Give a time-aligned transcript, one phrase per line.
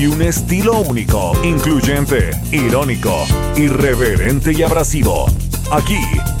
[0.00, 5.26] Y un estilo único, incluyente, irónico, irreverente y abrasivo.
[5.70, 5.98] Aquí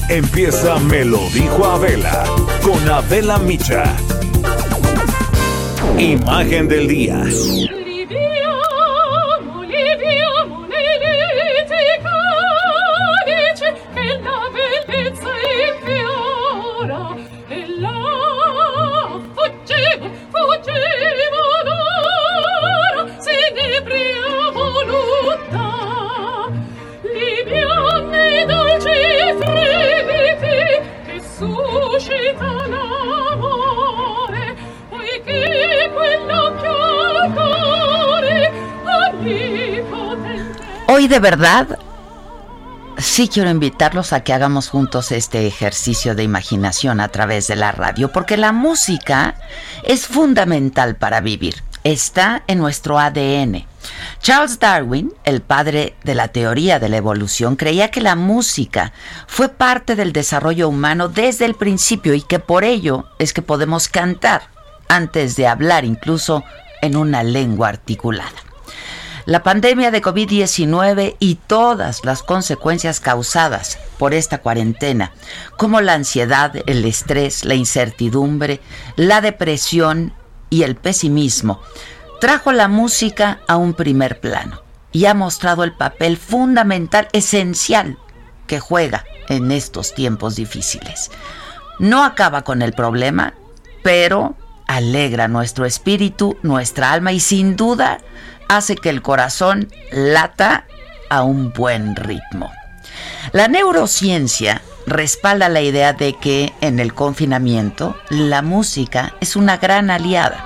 [0.08, 2.24] empieza Me lo dijo Abela
[2.62, 3.84] con Abela Micha.
[5.98, 7.22] Imagen del día.
[40.92, 41.78] Hoy de verdad
[42.98, 47.70] sí quiero invitarlos a que hagamos juntos este ejercicio de imaginación a través de la
[47.70, 49.36] radio, porque la música
[49.84, 51.62] es fundamental para vivir.
[51.84, 53.68] Está en nuestro ADN.
[54.20, 58.92] Charles Darwin, el padre de la teoría de la evolución, creía que la música
[59.28, 63.86] fue parte del desarrollo humano desde el principio y que por ello es que podemos
[63.86, 64.42] cantar
[64.88, 66.42] antes de hablar incluso
[66.82, 68.49] en una lengua articulada.
[69.30, 75.12] La pandemia de COVID-19 y todas las consecuencias causadas por esta cuarentena,
[75.56, 78.60] como la ansiedad, el estrés, la incertidumbre,
[78.96, 80.14] la depresión
[80.50, 81.60] y el pesimismo,
[82.20, 87.98] trajo la música a un primer plano y ha mostrado el papel fundamental, esencial,
[88.48, 91.12] que juega en estos tiempos difíciles.
[91.78, 93.34] No acaba con el problema,
[93.84, 94.34] pero
[94.66, 98.00] alegra nuestro espíritu, nuestra alma y sin duda
[98.50, 100.64] hace que el corazón lata
[101.08, 102.50] a un buen ritmo.
[103.32, 109.88] La neurociencia respalda la idea de que en el confinamiento la música es una gran
[109.88, 110.44] aliada.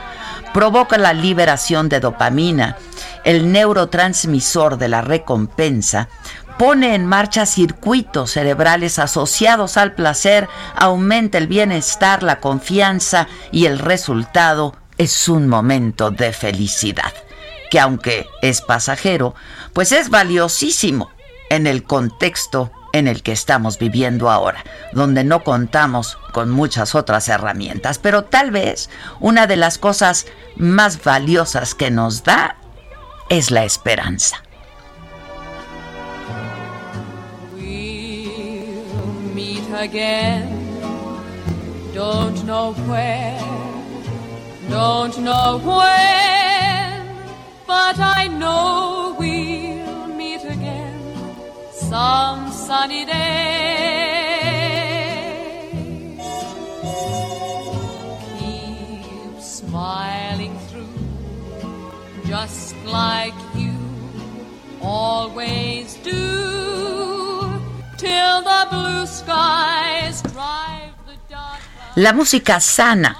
[0.52, 2.76] Provoca la liberación de dopamina,
[3.24, 6.08] el neurotransmisor de la recompensa,
[6.58, 13.78] pone en marcha circuitos cerebrales asociados al placer, aumenta el bienestar, la confianza y el
[13.78, 17.12] resultado es un momento de felicidad
[17.70, 19.34] que aunque es pasajero,
[19.72, 21.10] pues es valiosísimo
[21.50, 27.28] en el contexto en el que estamos viviendo ahora, donde no contamos con muchas otras
[27.28, 28.88] herramientas, pero tal vez
[29.18, 30.26] una de las cosas
[30.56, 32.56] más valiosas que nos da
[33.28, 34.40] es la esperanza.
[41.94, 43.38] Don't know where,
[44.68, 46.43] don't know where.
[47.66, 51.00] But I know we'll meet again
[51.72, 54.04] some sunny day.
[58.38, 60.88] Keep smiling through,
[62.26, 63.74] just like you
[64.82, 67.60] always do,
[67.96, 71.60] till the blue skies drive the dark.
[71.96, 73.16] La música sana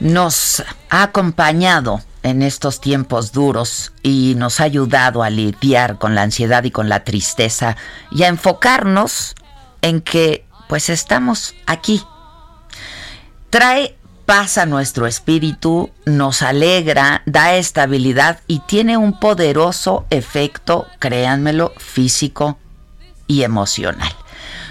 [0.00, 6.22] nos ha acompañado en estos tiempos duros y nos ha ayudado a lidiar con la
[6.22, 7.76] ansiedad y con la tristeza
[8.10, 9.36] y a enfocarnos
[9.82, 12.02] en que pues estamos aquí.
[13.50, 21.74] Trae paz a nuestro espíritu, nos alegra, da estabilidad y tiene un poderoso efecto, créanmelo,
[21.76, 22.58] físico
[23.26, 24.12] y emocional.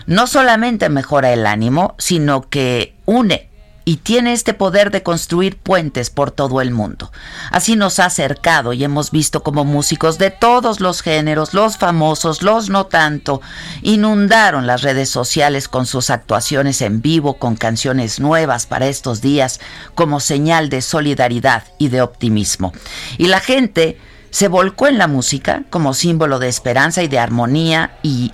[0.07, 3.52] No solamente mejora el ánimo, sino que une
[3.85, 7.11] y tiene este poder de construir puentes por todo el mundo.
[7.51, 12.43] Así nos ha acercado y hemos visto como músicos de todos los géneros, los famosos,
[12.43, 13.41] los no tanto,
[13.81, 19.59] inundaron las redes sociales con sus actuaciones en vivo, con canciones nuevas para estos días,
[19.95, 22.73] como señal de solidaridad y de optimismo.
[23.17, 23.97] Y la gente
[24.29, 28.33] se volcó en la música como símbolo de esperanza y de armonía y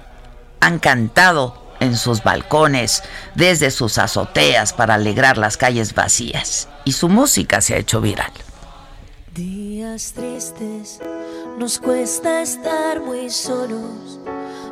[0.62, 3.04] han cantado en sus balcones,
[3.36, 6.68] desde sus azoteas para alegrar las calles vacías.
[6.86, 8.32] Y su música se ha hecho viral.
[9.34, 11.00] Días tristes,
[11.58, 14.20] nos cuesta estar muy solos.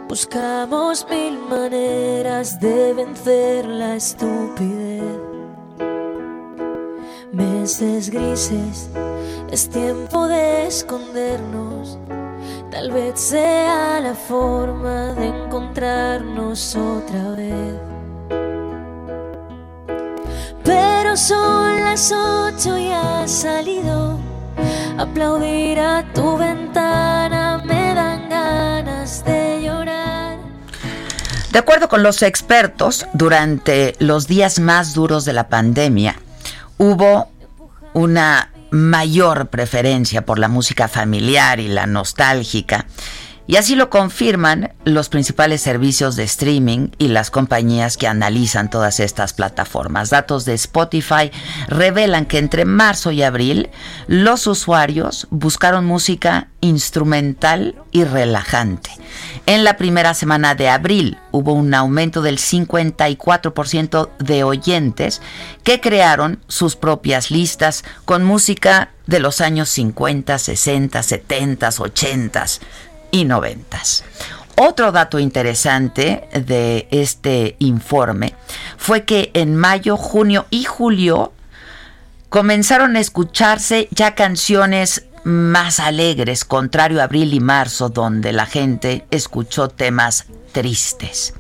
[0.08, 5.04] Buscamos mil maneras de vencer la estupidez.
[7.32, 8.90] Meses grises,
[9.52, 12.00] es tiempo de escondernos.
[12.78, 17.74] Tal vez sea la forma de encontrarnos otra vez.
[20.64, 24.20] Pero son las ocho y ha salido.
[24.96, 30.38] Aplaudir a tu ventana me dan ganas de llorar.
[31.52, 36.16] De acuerdo con los expertos, durante los días más duros de la pandemia,
[36.78, 37.28] hubo
[37.96, 42.86] una mayor preferencia por la música familiar y la nostálgica.
[43.48, 49.00] Y así lo confirman los principales servicios de streaming y las compañías que analizan todas
[49.00, 50.10] estas plataformas.
[50.10, 51.32] Datos de Spotify
[51.70, 53.70] revelan que entre marzo y abril
[54.08, 58.90] los usuarios buscaron música instrumental y relajante.
[59.46, 65.22] En la primera semana de abril hubo un aumento del 54% de oyentes
[65.64, 72.46] que crearon sus propias listas con música de los años 50, 60, 70, 80
[73.12, 73.80] y 90.
[74.60, 78.34] Otro dato interesante de este informe
[78.78, 81.32] fue que en mayo, junio y julio
[82.30, 89.06] comenzaron a escucharse ya canciones más alegres, contrario a abril y marzo, donde la gente
[89.12, 91.34] escuchó temas tristes.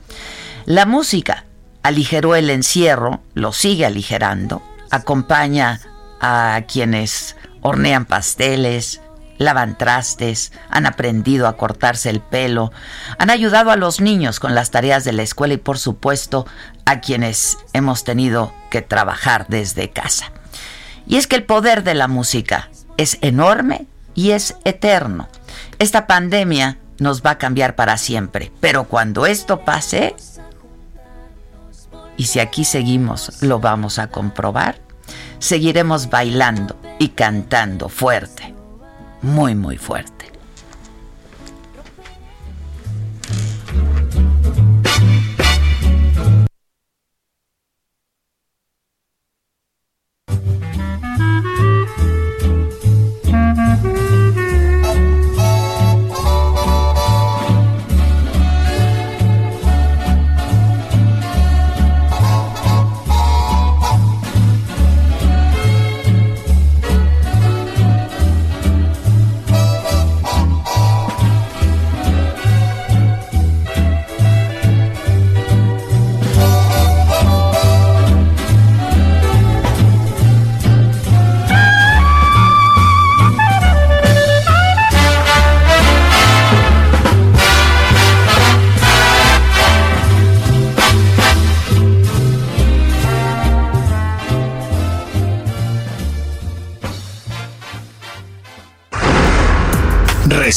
[0.66, 1.46] La música
[1.84, 4.62] aligeró el encierro, lo sigue aligerando,
[4.92, 5.80] acompaña
[6.20, 9.02] a quienes hornean pasteles,
[9.38, 12.72] lavan trastes, han aprendido a cortarse el pelo,
[13.18, 16.46] han ayudado a los niños con las tareas de la escuela y por supuesto
[16.86, 20.32] a quienes hemos tenido que trabajar desde casa.
[21.06, 25.30] Y es que el poder de la música es enorme y es eterno.
[25.80, 30.16] Esta pandemia nos va a cambiar para siempre, pero cuando esto pase,
[32.18, 34.82] y si aquí seguimos lo vamos a comprobar,
[35.40, 38.56] seguiremos bailando y cantando fuerte,
[39.22, 40.17] muy muy fuerte.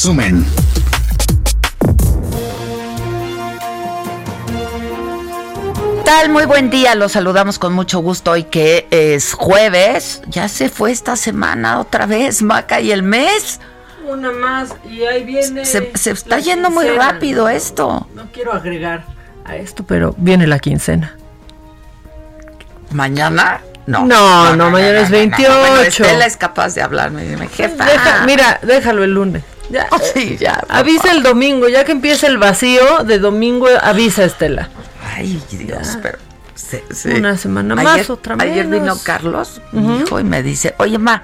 [0.04, 0.46] Resumen.
[6.04, 6.30] tal?
[6.30, 10.22] Muy buen día, los saludamos con mucho gusto hoy que es jueves.
[10.28, 13.60] Ya se fue esta semana otra vez, Maca, y el mes.
[14.08, 15.64] Una más y ahí viene.
[15.64, 18.08] Se, se está la yendo muy rápido esto.
[18.14, 19.04] No quiero agregar
[19.44, 21.16] a esto, pero viene la quincena.
[22.90, 23.60] ¿Mañana?
[23.86, 24.04] No.
[24.04, 25.48] No, no, mañana es 28.
[25.58, 27.24] Bueno, Estela es capaz de hablarme.
[27.24, 27.84] Dime, jefa.
[27.84, 29.42] Deja- mira, déjalo el lunes.
[29.70, 30.60] Ya, Oh, sí, ya.
[30.60, 31.16] por avisa favor.
[31.16, 34.68] el domingo, ya que empieza el vacío de domingo, avisa Estela.
[35.14, 36.18] Ay, Dios, pero.
[36.54, 38.80] se- se- Una semana más, otra Ayer menos.
[38.96, 41.22] vino Carlos, mi hijo, y me dice: Oye, ma,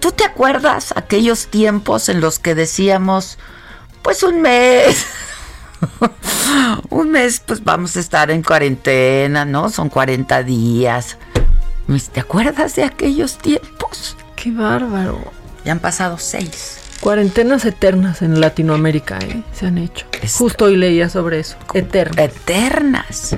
[0.00, 3.38] ¿tú te acuerdas aquellos tiempos en los que decíamos,
[4.02, 5.06] pues un mes?
[6.90, 9.70] un mes, pues vamos a estar en cuarentena, ¿no?
[9.70, 11.16] Son 40 días.
[11.88, 14.16] Dice, ¿Te acuerdas de aquellos tiempos?
[14.34, 15.20] Qué bárbaro.
[15.64, 16.78] Ya han pasado seis.
[17.00, 19.42] Cuarentenas eternas en Latinoamérica, ¿eh?
[19.52, 20.06] Se han hecho.
[20.38, 21.56] Justo hoy leía sobre eso.
[21.74, 22.18] Eternas.
[22.18, 23.36] Eternas.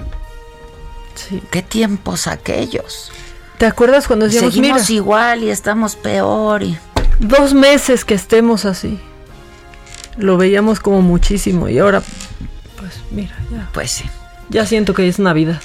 [1.14, 1.42] Sí.
[1.50, 3.12] ¿Qué tiempos aquellos?
[3.58, 6.78] ¿Te acuerdas cuando decíamos, mira, Seguimos igual y estamos peor y...
[7.18, 9.00] dos meses que estemos así?
[10.16, 12.02] Lo veíamos como muchísimo y ahora,
[12.78, 14.04] pues mira, ya, Pues sí.
[14.48, 15.60] ya siento que es Navidad.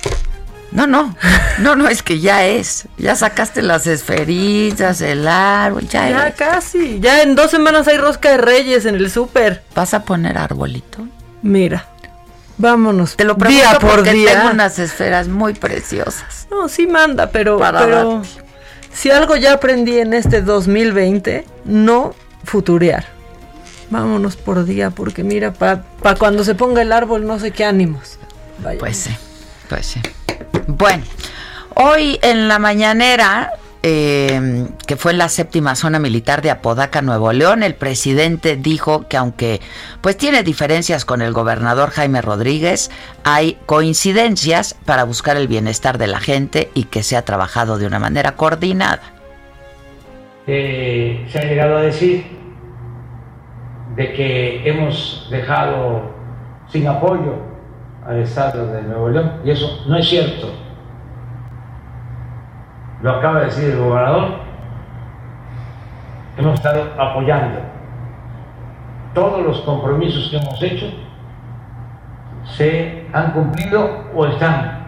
[0.74, 1.16] No, no,
[1.60, 2.88] no, no, es que ya es.
[2.98, 8.32] Ya sacaste las esferitas, el árbol, ya, Ya casi, ya en dos semanas hay rosca
[8.32, 9.64] de reyes en el súper.
[9.76, 11.08] ¿Vas a poner arbolito?
[11.42, 11.86] Mira,
[12.58, 13.16] Vámonos.
[13.16, 14.34] Te lo día pregunto por porque día.
[14.34, 16.48] tengo unas esferas muy preciosas.
[16.52, 18.22] No, sí manda, pero, Para pero
[18.94, 22.14] si algo ya aprendí en este 2020, no
[22.44, 23.06] futurear.
[23.90, 25.84] Vámonos por día, porque mira, para
[26.18, 28.18] cuando se ponga el árbol, no sé qué ánimos.
[28.60, 28.80] Vaya.
[28.80, 29.16] Pues sí,
[29.74, 29.96] pues.
[30.68, 31.04] Bueno,
[31.74, 37.34] hoy en la mañanera, eh, que fue en la séptima zona militar de Apodaca, Nuevo
[37.34, 39.62] León, el presidente dijo que aunque
[40.02, 42.92] pues tiene diferencias con el gobernador Jaime Rodríguez,
[43.24, 47.88] hay coincidencias para buscar el bienestar de la gente y que se ha trabajado de
[47.88, 49.02] una manera coordinada.
[50.46, 52.26] Eh, se ha llegado a decir
[53.96, 56.14] de que hemos dejado
[56.72, 57.53] sin apoyo
[58.12, 60.48] Estado de Nuevo León y eso no es cierto.
[63.02, 64.44] Lo acaba de decir el gobernador.
[66.38, 67.60] Hemos estado apoyando
[69.14, 70.88] todos los compromisos que hemos hecho
[72.46, 74.88] se han cumplido o están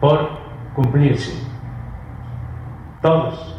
[0.00, 0.28] por
[0.74, 1.46] cumplirse.
[3.02, 3.54] Todos.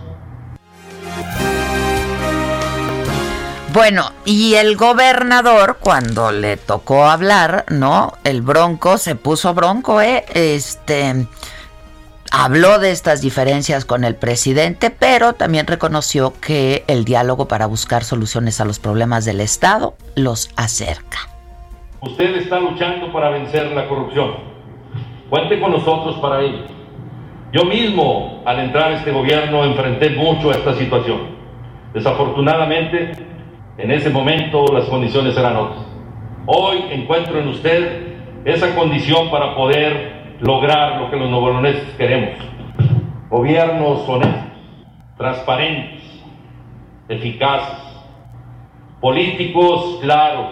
[3.77, 8.13] Bueno, y el gobernador, cuando le tocó hablar, ¿no?
[8.23, 10.25] El bronco se puso bronco, ¿eh?
[10.33, 11.27] Este.
[12.31, 18.03] Habló de estas diferencias con el presidente, pero también reconoció que el diálogo para buscar
[18.03, 21.19] soluciones a los problemas del Estado los acerca.
[22.01, 24.37] Usted está luchando para vencer la corrupción.
[25.29, 26.65] Cuente con nosotros para ello.
[27.53, 31.37] Yo mismo, al entrar a este gobierno, enfrenté mucho esta situación.
[31.93, 33.36] Desafortunadamente,
[33.77, 35.85] en ese momento las condiciones eran otras.
[36.47, 38.07] Hoy encuentro en usted
[38.43, 42.39] esa condición para poder lograr lo que los novoloneses queremos.
[43.29, 44.45] Gobiernos honestos,
[45.17, 46.01] transparentes,
[47.09, 47.77] eficaces,
[48.99, 50.47] políticos claros,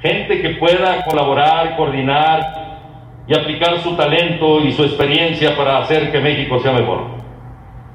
[0.00, 6.18] gente que pueda colaborar, coordinar y aplicar su talento y su experiencia para hacer que
[6.18, 7.18] México sea mejor.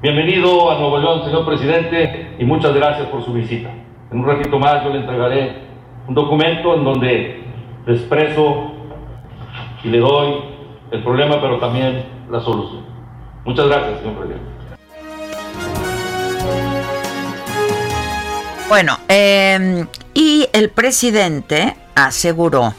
[0.00, 3.70] Bienvenido a Nuevo León, señor presidente, y muchas gracias por su visita.
[4.14, 5.56] En un ratito más yo le entregaré
[6.06, 7.42] un documento en donde
[7.84, 8.70] expreso
[9.82, 10.36] y le doy
[10.92, 12.84] el problema, pero también la solución.
[13.44, 14.46] Muchas gracias, señor presidente.
[18.68, 22.72] Bueno, eh, y el presidente aseguró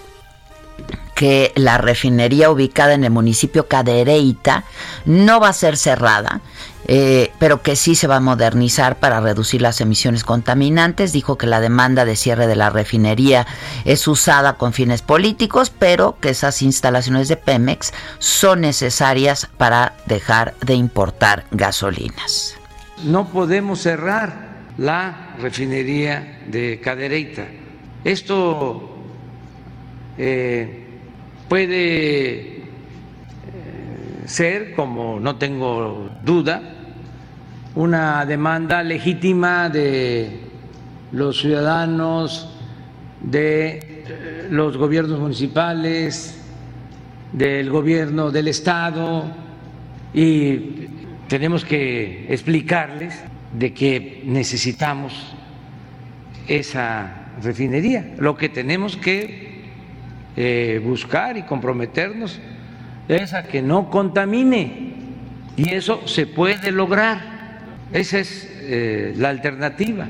[1.15, 4.63] que la refinería ubicada en el municipio Cadereyta
[5.03, 6.39] no va a ser cerrada,
[6.87, 11.13] eh, pero que sí se va a modernizar para reducir las emisiones contaminantes.
[11.13, 13.47] Dijo que la demanda de cierre de la refinería
[13.85, 20.53] es usada con fines políticos, pero que esas instalaciones de Pemex son necesarias para dejar
[20.61, 22.55] de importar gasolinas.
[23.03, 24.45] No podemos cerrar
[24.77, 27.45] la refinería de Cadereyta.
[28.03, 28.95] Esto
[30.17, 30.85] eh,
[31.49, 32.63] puede eh,
[34.25, 36.74] ser, como no tengo duda,
[37.75, 40.39] una demanda legítima de
[41.11, 42.49] los ciudadanos,
[43.21, 46.41] de los gobiernos municipales,
[47.33, 49.25] del gobierno del Estado
[50.13, 50.87] y
[51.27, 53.21] tenemos que explicarles
[53.57, 55.35] de que necesitamos
[56.47, 58.13] esa refinería.
[58.17, 59.65] Lo que tenemos que
[60.37, 62.39] eh, buscar y comprometernos
[63.09, 64.93] es a que no contamine
[65.57, 67.34] y eso se puede lograr.
[67.91, 70.09] Esa es eh, la alternativa.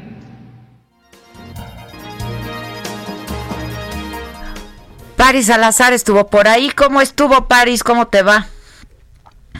[5.17, 6.69] Paris Salazar estuvo por ahí.
[6.69, 7.83] ¿Cómo estuvo Paris?
[7.83, 8.47] ¿Cómo te va?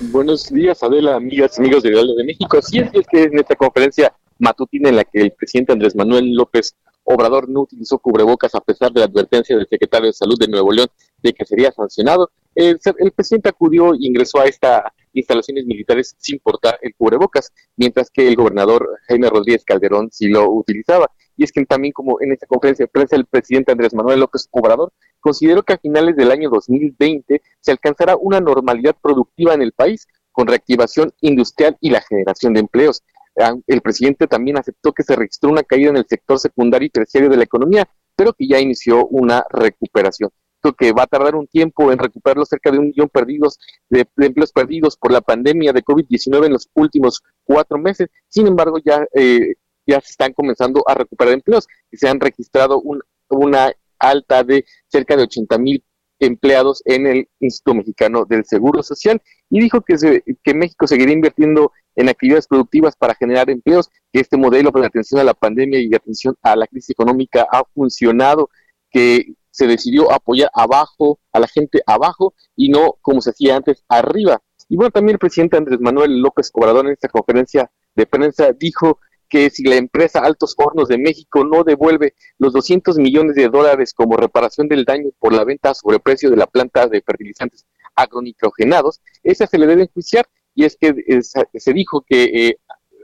[0.02, 2.62] Buenos días, Adela, amigas, amigos de Ideal de México.
[2.62, 6.34] Sí, es es que en esta conferencia matutina en la que el presidente Andrés Manuel
[6.34, 10.48] López Obrador no utilizó cubrebocas a pesar de la advertencia del secretario de Salud de
[10.48, 10.88] Nuevo León
[11.22, 14.82] de que sería sancionado, el, el presidente acudió e ingresó a estas
[15.16, 20.50] instalaciones militares sin portar el cubrebocas, mientras que el gobernador Jaime Rodríguez Calderón sí lo
[20.52, 21.10] utilizaba.
[21.38, 24.48] Y es que también como en esta conferencia de prensa el presidente Andrés Manuel López
[24.52, 29.72] Obrador consideró que a finales del año 2020 se alcanzará una normalidad productiva en el
[29.72, 33.04] país con reactivación industrial y la generación de empleos.
[33.40, 36.90] Ah, El presidente también aceptó que se registró una caída en el sector secundario y
[36.90, 40.30] terciario de la economía, pero que ya inició una recuperación.
[40.74, 44.08] Que va a tardar un tiempo en recuperar los cerca de un millón perdidos de,
[44.18, 48.10] empleos perdidos por la pandemia de COVID-19 en los últimos cuatro meses.
[48.28, 49.56] Sin embargo, ya, eh,
[49.86, 54.66] ya se están comenzando a recuperar empleos y se han registrado un, una alta de
[54.88, 55.84] cerca de 80 mil
[56.20, 61.12] empleados en el Instituto Mexicano del Seguro Social y dijo que, se, que México seguirá
[61.12, 65.80] invirtiendo en actividades productivas para generar empleos, que este modelo de atención a la pandemia
[65.80, 68.50] y atención a la crisis económica ha funcionado,
[68.92, 73.86] que se decidió apoyar abajo, a la gente abajo y no como se hacía antes
[73.88, 74.42] arriba.
[74.68, 79.00] Y bueno, también el presidente Andrés Manuel López Obrador en esta conferencia de prensa dijo
[79.30, 83.94] que si la empresa Altos Hornos de México no devuelve los 200 millones de dólares
[83.94, 89.00] como reparación del daño por la venta a sobreprecio de la planta de fertilizantes agronitrogenados,
[89.24, 92.60] esa se le debe enjuiciar y es que eh, se dijo que eh,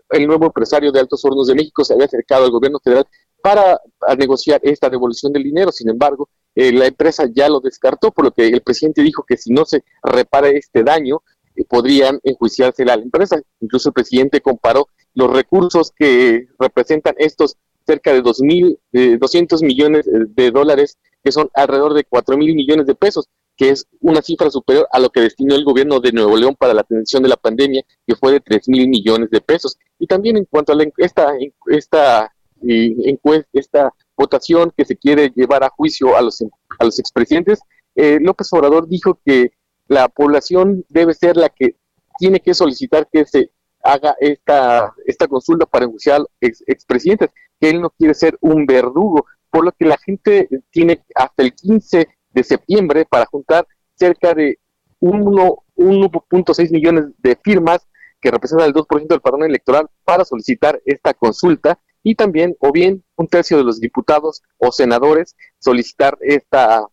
[0.09, 3.07] el nuevo empresario de Altos Hornos de México se había acercado al gobierno federal
[3.41, 3.79] para
[4.17, 5.71] negociar esta devolución del dinero.
[5.71, 9.37] Sin embargo, eh, la empresa ya lo descartó, por lo que el presidente dijo que
[9.37, 11.21] si no se repara este daño,
[11.55, 13.41] eh, podrían enjuiciarse la empresa.
[13.59, 20.51] Incluso el presidente comparó los recursos que representan estos cerca de 2.200 200 millones de
[20.51, 24.87] dólares, que son alrededor de 4 mil millones de pesos, que es una cifra superior
[24.91, 27.83] a lo que destinó el gobierno de Nuevo León para la atención de la pandemia,
[28.07, 29.77] que fue de 3 mil millones de pesos.
[29.99, 31.33] Y también en cuanto a la, esta,
[31.67, 32.30] esta,
[32.67, 33.17] eh,
[33.53, 36.41] esta votación que se quiere llevar a juicio a los,
[36.79, 37.59] a los expresidentes,
[37.95, 39.51] eh, López Obrador dijo que
[39.87, 41.75] la población debe ser la que
[42.17, 43.51] tiene que solicitar que se
[43.83, 49.25] haga esta, esta consulta para enjuiciar ex, expresidentes, que él no quiere ser un verdugo,
[49.49, 54.59] por lo que la gente tiene hasta el 15 de septiembre para juntar cerca de
[55.01, 57.87] 1.6 millones de firmas
[58.21, 63.03] que representan el 2% del padrón electoral para solicitar esta consulta y también o bien
[63.15, 66.87] un tercio de los diputados o senadores solicitar esta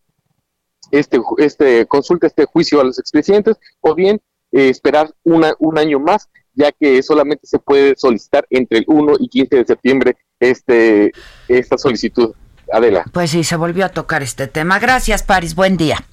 [0.91, 4.21] este, este consulta, este juicio a los expresidentes, o bien
[4.53, 9.17] eh, esperar una, un año más, ya que solamente se puede solicitar entre el 1
[9.21, 11.13] y 15 de septiembre este,
[11.49, 12.35] esta solicitud.
[12.71, 13.07] Adela.
[13.13, 14.79] Pues sí, se volvió a tocar este tema.
[14.79, 15.55] Gracias, Paris.
[15.55, 16.05] Buen día.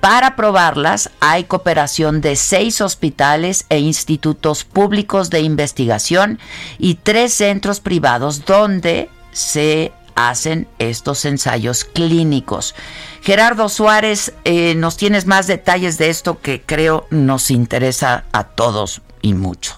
[0.01, 6.39] Para probarlas hay cooperación de seis hospitales e institutos públicos de investigación
[6.79, 9.93] y tres centros privados donde se
[10.29, 12.75] hacen estos ensayos clínicos.
[13.23, 19.03] Gerardo Suárez, eh, nos tienes más detalles de esto que creo nos interesa a todos
[19.23, 19.75] y mucho.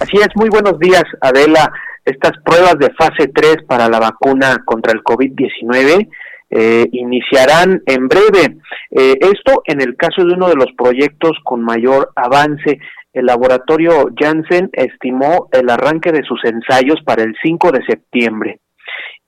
[0.00, 1.70] Así es, muy buenos días, Adela.
[2.04, 6.08] Estas pruebas de fase 3 para la vacuna contra el COVID-19
[6.50, 8.58] eh, iniciarán en breve.
[8.90, 12.78] Eh, esto en el caso de uno de los proyectos con mayor avance.
[13.12, 18.60] El laboratorio Janssen estimó el arranque de sus ensayos para el 5 de septiembre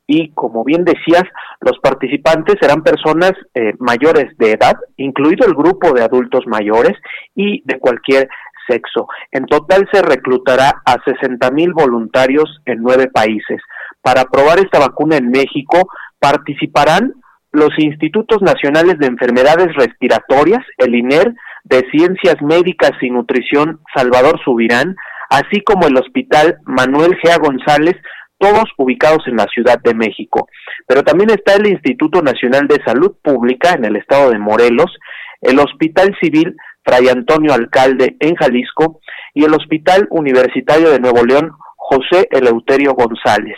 [0.07, 1.25] y como bien decías,
[1.61, 6.92] los participantes serán personas eh, mayores de edad, incluido el grupo de adultos mayores
[7.35, 8.29] y de cualquier
[8.69, 9.09] sexo.
[9.33, 13.61] En total se reclutará a 60 mil voluntarios en nueve países.
[14.03, 15.88] Para probar esta vacuna en México
[16.19, 17.14] participarán
[17.53, 24.95] los Institutos Nacionales de Enfermedades Respiratorias, el INER, de Ciencias Médicas y Nutrición Salvador Subirán,
[25.31, 27.97] así como el Hospital Manuel Gea González
[28.38, 30.49] todos ubicados en la Ciudad de México.
[30.87, 34.94] Pero también está el Instituto Nacional de Salud Pública en el estado de Morelos,
[35.40, 39.01] el Hospital Civil Fray Antonio Alcalde en Jalisco
[39.35, 43.57] y el Hospital Universitario de Nuevo León José Eleuterio González.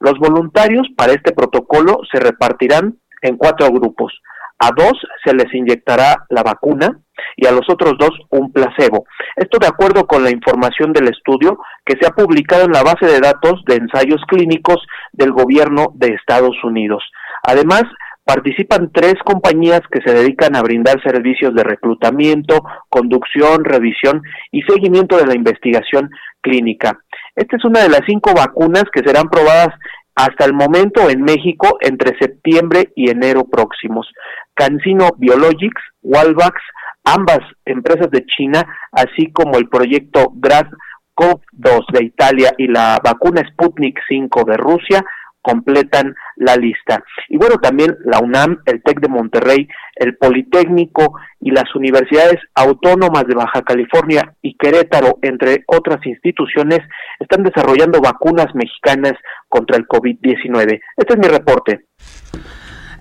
[0.00, 4.18] Los voluntarios para este protocolo se repartirán en cuatro grupos.
[4.62, 4.92] A dos
[5.24, 7.00] se les inyectará la vacuna
[7.36, 9.06] y a los otros dos un placebo.
[9.36, 13.06] Esto de acuerdo con la información del estudio que se ha publicado en la base
[13.06, 14.76] de datos de ensayos clínicos
[15.12, 17.02] del gobierno de Estados Unidos.
[17.42, 17.84] Además,
[18.24, 25.16] participan tres compañías que se dedican a brindar servicios de reclutamiento, conducción, revisión y seguimiento
[25.16, 26.10] de la investigación
[26.42, 27.00] clínica.
[27.34, 29.74] Esta es una de las cinco vacunas que serán probadas
[30.14, 34.06] hasta el momento en México entre septiembre y enero próximos.
[34.54, 36.60] Cancino Biologics, Walvax,
[37.04, 40.66] ambas empresas de China, así como el proyecto Grad
[41.14, 45.04] COV-2 de Italia y la vacuna Sputnik 5 de Rusia,
[45.42, 47.02] completan la lista.
[47.28, 53.24] Y bueno, también la UNAM, el TEC de Monterrey, el Politécnico y las universidades autónomas
[53.26, 56.80] de Baja California y Querétaro, entre otras instituciones,
[57.18, 59.14] están desarrollando vacunas mexicanas
[59.48, 60.80] contra el COVID-19.
[60.96, 61.86] Este es mi reporte.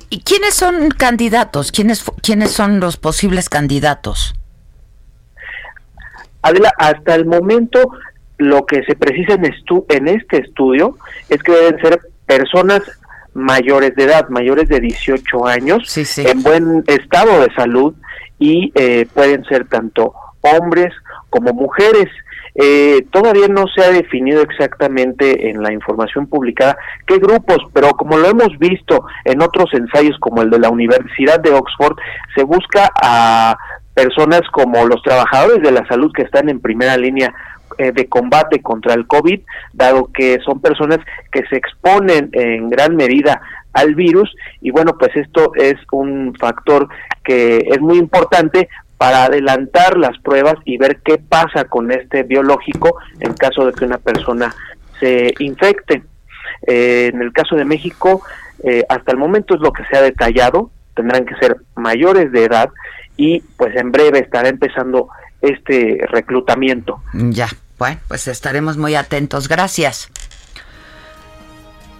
[0.09, 1.71] ¿Y quiénes son candidatos?
[1.71, 4.33] ¿Quiénes, quiénes son los posibles candidatos?
[6.41, 7.91] Adela, hasta el momento
[8.37, 9.45] lo que se precisa en,
[9.89, 12.81] en este estudio es que deben ser personas
[13.33, 17.93] mayores de edad, mayores de 18 años, en buen estado de salud
[18.39, 20.93] y eh, pueden ser tanto hombres
[21.29, 22.07] como mujeres.
[22.61, 28.17] Eh, todavía no se ha definido exactamente en la información publicada qué grupos, pero como
[28.17, 31.95] lo hemos visto en otros ensayos como el de la Universidad de Oxford,
[32.35, 33.57] se busca a
[33.93, 37.33] personas como los trabajadores de la salud que están en primera línea
[37.77, 39.39] eh, de combate contra el COVID,
[39.71, 40.99] dado que son personas
[41.31, 43.41] que se exponen en gran medida
[43.71, 44.35] al virus.
[44.59, 46.89] Y bueno, pues esto es un factor
[47.23, 48.67] que es muy importante
[48.99, 53.85] para adelantar las pruebas y ver qué pasa con este biológico en caso de que
[53.85, 54.53] una persona
[54.99, 56.03] se infecte.
[56.67, 58.21] Eh, en el caso de México,
[58.61, 62.43] eh, hasta el momento es lo que se ha detallado, tendrán que ser mayores de
[62.43, 62.71] edad
[63.15, 65.07] y pues en breve estará empezando
[65.41, 67.01] este reclutamiento.
[67.13, 69.47] Ya, bueno, pues estaremos muy atentos.
[69.47, 70.11] Gracias.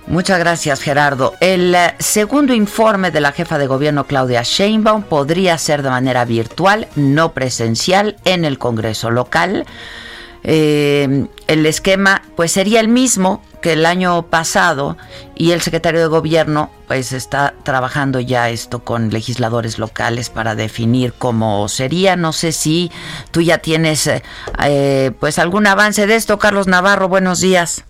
[0.10, 1.36] Muchas gracias, Gerardo.
[1.40, 6.26] El eh, segundo informe de la jefa de gobierno, Claudia Sheinbaum, podría ser de manera
[6.26, 9.68] virtual, no presencial, en el Congreso local.
[10.44, 14.98] Eh, el esquema pues sería el mismo que el año pasado
[15.36, 21.14] y el secretario de gobierno pues está trabajando ya esto con legisladores locales para definir
[21.14, 22.16] cómo sería.
[22.16, 22.92] No sé si
[23.30, 24.24] tú ya tienes eh,
[24.64, 26.40] eh, pues algún avance de esto.
[26.40, 27.84] Carlos Navarro, buenos días.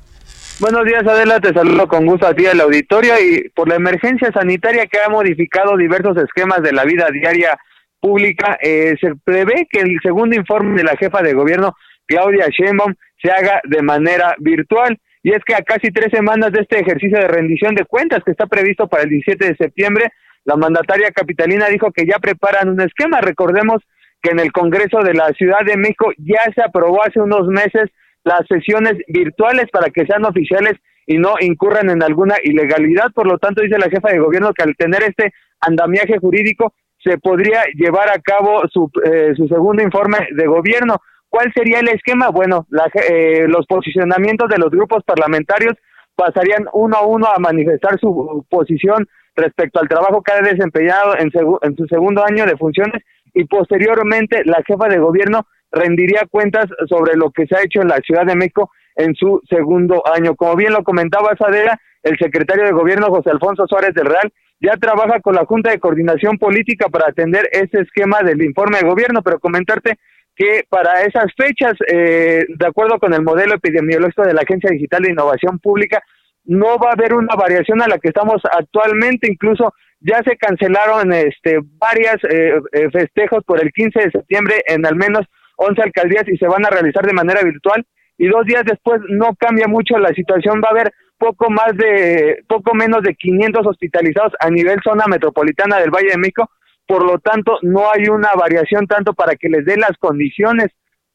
[0.59, 4.29] Buenos días Adela, te saludo con gusto a ti al auditorio y por la emergencia
[4.33, 7.57] sanitaria que ha modificado diversos esquemas de la vida diaria
[8.01, 13.31] pública, se prevé que el segundo informe de la jefa de gobierno Claudia Sheinbaum se
[13.31, 14.99] haga de manera virtual.
[15.23, 18.31] Y es que a casi tres semanas de este ejercicio de rendición de cuentas que
[18.31, 20.11] está previsto para el 17 de septiembre,
[20.43, 23.21] la mandataria capitalina dijo que ya preparan un esquema.
[23.21, 23.81] Recordemos
[24.21, 27.89] que en el Congreso de la Ciudad de México ya se aprobó hace unos meses
[28.29, 30.73] las sesiones virtuales para que sean oficiales
[31.07, 33.11] y no incurran en alguna ilegalidad.
[33.15, 37.17] Por lo tanto, dice la jefa de gobierno que al tener este andamiaje jurídico se
[37.17, 40.97] podría llevar a cabo su, eh, su segundo informe de gobierno.
[41.27, 42.29] ¿Cuál sería el esquema?
[42.29, 42.67] Bueno,
[43.09, 45.73] eh, los posicionamientos de los grupos parlamentarios
[46.15, 51.31] pasarían uno a uno a manifestar su posición respecto al trabajo que ha desempeñado en,
[51.61, 53.01] en su segundo año de funciones
[53.33, 57.87] y posteriormente la jefa de gobierno rendiría cuentas sobre lo que se ha hecho en
[57.87, 60.35] la Ciudad de México en su segundo año.
[60.35, 64.73] Como bien lo comentaba Sadera, el secretario de gobierno José Alfonso Suárez del Real ya
[64.73, 69.21] trabaja con la Junta de Coordinación Política para atender ese esquema del informe de gobierno,
[69.21, 69.97] pero comentarte
[70.35, 75.03] que para esas fechas, eh, de acuerdo con el modelo epidemiológico de la Agencia Digital
[75.03, 76.01] de Innovación Pública,
[76.45, 81.11] no va a haber una variación a la que estamos actualmente, incluso ya se cancelaron
[81.13, 85.25] este varias eh, eh, festejos por el 15 de septiembre en al menos
[85.59, 87.85] 11 alcaldías y se van a realizar de manera virtual
[88.17, 92.43] y dos días después no cambia mucho la situación, va a haber poco más de
[92.47, 96.49] poco menos de 500 hospitalizados a nivel zona metropolitana del Valle de México
[96.87, 100.69] por lo tanto no hay una variación tanto para que les dé las condiciones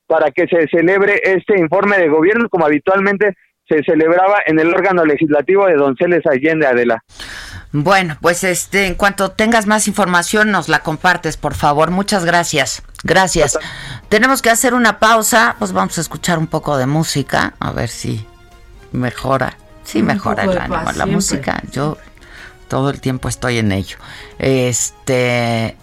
[0.07, 3.35] para que se celebre este informe de gobierno como habitualmente
[3.67, 7.03] se celebraba en el órgano legislativo de Donceles Allende Adela.
[7.73, 11.91] Bueno, pues este, en cuanto tengas más información nos la compartes, por favor.
[11.91, 12.85] Muchas gracias.
[13.05, 13.59] Gracias.
[14.09, 17.89] Tenemos que hacer una pausa, pues vamos a escuchar un poco de música, a ver
[17.89, 18.27] si
[18.93, 19.57] mejora.
[19.85, 21.63] Sí, mejora el ánimo, la música.
[21.71, 21.99] Yo
[22.69, 23.99] todo el tiempo estoy en ello.
[24.39, 25.77] Este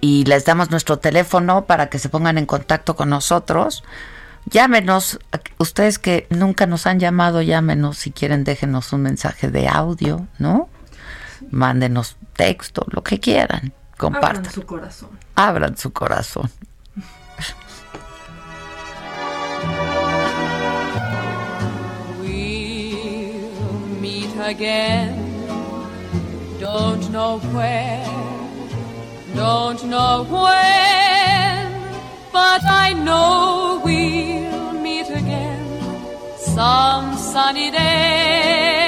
[0.00, 3.82] y les damos nuestro teléfono para que se pongan en contacto con nosotros.
[4.46, 5.18] Llámenos,
[5.58, 10.68] ustedes que nunca nos han llamado, llámenos si quieren, déjenos un mensaje de audio, ¿no?
[11.50, 14.38] Mándenos texto, lo que quieran, compartan.
[14.38, 15.10] Abran su corazón.
[15.34, 16.50] Abran su corazón.
[22.20, 25.26] We'll meet again.
[26.58, 28.04] Don't know where,
[29.36, 31.72] don't know when,
[32.32, 35.64] but I know we'll meet again
[36.36, 38.87] some sunny day.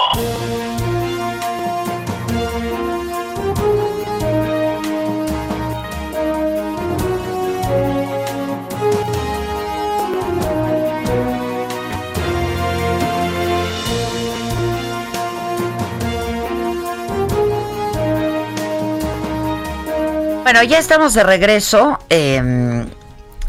[20.53, 22.85] Bueno, ya estamos de regreso eh,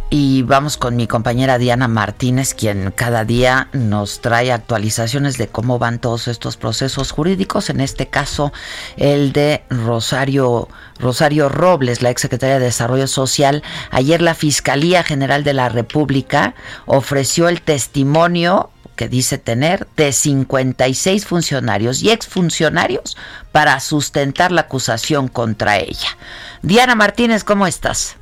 [0.09, 5.81] y vamos con mi compañera Diana Martínez, quien cada día nos trae actualizaciones de cómo
[5.81, 7.71] van todos estos procesos jurídicos.
[7.71, 8.53] En este caso,
[8.97, 10.69] el de Rosario
[11.01, 13.65] Rosario Robles, la exsecretaria de Desarrollo Social.
[13.91, 16.55] Ayer la Fiscalía General de la República
[16.87, 23.17] ofreció el testimonio que dice tener de 56 funcionarios y exfuncionarios
[23.51, 26.17] para sustentar la acusación contra ella.
[26.63, 28.17] Diana Martínez, ¿cómo estás?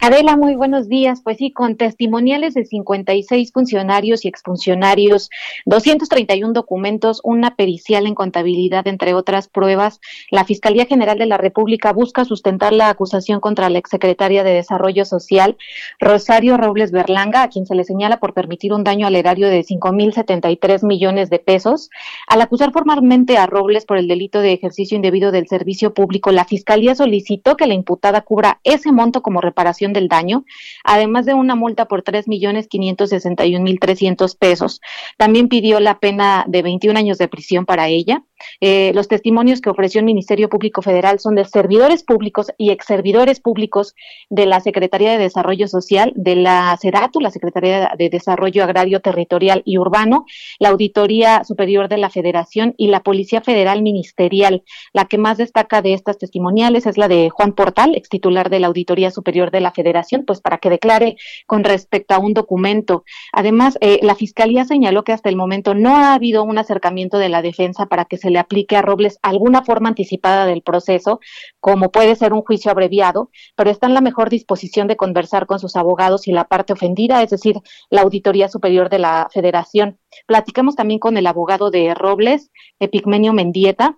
[0.00, 1.22] Adela, muy buenos días.
[1.24, 5.28] Pues sí, con testimoniales de 56 funcionarios y exfuncionarios,
[5.64, 11.92] 231 documentos, una pericial en contabilidad, entre otras pruebas, la Fiscalía General de la República
[11.92, 15.56] busca sustentar la acusación contra la exsecretaria de Desarrollo Social,
[15.98, 19.64] Rosario Robles Berlanga, a quien se le señala por permitir un daño al erario de
[19.64, 21.90] 5.073 millones de pesos.
[22.28, 26.44] Al acusar formalmente a Robles por el delito de ejercicio indebido del servicio público, la
[26.44, 30.44] Fiscalía solicitó que la imputada cubra ese monto como reparación del daño,
[30.84, 34.80] además de una multa por tres millones quinientos sesenta y un mil trescientos pesos.
[35.16, 38.22] También pidió la pena de 21 años de prisión para ella.
[38.60, 43.40] Eh, los testimonios que ofreció el Ministerio Público Federal son de servidores públicos y exservidores
[43.40, 43.94] públicos
[44.30, 49.62] de la Secretaría de Desarrollo Social, de la SEDATU, la Secretaría de Desarrollo Agrario, Territorial
[49.64, 50.26] y Urbano,
[50.58, 54.62] la Auditoría Superior de la Federación y la Policía Federal Ministerial.
[54.92, 58.60] La que más destaca de estas testimoniales es la de Juan Portal, ex titular de
[58.60, 63.04] la Auditoría Superior de la Federación, pues para que declare con respecto a un documento.
[63.32, 67.28] Además, eh, la Fiscalía señaló que hasta el momento no ha habido un acercamiento de
[67.28, 71.20] la defensa para que se le aplique a Robles alguna forma anticipada del proceso,
[71.60, 75.58] como puede ser un juicio abreviado, pero está en la mejor disposición de conversar con
[75.58, 77.56] sus abogados y la parte ofendida, es decir,
[77.90, 79.98] la Auditoría Superior de la Federación.
[80.26, 83.96] Platicamos también con el abogado de Robles, Epigmenio Mendieta,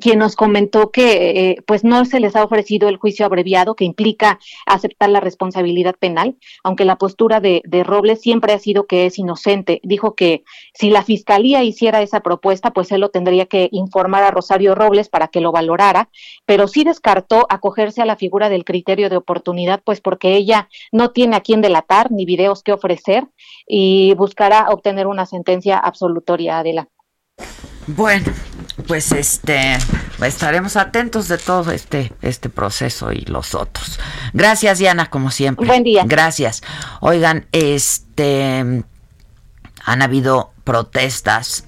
[0.00, 3.84] quien nos comentó que eh, pues no se les ha ofrecido el juicio abreviado que
[3.84, 9.06] implica aceptar la responsabilidad penal, aunque la postura de, de, Robles siempre ha sido que
[9.06, 9.80] es inocente.
[9.82, 14.30] Dijo que si la fiscalía hiciera esa propuesta, pues él lo tendría que informar a
[14.30, 16.08] Rosario Robles para que lo valorara,
[16.46, 21.10] pero sí descartó acogerse a la figura del criterio de oportunidad, pues porque ella no
[21.10, 23.26] tiene a quién delatar ni videos que ofrecer
[23.66, 26.88] y buscará obtener una sentencia absolutoria de la.
[27.86, 28.32] Bueno,
[28.86, 29.76] pues este
[30.24, 33.98] estaremos atentos de todo este este proceso y los otros.
[34.32, 35.66] Gracias Diana, como siempre.
[35.66, 36.04] Buen día.
[36.06, 36.62] Gracias.
[37.00, 38.84] Oigan, este
[39.84, 41.64] han habido protestas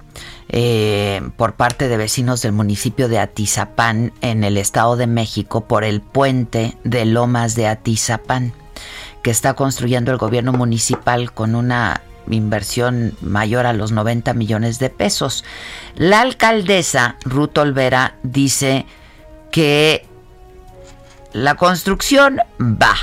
[0.49, 5.83] eh, por parte de vecinos del municipio de Atizapán en el Estado de México por
[5.83, 8.53] el puente de Lomas de Atizapán
[9.21, 14.89] que está construyendo el gobierno municipal con una inversión mayor a los 90 millones de
[14.89, 15.43] pesos.
[15.95, 18.85] La alcaldesa Ruth Olvera dice
[19.51, 20.05] que
[21.33, 22.95] la construcción va,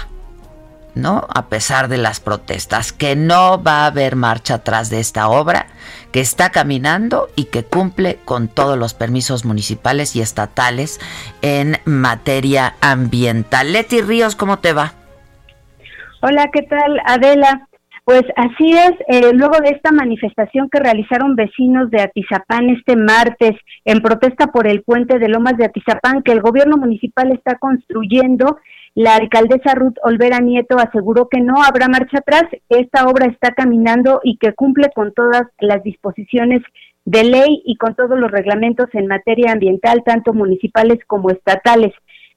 [0.95, 1.27] ¿no?
[1.35, 5.67] A pesar de las protestas, que no va a haber marcha atrás de esta obra,
[6.13, 11.01] que está caminando y que cumple con todos los permisos municipales y estatales
[11.43, 13.73] en materia ambiental.
[13.73, 14.95] Leti Ríos, ¿cómo te va?
[16.21, 17.69] Hola, ¿qué tal, Adela?
[18.05, 23.53] Pues así es, eh, luego de esta manifestación que realizaron vecinos de Atizapán este martes
[23.85, 28.59] en protesta por el puente de Lomas de Atizapán que el gobierno municipal está construyendo,
[28.97, 34.21] la alcaldesa Ruth Olvera Nieto aseguró que no habrá marcha atrás, esta obra está caminando
[34.25, 36.61] y que cumple con todas las disposiciones
[37.05, 41.93] de ley y con todos los reglamentos en materia ambiental, tanto municipales como estatales.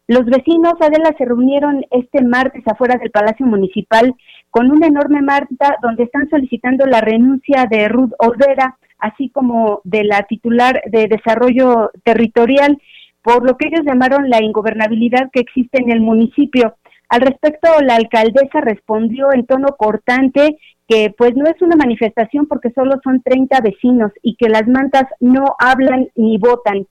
[0.08, 4.14] Los vecinos, Adela, se reunieron este martes afuera del Palacio Municipal
[4.52, 10.04] con una enorme marcha donde están solicitando la renuncia de Ruth Olvera, así como de
[10.04, 12.78] la titular de Desarrollo Territorial,
[13.24, 16.76] por lo que ellos llamaron la ingobernabilidad que existe en el municipio.
[17.10, 22.72] Al respecto, la alcaldesa respondió en tono cortante que pues no es una manifestación porque
[22.76, 26.86] solo son 30 vecinos y que las mantas no hablan ni votan.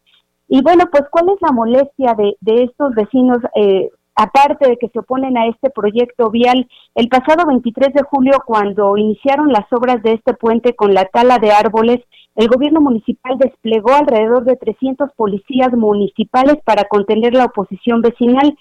[0.48, 3.38] Y bueno, pues ¿cuál es la molestia de, de estos vecinos?
[3.54, 8.38] Eh, aparte de que se oponen a este proyecto vial, el pasado 23 de julio,
[8.46, 12.00] cuando iniciaron las obras de este puente con la tala de árboles,
[12.37, 18.57] el gobierno municipal desplegó alrededor de 300 policías municipales para contener la oposición vecinal.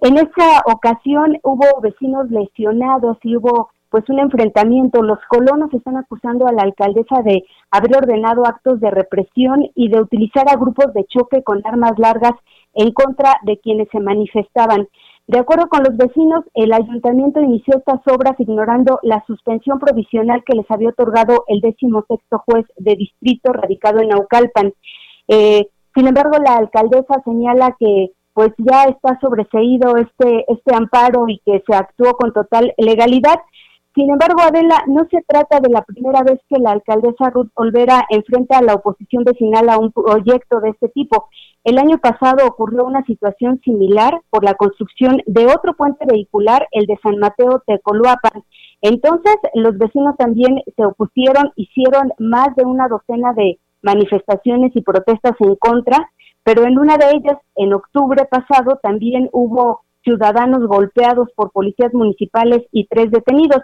[0.00, 5.02] En esa ocasión hubo vecinos lesionados y hubo pues un enfrentamiento.
[5.02, 10.02] Los colonos están acusando a la alcaldesa de haber ordenado actos de represión y de
[10.02, 12.34] utilizar a grupos de choque con armas largas
[12.74, 14.86] en contra de quienes se manifestaban.
[15.26, 20.56] De acuerdo con los vecinos, el ayuntamiento inició estas obras ignorando la suspensión provisional que
[20.58, 24.74] les había otorgado el décimo sexto juez de distrito radicado en Naucalpan.
[25.26, 31.40] Eh, sin embargo, la alcaldesa señala que pues ya está sobreseído este, este amparo y
[31.46, 33.40] que se actuó con total legalidad.
[33.96, 38.04] Sin embargo, Adela, no se trata de la primera vez que la alcaldesa Ruth Olvera
[38.10, 41.30] enfrenta a la oposición vecinal a un proyecto de este tipo.
[41.64, 46.84] El año pasado ocurrió una situación similar por la construcción de otro puente vehicular, el
[46.84, 48.44] de San Mateo Tecoluapan.
[48.82, 55.36] Entonces, los vecinos también se opusieron, hicieron más de una docena de manifestaciones y protestas
[55.40, 56.10] en contra,
[56.44, 62.62] pero en una de ellas, en octubre pasado, también hubo ciudadanos golpeados por policías municipales
[62.70, 63.62] y tres detenidos.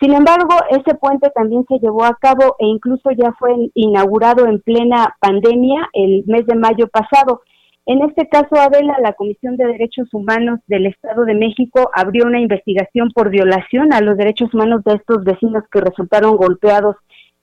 [0.00, 4.60] Sin embargo, ese puente también se llevó a cabo e incluso ya fue inaugurado en
[4.60, 7.42] plena pandemia el mes de mayo pasado.
[7.84, 12.40] En este caso, Adela, la Comisión de Derechos Humanos del Estado de México abrió una
[12.40, 16.96] investigación por violación a los derechos humanos de estos vecinos que resultaron golpeados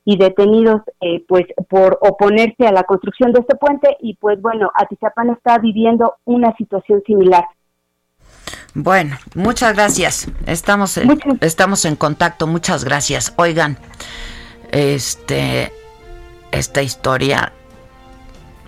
[0.06, 4.72] y detenidos eh, pues por oponerse a la construcción de este puente y pues bueno,
[4.74, 7.44] Atizapán está viviendo una situación similar.
[8.74, 10.28] Bueno, muchas gracias.
[10.46, 12.48] Estamos en, estamos en contacto.
[12.48, 13.34] Muchas gracias.
[13.38, 13.78] Oigan,
[14.72, 15.74] este
[16.52, 17.54] esta historia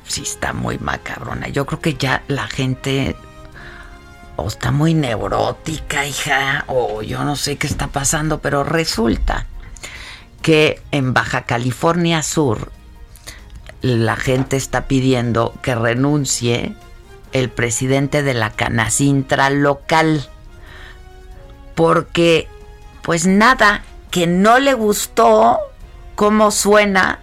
[0.08, 1.48] sí está muy macabrona.
[1.50, 3.16] Yo creo que ya la gente
[4.36, 9.46] o está muy neurótica, hija, o yo no sé qué está pasando, pero resulta
[10.42, 12.72] que en Baja California Sur
[13.82, 16.76] la gente está pidiendo que renuncie
[17.32, 20.30] el presidente de la Canacintra local.
[21.76, 22.48] Porque,
[23.02, 25.60] pues nada, que no le gustó
[26.16, 27.20] cómo suena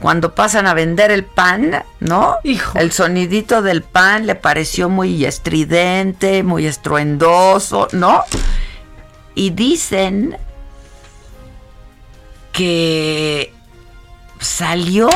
[0.00, 2.36] cuando pasan a vender el pan, ¿no?
[2.44, 2.78] Hijo.
[2.78, 8.22] El sonidito del pan le pareció muy estridente, muy estruendoso, ¿no?
[9.34, 10.36] Y dicen
[12.52, 13.52] que
[14.38, 15.08] salió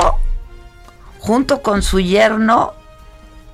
[1.18, 2.74] junto con su yerno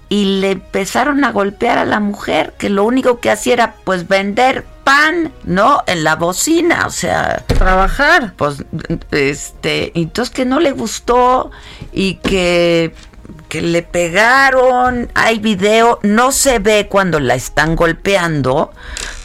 [0.09, 4.07] y le empezaron a golpear a la mujer, que lo único que hacía era pues
[4.07, 5.83] vender pan, ¿no?
[5.87, 8.35] En la bocina, o sea, trabajar.
[8.37, 8.64] Pues
[9.11, 11.51] este, entonces que no le gustó
[11.92, 12.95] y que
[13.49, 18.73] que le pegaron, hay video, no se ve cuando la están golpeando,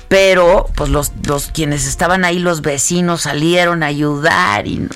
[0.08, 4.88] pero pues los, los quienes estaban ahí, los vecinos salieron a ayudar y,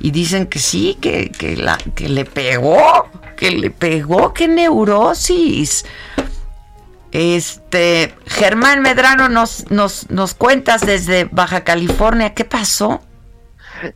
[0.00, 3.08] y dicen que sí, que, que, la, que le pegó,
[3.44, 5.84] que le pegó, qué neurosis.
[7.12, 13.02] Este, Germán Medrano, nos, nos, nos cuentas desde Baja California, ¿qué pasó?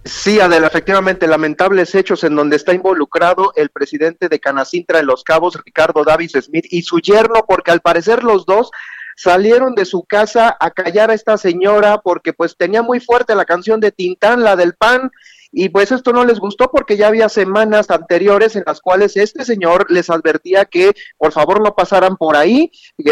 [0.04, 5.24] Sí, Adela, efectivamente, lamentables hechos en donde está involucrado el presidente de Canacintra en Los
[5.24, 8.70] Cabos, Ricardo Davis Smith, y su yerno, porque al parecer los dos
[9.16, 13.46] salieron de su casa a callar a esta señora porque pues tenía muy fuerte la
[13.46, 15.10] canción de Tintán, la del pan,
[15.50, 19.44] y pues esto no les gustó porque ya había semanas anteriores en las cuales este
[19.44, 22.70] señor les advertía que por favor no pasaran por ahí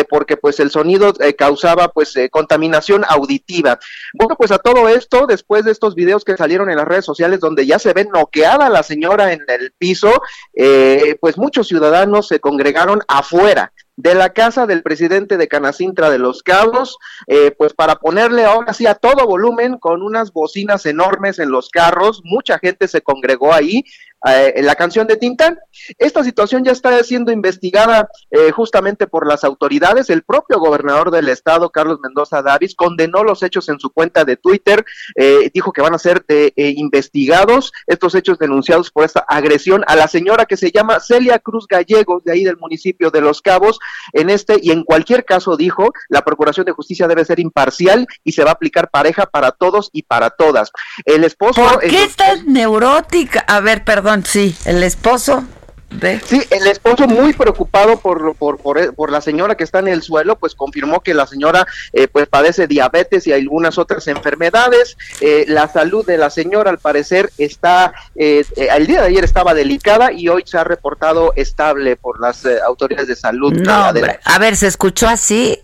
[0.08, 3.78] porque pues el sonido eh, causaba pues eh, contaminación auditiva.
[4.14, 7.40] Bueno, pues a todo esto, después de estos videos que salieron en las redes sociales
[7.40, 10.22] donde ya se ve noqueada la señora en el piso,
[10.54, 16.18] eh, pues muchos ciudadanos se congregaron afuera de la casa del presidente de Canacintra de
[16.18, 21.38] los Cabos, eh, pues para ponerle ahora sí a todo volumen con unas bocinas enormes
[21.38, 23.84] en los carros, mucha gente se congregó ahí,
[24.24, 25.58] eh, la canción de Tintán.
[25.98, 30.10] Esta situación ya está siendo investigada eh, justamente por las autoridades.
[30.10, 34.36] El propio gobernador del estado, Carlos Mendoza Davis, condenó los hechos en su cuenta de
[34.36, 36.24] Twitter, eh, dijo que van a ser
[36.56, 41.66] investigados estos hechos denunciados por esta agresión a la señora que se llama Celia Cruz
[41.68, 43.78] Gallegos, de ahí del municipio de Los Cabos.
[44.12, 48.32] En este y en cualquier caso, dijo, la Procuración de Justicia debe ser imparcial y
[48.32, 50.72] se va a aplicar pareja para todos y para todas.
[51.04, 51.62] El esposo...
[51.62, 53.44] ¿Por qué estás neurótica?
[53.46, 55.44] A ver, perdón, sí, el esposo.
[55.90, 56.20] De...
[56.26, 60.36] Sí, el esposo muy preocupado por, por, por, la señora que está en el suelo,
[60.36, 64.96] pues confirmó que la señora eh, pues padece diabetes y algunas otras enfermedades.
[65.20, 69.54] Eh, la salud de la señora al parecer está, eh, el día de ayer estaba
[69.54, 73.52] delicada y hoy se ha reportado estable por las autoridades de salud.
[73.52, 75.60] No, a ver, ¿se escuchó así?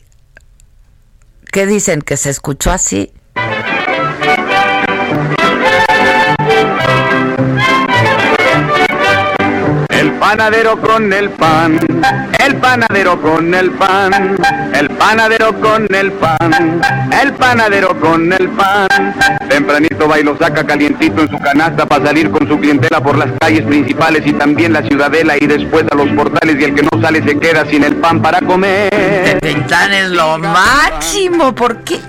[1.51, 2.01] ¿Qué dicen?
[2.01, 3.13] ¿Que se escuchó así?
[10.03, 11.79] El panadero con el pan,
[12.45, 14.37] el panadero con el pan,
[14.75, 16.81] el panadero con el pan,
[17.23, 19.15] el panadero con el pan.
[19.49, 23.17] Tempranito va y lo saca calientito en su canasta para salir con su clientela por
[23.17, 26.83] las calles principales y también la ciudadela y después a los portales y el que
[26.83, 29.39] no sale se queda sin el pan para comer.
[29.41, 32.01] Tintán es lo máximo, ¿por qué?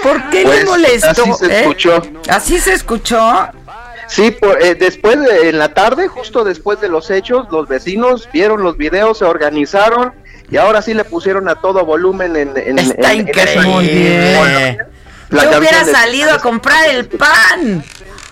[0.00, 1.22] ¿Por qué pues, le molestó?
[1.24, 1.60] Así se eh?
[1.62, 2.02] escuchó.
[2.28, 3.48] ¿Así se escuchó?
[4.14, 8.28] Sí, por, eh, después de, en la tarde, justo después de los hechos, los vecinos
[8.32, 10.12] vieron los videos, se organizaron
[10.50, 14.78] y ahora sí le pusieron a todo volumen en, en, Está en- en increíble.
[15.32, 17.84] La Yo hubiera de- salido a comprar el pan.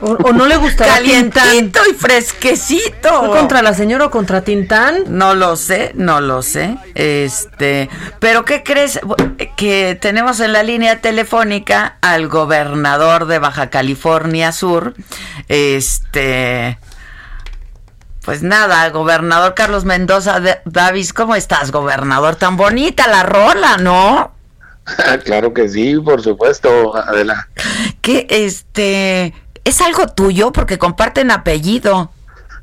[0.02, 3.18] O, o no le gustará Calientito y fresquecito.
[3.18, 5.04] ¿Fue contra la señora o contra Tintán?
[5.08, 6.78] No lo sé, no lo sé.
[6.94, 8.98] Este, pero ¿qué crees?
[9.56, 14.94] Que tenemos en la línea telefónica al gobernador de Baja California Sur.
[15.48, 16.78] Este,
[18.24, 22.36] pues nada, gobernador Carlos Mendoza de- Davis, ¿cómo estás, gobernador?
[22.36, 24.32] Tan bonita la rola, ¿no?
[25.24, 27.48] claro que sí, por supuesto, Adela.
[28.00, 32.10] Que este, es algo tuyo porque comparten apellido.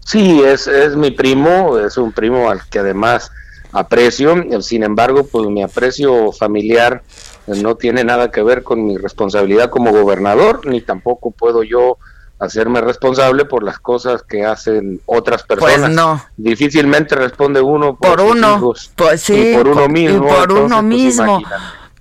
[0.05, 3.31] Sí, es, es mi primo, es un primo al que además
[3.73, 7.03] aprecio, sin embargo, pues mi aprecio familiar
[7.47, 11.97] no tiene nada que ver con mi responsabilidad como gobernador, ni tampoco puedo yo
[12.39, 15.79] hacerme responsable por las cosas que hacen otras personas.
[15.79, 16.23] Pues no.
[16.37, 20.27] Difícilmente responde uno por, uno, hijos pues sí, y por uno por- y mismo.
[20.27, 21.41] por uno entonces, pues, mismo.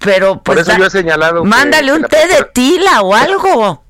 [0.01, 3.15] Pero Por pues eso da- yo he señalado mándale que un té de tila o
[3.15, 3.83] algo.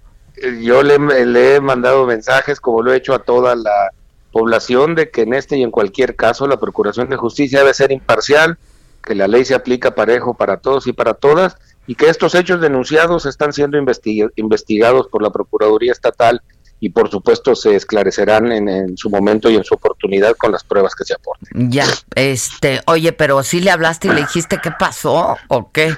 [0.61, 3.91] Yo le, le he mandado mensajes, como lo he hecho a toda la
[4.33, 7.91] población, de que en este y en cualquier caso la Procuración de Justicia debe ser
[7.91, 8.59] imparcial,
[9.03, 12.61] que la ley se aplica parejo para todos y para todas, y que estos hechos
[12.61, 16.43] denunciados están siendo investiga- investigados por la Procuraduría Estatal
[16.81, 20.63] y por supuesto se esclarecerán en, en su momento y en su oportunidad con las
[20.65, 21.71] pruebas que se aporten.
[21.71, 25.97] Ya, este, oye, pero si le hablaste y le dijiste qué pasó o qué.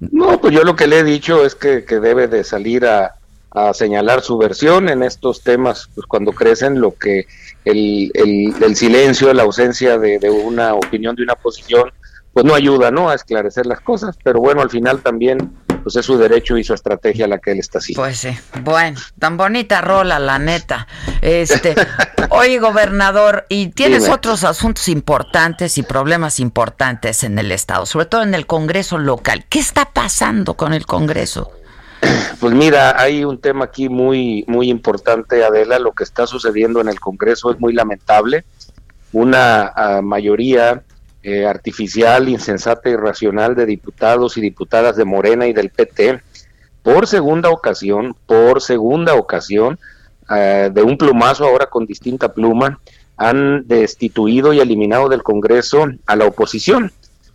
[0.00, 3.16] No, pues yo lo que le he dicho es que, que debe de salir a,
[3.52, 7.26] a señalar su versión en estos temas, pues cuando crecen, lo que
[7.64, 11.92] el, el, el silencio, la ausencia de, de una opinión, de una posición,
[12.32, 13.10] pues no ayuda, ¿no?
[13.10, 15.52] A esclarecer las cosas, pero bueno, al final también,
[15.84, 18.02] pues es su derecho y su estrategia la que él está haciendo.
[18.02, 18.30] Pues sí,
[18.62, 20.88] bueno, tan bonita rola, la neta.
[21.20, 21.74] Este,
[22.30, 24.14] oye, gobernador, y tienes Dime.
[24.14, 29.44] otros asuntos importantes y problemas importantes en el estado, sobre todo en el Congreso local.
[29.50, 31.52] ¿Qué está pasando con el Congreso?
[32.40, 35.78] Pues mira, hay un tema aquí muy, muy importante, Adela.
[35.78, 38.44] Lo que está sucediendo en el Congreso es muy lamentable.
[39.12, 40.82] Una ah, mayoría
[41.24, 46.20] eh, artificial, insensata y racional de diputados y diputadas de Morena y del PT,
[46.82, 49.78] por segunda ocasión, por segunda ocasión,
[50.28, 52.78] ah, de un plumazo ahora con distinta pluma,
[53.16, 56.92] han destituido y eliminado del Congreso a la oposición.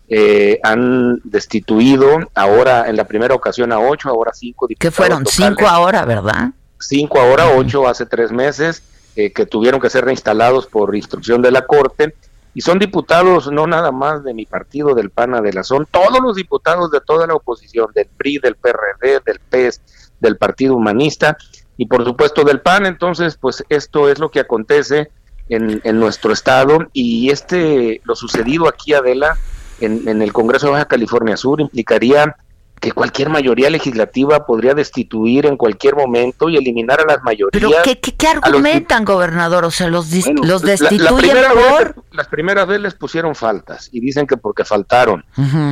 [0.07, 4.95] Eh, han destituido ahora en la primera ocasión a ocho, ahora cinco ¿Qué diputados.
[4.95, 5.19] fueron?
[5.23, 5.35] locales.
[5.35, 6.49] Cinco ahora, ¿verdad?
[6.79, 8.83] Cinco ahora, ocho hace tres meses,
[9.15, 12.13] eh, que tuvieron que ser reinstalados por instrucción de la Corte.
[12.59, 16.19] Y son diputados no nada más de mi partido, del PANA, de la son todos
[16.21, 19.81] los diputados de toda la oposición, del PRI, del PRD, del PES,
[20.19, 21.37] del Partido Humanista
[21.77, 22.85] y por supuesto del PAN.
[22.85, 25.09] Entonces, pues esto es lo que acontece
[25.47, 29.37] en, en nuestro estado y este, lo sucedido aquí, Adela,
[29.79, 32.35] en, en el Congreso de Baja California Sur implicaría
[32.79, 37.51] que cualquier mayoría legislativa podría destituir en cualquier momento y eliminar a las mayorías.
[37.51, 39.65] ¿Pero qué, qué, qué argumentan, gobernador?
[39.65, 41.95] O sea, los, dis- Bueno, los la- la destituyen primera por...
[41.95, 45.23] vez- las primeras veces les pusieron faltas y dicen que porque faltaron.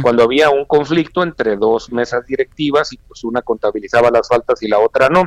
[0.02, 4.68] Cuando había un conflicto entre dos mesas directivas y pues una contabilizaba las faltas y
[4.68, 5.24] la otra no.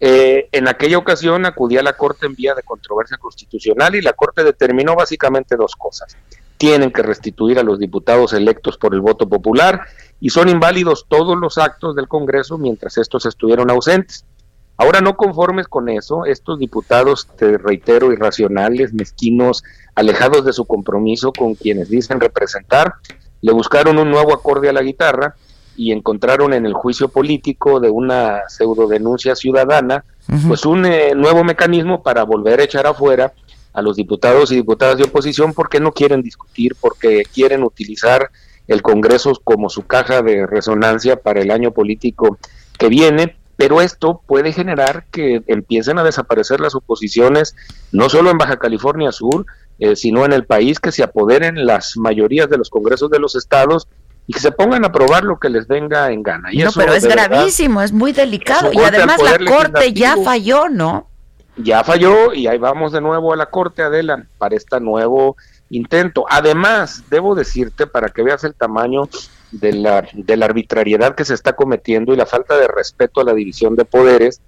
[0.00, 4.12] Eh, en aquella ocasión acudí a la Corte en vía de controversia constitucional y la
[4.12, 6.16] Corte determinó básicamente dos cosas.
[6.58, 9.80] Tienen que restituir a los diputados electos por el voto popular
[10.20, 14.24] y son inválidos todos los actos del Congreso mientras estos estuvieron ausentes.
[14.76, 19.64] Ahora, no conformes con eso, estos diputados, te reitero, irracionales, mezquinos,
[19.96, 22.94] alejados de su compromiso con quienes dicen representar,
[23.40, 25.34] le buscaron un nuevo acorde a la guitarra
[25.76, 30.04] y encontraron en el juicio político de una pseudo denuncia ciudadana,
[30.46, 33.32] pues un eh, nuevo mecanismo para volver a echar afuera
[33.78, 38.30] a los diputados y diputadas de oposición porque no quieren discutir, porque quieren utilizar
[38.66, 42.38] el Congreso como su caja de resonancia para el año político
[42.78, 47.56] que viene, pero esto puede generar que empiecen a desaparecer las oposiciones,
[47.92, 49.46] no solo en Baja California Sur,
[49.78, 53.36] eh, sino en el país, que se apoderen las mayorías de los congresos de los
[53.36, 53.88] estados
[54.26, 56.52] y que se pongan a aprobar lo que les venga en gana.
[56.52, 58.70] Y No, eso, pero es verdad, gravísimo, es muy delicado.
[58.72, 61.07] Y además la Corte ya falló, ¿no?
[61.58, 65.36] Ya falló y ahí vamos de nuevo a la Corte, Adela, para este nuevo
[65.70, 66.24] intento.
[66.28, 69.08] Además, debo decirte, para que veas el tamaño
[69.50, 73.24] de la, de la arbitrariedad que se está cometiendo y la falta de respeto a
[73.24, 74.40] la división de poderes,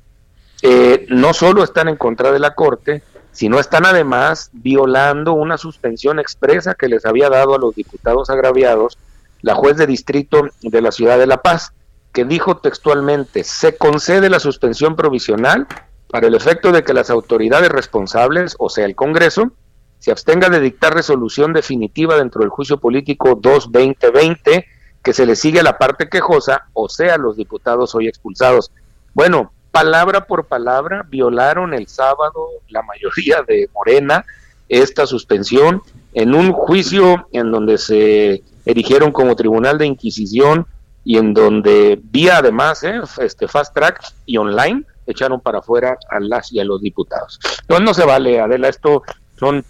[0.62, 3.02] eh, no solo están en contra de la Corte,
[3.32, 8.98] sino están además violando una suspensión expresa que les había dado a los diputados agraviados
[9.42, 11.72] la juez de distrito de la ciudad de La Paz,
[12.12, 15.66] que dijo textualmente, se concede la suspensión provisional
[16.10, 19.52] para el efecto de que las autoridades responsables, o sea, el Congreso,
[19.98, 24.64] se abstenga de dictar resolución definitiva dentro del juicio político 2-2020
[25.02, 28.70] que se le sigue a la parte quejosa, o sea, los diputados hoy expulsados.
[29.14, 34.24] Bueno, palabra por palabra, violaron el sábado la mayoría de Morena
[34.68, 35.82] esta suspensión
[36.12, 40.66] en un juicio en donde se erigieron como tribunal de inquisición
[41.04, 46.20] y en donde vía además eh, este fast track y online echaron para afuera a
[46.20, 47.38] las y a los diputados.
[47.62, 49.02] Entonces no se vale, Adela, esto
[49.38, 49.64] son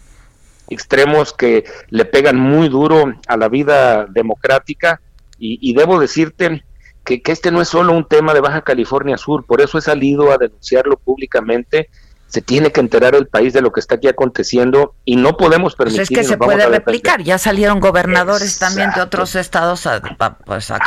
[0.68, 5.00] extremos que le pegan muy duro a la vida democrática
[5.38, 6.62] y, y debo decirte
[7.04, 9.80] que, que este no es solo un tema de Baja California Sur, por eso he
[9.80, 11.88] salido a denunciarlo públicamente.
[12.28, 15.74] Se tiene que enterar el país de lo que está aquí aconteciendo y no podemos
[15.74, 16.02] Pues permitir.
[16.02, 17.22] es que se puede replicar.
[17.24, 20.78] Ya salieron gobernadores también de otros estados a, a- pues a-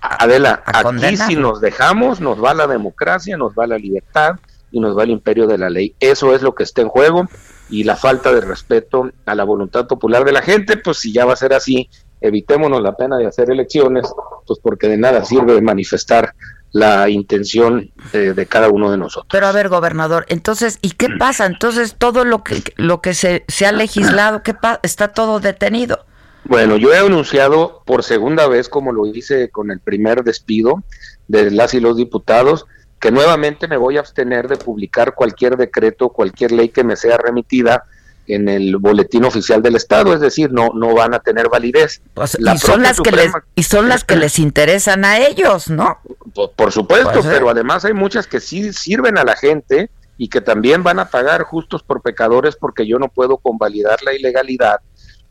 [0.00, 1.28] Adela, aquí condenar.
[1.28, 4.36] si nos dejamos, nos va la democracia, nos va la libertad
[4.72, 5.94] y nos va el imperio de la ley.
[6.00, 7.28] Eso es lo que está en juego
[7.68, 11.24] y la falta de respeto a la voluntad popular de la gente, pues si ya
[11.24, 11.88] va a ser así,
[12.20, 14.06] evitémonos la pena de hacer elecciones,
[14.46, 16.34] pues porque de nada sirve manifestar
[16.72, 19.26] la intención de, de cada uno de nosotros.
[19.30, 21.46] Pero a ver, gobernador, entonces, ¿y qué pasa?
[21.46, 26.04] Entonces, todo lo que lo que se, se ha legislado, ¿qué pa- está todo detenido?
[26.44, 30.82] Bueno, yo he anunciado por segunda vez, como lo hice con el primer despido
[31.28, 32.66] de las y los diputados,
[32.98, 37.16] que nuevamente me voy a abstener de publicar cualquier decreto, cualquier ley que me sea
[37.16, 37.84] remitida
[38.26, 42.02] en el boletín oficial del Estado, es decir, no, no van a tener validez.
[42.38, 45.98] La y son las que les y son las que les interesan a ellos, ¿no?
[46.34, 47.30] por, por supuesto, Pues, eh.
[47.32, 51.06] pero además hay muchas que sí sirven a la gente y que también van a
[51.06, 54.80] pagar justos por pecadores porque yo no puedo convalidar la ilegalidad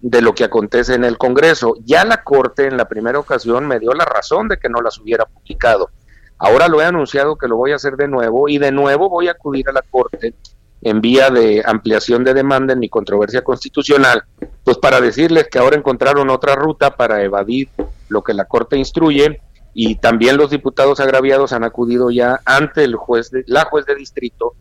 [0.02, 1.76] de lo que acontece en el Congreso.
[1.84, 4.98] Ya la Corte en la primera ocasión me dio la razón de que no las
[5.00, 5.90] hubiera publicado.
[6.38, 9.28] Ahora lo he anunciado que lo voy a hacer de nuevo y de nuevo voy
[9.28, 10.34] a acudir a la Corte
[10.82, 14.24] en vía de ampliación de demanda en mi controversia constitucional,
[14.64, 17.68] pues para decirles que ahora encontraron otra ruta para evadir
[18.08, 19.42] lo que la Corte instruye
[19.74, 23.96] y también los diputados agraviados han acudido ya ante el juez de, la juez de
[23.96, 24.54] distrito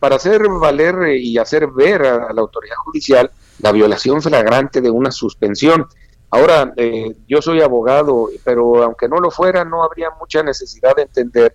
[0.00, 3.30] para hacer valer y hacer ver a la autoridad judicial
[3.60, 5.86] la violación flagrante de una suspensión.
[6.30, 11.02] Ahora, eh, yo soy abogado, pero aunque no lo fuera, no habría mucha necesidad de
[11.02, 11.54] entender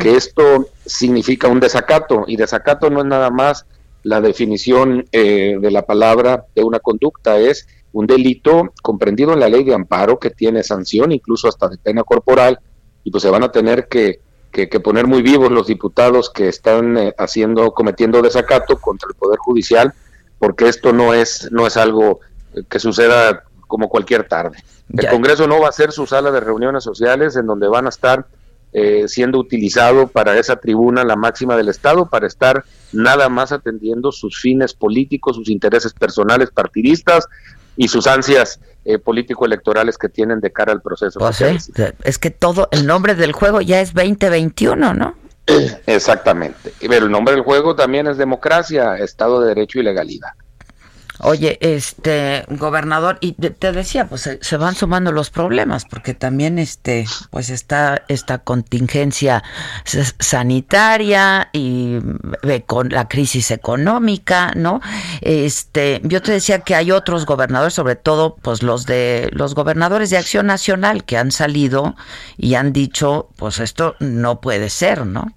[0.00, 3.64] que esto significa un desacato, y desacato no es nada más
[4.02, 9.48] la definición eh, de la palabra de una conducta, es un delito comprendido en la
[9.48, 12.58] ley de amparo que tiene sanción, incluso hasta de pena corporal,
[13.04, 14.20] y pues se van a tener que,
[14.50, 19.14] que- que poner muy vivos los diputados que están eh, haciendo, cometiendo desacato contra el
[19.14, 19.94] Poder Judicial,
[20.38, 22.20] porque esto no es, no es algo
[22.68, 24.58] que suceda como cualquier tarde.
[24.92, 25.10] El Ya.
[25.10, 28.26] Congreso no va a ser su sala de reuniones sociales en donde van a estar
[28.72, 34.12] eh, siendo utilizado para esa tribuna la máxima del Estado, para estar nada más atendiendo
[34.12, 37.26] sus fines políticos, sus intereses personales partidistas.
[37.80, 41.20] y sus ansias eh, político-electorales que tienen de cara al proceso.
[41.20, 41.44] Pues sí,
[42.02, 45.14] es que todo, el nombre del juego ya es 2021, ¿no?
[45.86, 46.72] Exactamente.
[46.80, 50.30] Pero el nombre del juego también es democracia, Estado de Derecho y legalidad.
[51.20, 57.06] Oye, este gobernador, y te, decía, pues se, van sumando los problemas, porque también este,
[57.30, 59.42] pues está esta contingencia
[59.84, 61.98] sanitaria y
[62.66, 64.80] con la crisis económica, ¿no?
[65.20, 70.10] Este, yo te decía que hay otros gobernadores, sobre todo, pues los de los gobernadores
[70.10, 71.96] de Acción Nacional que han salido
[72.36, 75.34] y han dicho, pues esto no puede ser, ¿no?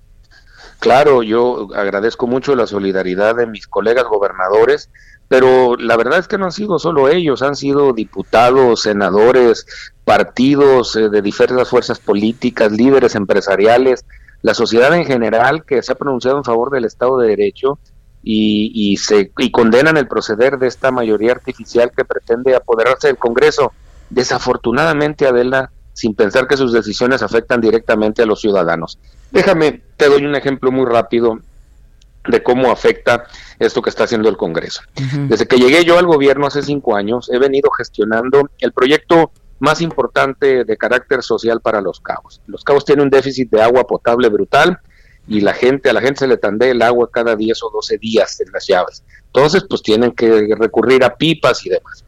[0.79, 4.89] Claro, yo agradezco mucho la solidaridad de mis colegas gobernadores
[5.32, 9.65] pero la verdad es que no han sido solo ellos, han sido diputados, senadores,
[10.03, 14.03] partidos eh, de diversas fuerzas políticas, líderes empresariales,
[14.41, 17.79] la sociedad en general que se ha pronunciado en favor del Estado de Derecho
[18.21, 23.17] y, y, se, y condenan el proceder de esta mayoría artificial que pretende apoderarse del
[23.17, 23.71] Congreso.
[24.09, 28.99] Desafortunadamente, Adela, sin pensar que sus decisiones afectan directamente a los ciudadanos.
[29.32, 31.39] Déjame, te doy un ejemplo muy rápido
[32.28, 33.26] de cómo afecta
[33.59, 34.82] esto que está haciendo el Congreso.
[35.28, 39.82] Desde que llegué yo al gobierno hace cinco años, he venido gestionando el proyecto más
[39.82, 42.41] importante de carácter social para los cabos.
[42.47, 44.80] Los cabos tienen un déficit de agua potable brutal
[45.28, 47.97] y la gente, a la gente se le tandea el agua cada 10 o 12
[47.99, 49.03] días en las llaves.
[49.28, 52.03] Entonces, pues tienen que recurrir a pipas y demás.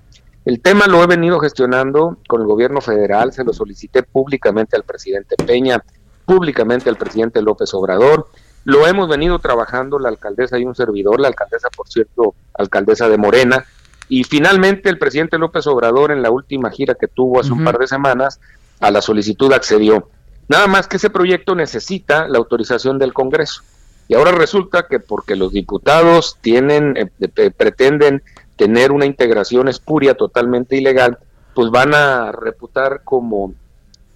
[0.45, 4.84] El tema lo he venido gestionando con el gobierno federal, se lo solicité públicamente al
[4.84, 5.82] presidente Peña,
[6.26, 8.28] públicamente al presidente López Obrador,
[8.66, 13.18] lo hemos venido trabajando la alcaldesa y un servidor, la alcaldesa, por cierto, alcaldesa de
[13.18, 13.66] Morena,
[14.09, 17.78] y finalmente el presidente López Obrador en la última gira que tuvo hace un par
[17.78, 18.39] de semanas
[18.80, 20.09] a la solicitud accedió.
[20.47, 23.64] Nada más que ese proyecto necesita la autorización del Congreso.
[24.07, 28.22] Y ahora resulta que porque los diputados tienen eh, pretenden
[28.57, 31.18] tener una integración espuria totalmente ilegal,
[31.55, 33.53] pues van a reputar como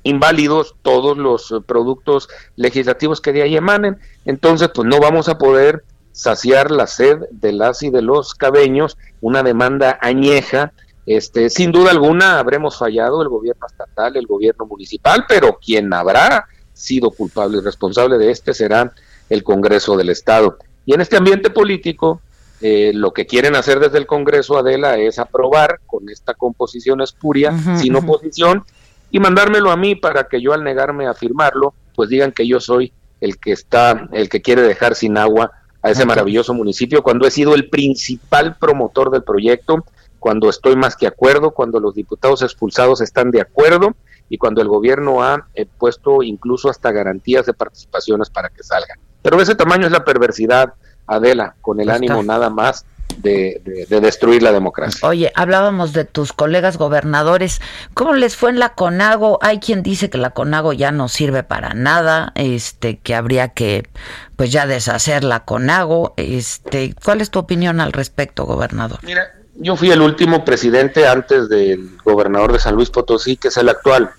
[0.07, 3.97] inválidos todos los eh, productos legislativos que de ahí emanen.
[4.25, 8.97] Entonces, pues no vamos a poder saciar la sed de las y de los cabeños,
[9.21, 10.73] una demanda añeja.
[11.05, 16.47] Este, sin duda alguna habremos fallado el gobierno estatal, el gobierno municipal, pero quien habrá
[16.73, 18.93] sido culpable y responsable de este será
[19.29, 20.57] el Congreso del Estado.
[20.85, 22.21] Y en este ambiente político,
[22.61, 27.53] eh, lo que quieren hacer desde el Congreso, Adela, es aprobar con esta composición espuria,
[27.77, 28.63] sin oposición,
[29.11, 32.59] y mandármelo a mí para que yo al negarme a firmarlo, pues digan que yo
[32.59, 35.51] soy el que está, el que quiere dejar sin agua
[35.81, 39.85] a ese maravilloso municipio, cuando he sido el principal promotor del proyecto,
[40.19, 43.95] cuando estoy más que acuerdo, cuando los diputados expulsados están de acuerdo
[44.29, 48.99] y cuando el gobierno ha eh, puesto incluso hasta garantías de participaciones para que salgan.
[49.21, 50.73] Pero de ese tamaño es la perversidad,
[51.05, 52.85] Adela, con el ánimo nada más
[53.17, 55.07] de, destruir la democracia.
[55.07, 57.61] Oye, hablábamos de tus colegas gobernadores.
[57.93, 59.39] ¿Cómo les fue en la CONAGO?
[59.41, 63.87] Hay quien dice que la CONAGO ya no sirve para nada, este, que habría que
[64.35, 66.13] pues ya deshacer la CONAGO.
[66.17, 68.99] Este, ¿cuál es tu opinión al respecto, gobernador?
[69.03, 69.23] Mira,
[69.59, 73.69] yo fui el último presidente antes del gobernador de San Luis Potosí, que es el
[73.69, 74.11] actual.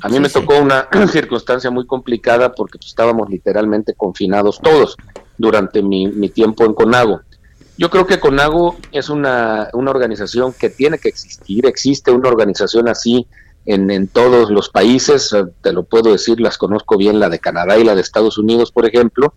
[0.00, 4.96] a mí me tocó una circunstancia muy complicada porque pues, estábamos literalmente confinados todos
[5.36, 7.20] durante mi, mi tiempo en CONAGO.
[7.78, 12.88] Yo creo que CONAGO es una, una organización que tiene que existir, existe una organización
[12.88, 13.26] así
[13.66, 17.38] en, en, todos los países, eh, te lo puedo decir, las conozco bien, la de
[17.38, 19.34] Canadá y la de Estados Unidos, por ejemplo,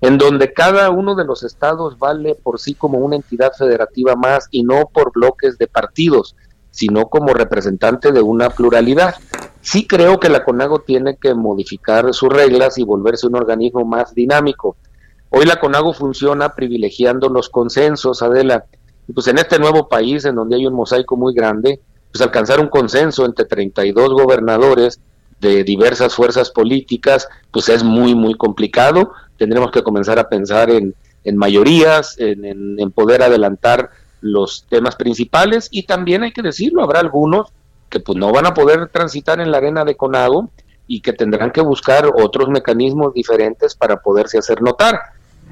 [0.00, 4.48] en donde cada uno de los estados vale por sí como una entidad federativa más
[4.50, 6.36] y no por bloques de partidos,
[6.70, 9.14] sino como representante de una pluralidad.
[9.60, 14.14] Sí creo que la CONAGO tiene que modificar sus reglas y volverse un organismo más
[14.14, 14.76] dinámico.
[15.30, 18.64] Hoy la CONAGO funciona privilegiando los consensos, Adela.
[19.14, 21.80] Pues en este nuevo país, en donde hay un mosaico muy grande,
[22.12, 25.00] pues alcanzar un consenso entre 32 gobernadores
[25.40, 29.12] de diversas fuerzas políticas, pues es muy, muy complicado.
[29.38, 35.68] Tendremos que comenzar a pensar en, en mayorías, en, en, poder adelantar los temas principales
[35.70, 37.48] y también hay que decirlo, habrá algunos
[37.88, 40.50] que pues no van a poder transitar en la arena de CONAGO
[40.86, 45.00] y que tendrán que buscar otros mecanismos diferentes para poderse hacer notar.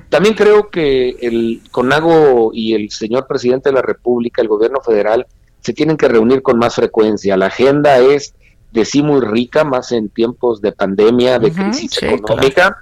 [0.09, 5.26] También creo que el CONAGO y el señor presidente de la República, el gobierno federal,
[5.61, 7.36] se tienen que reunir con más frecuencia.
[7.36, 8.34] La agenda es
[8.72, 12.76] de sí muy rica, más en tiempos de pandemia, de crisis económica,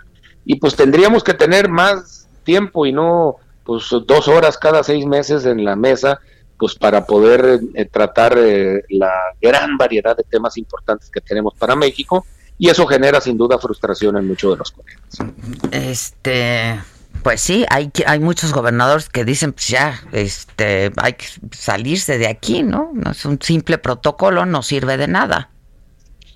[0.45, 5.45] y pues tendríamos que tener más tiempo y no pues dos horas cada seis meses
[5.45, 6.21] en la mesa,
[6.57, 11.75] pues para poder eh, tratar eh, la gran variedad de temas importantes que tenemos para
[11.75, 12.25] México,
[12.59, 15.19] y eso genera sin duda frustración en muchos de los colegas.
[15.73, 16.79] Este
[17.27, 22.29] Pues sí, hay, hay muchos gobernadores que dicen, pues ya, este, hay que salirse de
[22.29, 22.93] aquí, ¿no?
[23.11, 25.51] Es un simple protocolo, no sirve de nada.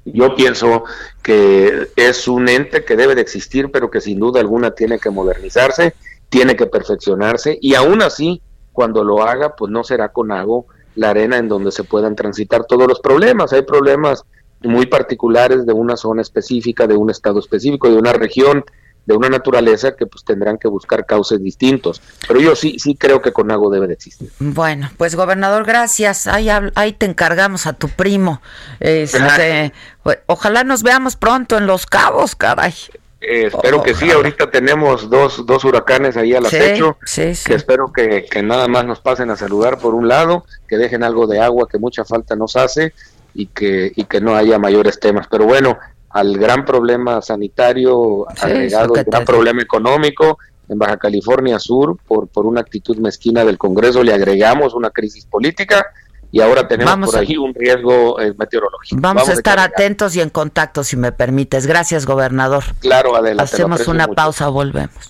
[0.05, 0.83] Yo pienso
[1.23, 5.11] que es un ente que debe de existir, pero que sin duda alguna tiene que
[5.11, 5.95] modernizarse,
[6.29, 10.67] tiene que perfeccionarse y aún así, cuando lo haga, pues no será con algo
[10.97, 13.53] la arena en donde se puedan transitar todos los problemas.
[13.53, 14.25] Hay problemas
[14.61, 18.65] muy particulares de una zona específica, de un estado específico, de una región,
[19.07, 22.01] de una naturaleza que pues tendrán que buscar cauces distintos.
[22.27, 24.31] Pero yo sí, sí creo que Conago debe de existir.
[24.39, 26.27] Bueno, pues gobernador, gracias.
[26.27, 28.41] Ahí, ahí te encargamos a tu primo.
[28.79, 29.73] Este,
[30.03, 32.75] pues, ojalá nos veamos pronto en Los Cabos, caray.
[33.21, 38.25] Eh, espero que sí, ahorita tenemos dos, dos huracanes ahí al acecho, que espero que,
[38.25, 41.69] que nada más nos pasen a saludar por un lado, que dejen algo de agua
[41.71, 42.95] que mucha falta nos hace
[43.35, 45.27] y que, y que no haya mayores temas.
[45.31, 45.79] Pero bueno,
[46.11, 50.39] al gran problema sanitario agregado, el gran problema económico
[50.69, 55.27] en Baja California Sur, por, por una actitud mezquina del Congreso, le agregamos una crisis
[55.27, 55.87] política
[56.33, 59.01] y ahora tenemos por ahí un riesgo eh, meteorológico.
[59.01, 61.67] Vamos, a estar atentos y en contacto, si me permites.
[61.67, 62.63] Gracias, gobernador.
[62.79, 63.43] Claro, adelante.
[63.43, 65.10] Hacemos una pausa, volvemos.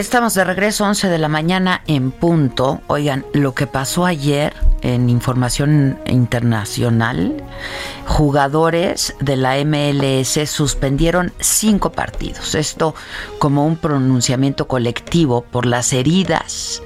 [0.00, 2.80] Estamos de regreso, 11 de la mañana en punto.
[2.86, 7.44] Oigan, lo que pasó ayer en información internacional,
[8.06, 12.54] jugadores de la MLS suspendieron cinco partidos.
[12.54, 12.94] Esto
[13.38, 16.82] como un pronunciamiento colectivo por las heridas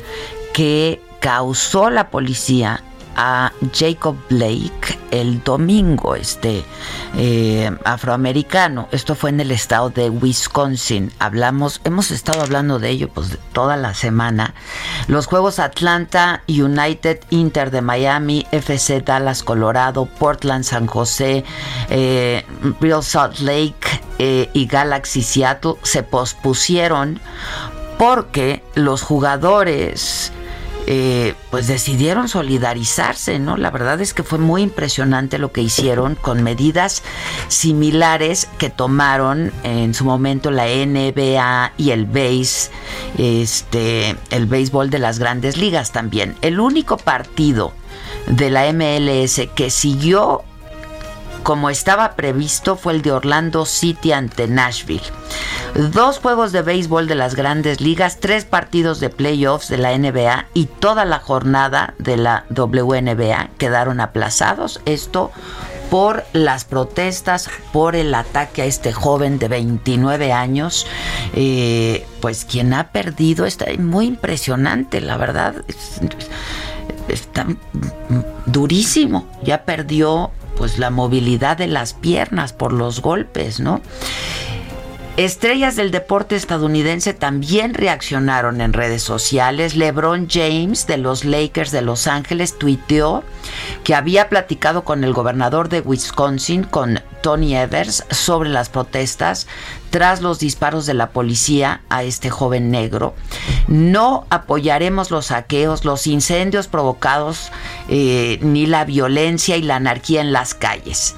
[0.53, 2.83] que causó la policía
[3.17, 6.65] a Jacob Blake el domingo, este
[7.17, 8.89] eh, afroamericano.
[8.91, 11.13] Esto fue en el estado de Wisconsin.
[11.21, 14.55] Hablamos, hemos estado hablando de ello pues toda la semana.
[15.07, 21.45] Los Juegos Atlanta, United Inter de Miami, FC Dallas Colorado, Portland San José,
[21.91, 22.45] eh,
[22.81, 27.21] Real Salt Lake eh, y Galaxy Seattle se pospusieron
[27.99, 30.33] porque los jugadores
[30.87, 33.57] eh, pues decidieron solidarizarse, ¿no?
[33.57, 37.03] La verdad es que fue muy impresionante lo que hicieron con medidas
[37.49, 42.71] similares que tomaron en su momento la NBA y el base,
[43.17, 46.37] este, el béisbol de las grandes ligas también.
[46.43, 47.73] El único partido
[48.27, 50.45] de la MLS que siguió
[51.45, 55.05] como estaba previsto fue el de Orlando City ante Nashville.
[55.93, 60.47] Dos juegos de béisbol de las grandes ligas, tres partidos de playoffs de la NBA
[60.55, 64.81] y toda la jornada de la WNBA quedaron aplazados.
[64.87, 65.33] Esto
[65.91, 70.87] por las protestas, por el ataque a este joven de 29 años,
[71.35, 75.57] eh, pues quien ha perdido está muy impresionante, la verdad,
[77.07, 77.47] está
[78.47, 83.81] durísimo, ya perdió pues la movilidad de las piernas por los golpes, ¿no?
[85.17, 89.77] Estrellas del deporte estadounidense también reaccionaron en redes sociales.
[89.77, 93.23] LeBron James de los Lakers de Los Ángeles tuiteó
[93.85, 99.47] que había platicado con el gobernador de Wisconsin, con Tony Evers, sobre las protestas
[99.89, 103.15] tras los disparos de la policía a este joven negro.
[103.67, 107.51] No apoyaremos los saqueos, los incendios provocados,
[107.89, 111.17] eh, ni la violencia y la anarquía en las calles.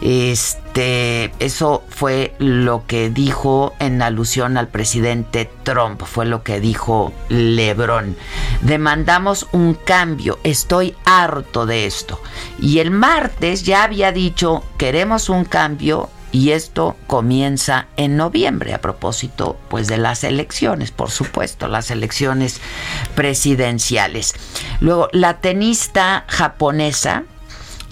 [0.00, 7.12] Este, eso fue lo que dijo en alusión al presidente Trump, fue lo que dijo
[7.28, 8.16] Lebron.
[8.62, 12.20] Demandamos un cambio, estoy harto de esto.
[12.60, 18.80] Y el martes ya había dicho, queremos un cambio y esto comienza en noviembre a
[18.80, 22.60] propósito pues de las elecciones, por supuesto, las elecciones
[23.14, 24.34] presidenciales.
[24.80, 27.24] Luego la tenista japonesa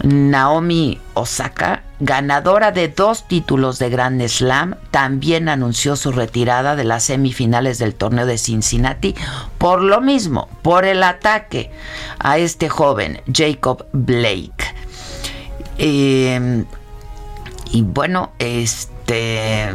[0.03, 7.03] Naomi Osaka, ganadora de dos títulos de Grand Slam, también anunció su retirada de las
[7.03, 9.15] semifinales del torneo de Cincinnati
[9.57, 11.71] por lo mismo, por el ataque
[12.19, 14.75] a este joven Jacob Blake.
[15.77, 16.27] Y,
[17.71, 19.73] y bueno, este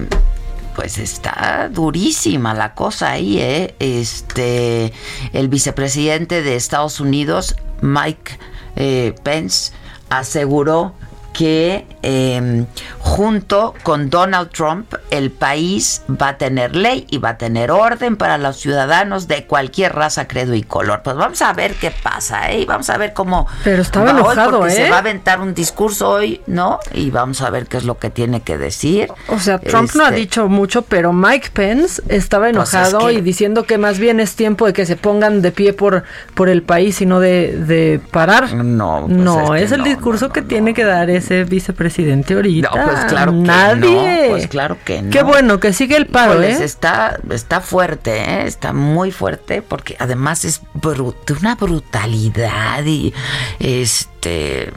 [0.74, 3.74] pues está durísima la cosa ahí, ¿eh?
[3.78, 4.92] Este,
[5.32, 8.38] el vicepresidente de Estados Unidos, Mike
[8.76, 9.72] eh, Pence,
[10.18, 10.92] aseguró
[11.32, 12.64] que eh,
[12.98, 18.16] junto con Donald Trump el país va a tener ley y va a tener orden
[18.16, 21.02] para los ciudadanos de cualquier raza, credo y color.
[21.04, 22.60] Pues vamos a ver qué pasa, ¿eh?
[22.60, 24.76] Y vamos a ver cómo Pero estaba va hoy, enojado, porque ¿eh?
[24.76, 26.80] Se va a aventar un discurso hoy, ¿no?
[26.92, 29.08] Y vamos a ver qué es lo que tiene que decir.
[29.28, 33.14] O sea, Trump no ha Este, dicho mucho, pero Mike Pence estaba Pues enojado es
[33.14, 36.04] que- y diciendo que más bien es tiempo de que se pongan de pie por,
[36.34, 38.52] por el país y no de, de parar.
[38.54, 42.70] No, pues no, es el no, discurso que tiene que dar ese vicepresidente ahorita.
[42.74, 43.38] No, pues claro que
[43.78, 45.10] no, pues claro que no.
[45.10, 46.62] Qué bueno que sigue el paro, ¿eh?
[46.62, 48.46] está, está fuerte, ¿eh?
[48.46, 53.12] está muy fuerte porque además es de una brutalidad y
[53.60, 54.72] este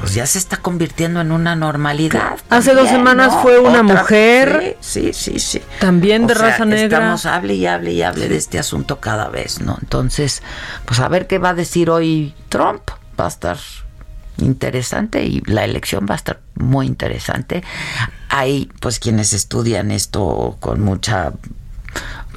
[0.00, 2.36] pues ya se está convirtiendo en una normalidad.
[2.50, 3.42] Hace dos semanas ¿no?
[3.42, 4.76] fue una Otra- mujer.
[4.80, 5.38] Sí, sí, sí.
[5.38, 5.62] sí.
[5.78, 6.98] También de O sea, raza negra.
[6.98, 9.78] Estamos hable y hable y hable de este asunto cada vez, ¿no?
[9.80, 10.42] Entonces,
[10.84, 12.82] pues a ver qué va a decir hoy Trump.
[13.18, 13.56] Va a estar
[14.38, 17.62] interesante y la elección va a estar muy interesante.
[18.28, 21.32] Hay pues quienes estudian esto con mucha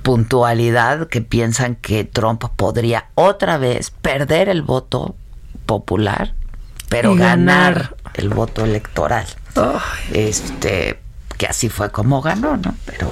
[0.03, 5.15] puntualidad que piensan que Trump podría otra vez perder el voto
[5.65, 6.33] popular,
[6.89, 7.73] pero ganar.
[7.73, 7.95] ganar.
[8.13, 9.25] el voto electoral.
[10.13, 10.99] Este,
[11.37, 12.75] que así fue como ganó, ¿no?
[12.85, 13.11] Pero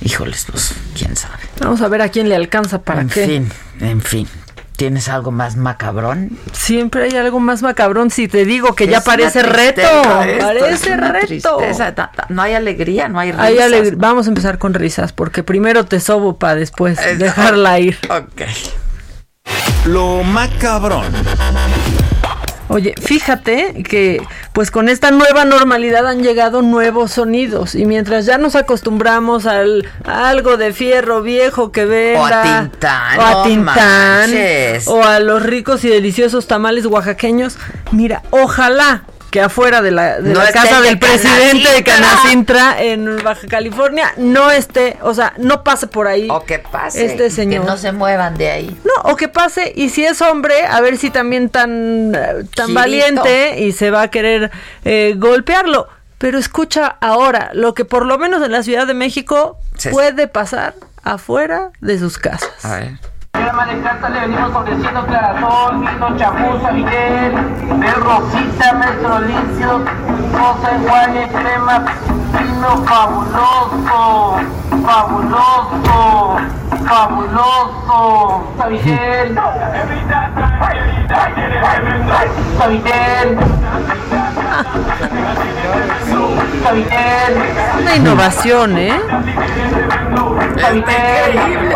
[0.00, 1.42] híjoles, pues quién sabe.
[1.60, 3.26] Vamos a ver a quién le alcanza para en qué.
[3.26, 4.28] fin, en fin.
[4.76, 6.36] ¿Tienes algo más macabrón?
[6.52, 9.80] Siempre hay algo más macabrón si te digo que ya parece reto.
[9.80, 10.02] esto,
[10.40, 11.26] parece reto.
[11.26, 11.92] tristeza.
[12.28, 13.46] No hay alegría, no hay risas.
[13.46, 17.98] Hay alegr- Vamos a empezar con risas, porque primero te sobo para después dejarla ir.
[18.10, 18.42] Ok.
[19.86, 21.04] Lo macabrón.
[22.68, 28.38] Oye, fíjate que pues con esta nueva normalidad han llegado nuevos sonidos y mientras ya
[28.38, 33.42] nos acostumbramos al algo de fierro viejo que venda O a Tintán, o a no
[33.44, 34.88] Tintán, manches.
[34.88, 37.58] o a los ricos y deliciosos tamales oaxaqueños,
[37.92, 39.02] mira, ojalá
[39.34, 42.80] que afuera de la, de No la esté casa el de del presidente de Canacintra.
[42.80, 46.28] En Baja California no esté, o sea, no pase por ahí.
[46.30, 47.04] O que pase.
[47.04, 47.62] Este señor.
[47.62, 48.80] Que no se muevan de ahí.
[48.84, 52.12] No, o que pase, y si es hombre, a ver si también tan,
[52.54, 54.52] tan valiente y se va a querer
[54.84, 55.88] eh, golpearlo.
[56.18, 60.28] Pero escucha ahora, lo que por lo menos en la Ciudad de México Se- puede
[60.28, 62.64] pasar afuera de sus casas.
[62.64, 62.98] A ver.
[63.34, 67.32] Le venimos ofreciendo clarasol, vino, chapuza, Miguel,
[67.78, 69.84] Bel Rosita, Metro Licio,
[70.32, 71.84] Rosa Enjuague, crema,
[72.38, 74.36] vino fabuloso,
[74.84, 76.36] fabuloso,
[76.86, 79.34] fabuloso, Sabigel,
[82.58, 83.38] Sabigel,
[86.62, 87.28] Sabigel,
[87.80, 88.92] Una innovación, ¿eh?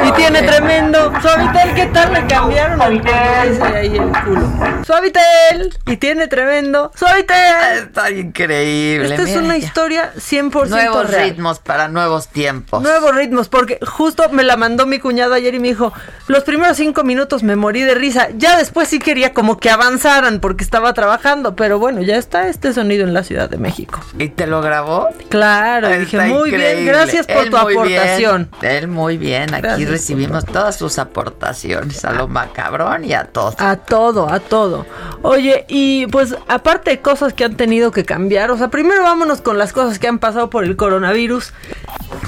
[0.07, 1.13] Y tiene tremendo.
[1.21, 2.79] Suavitel, ¿qué tal le cambiaron?
[2.79, 3.63] Suavitel.
[3.63, 4.85] ahí el culo.
[4.85, 5.79] Suavitel.
[5.87, 6.91] Y tiene tremendo.
[6.95, 7.79] Suavitel.
[7.87, 9.15] Está increíble.
[9.15, 11.31] Esta es una historia 100% Nuevos real.
[11.31, 12.83] ritmos para nuevos tiempos.
[12.83, 15.93] Nuevos ritmos, porque justo me la mandó mi cuñado ayer y me dijo,
[16.27, 20.41] los primeros cinco minutos me morí de risa, ya después sí quería como que avanzaran
[20.41, 24.01] porque estaba trabajando, pero bueno, ya está este sonido en la Ciudad de México.
[24.19, 25.09] ¿Y te lo grabó?
[25.29, 28.51] Claro, dije, muy bien, gracias por Él tu bien, aportación.
[28.63, 29.55] él muy bien.
[29.55, 33.55] Aquí Gracias recibimos todas sus aportaciones a lo macabrón y a todo.
[33.59, 34.87] A todo, a todo.
[35.23, 39.41] Oye, y pues aparte de cosas que han tenido que cambiar, o sea, primero vámonos
[39.41, 41.53] con las cosas que han pasado por el coronavirus.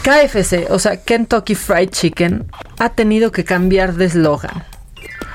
[0.03, 2.47] KFC, o sea, Kentucky Fried Chicken,
[2.79, 4.65] ha tenido que cambiar de eslogan.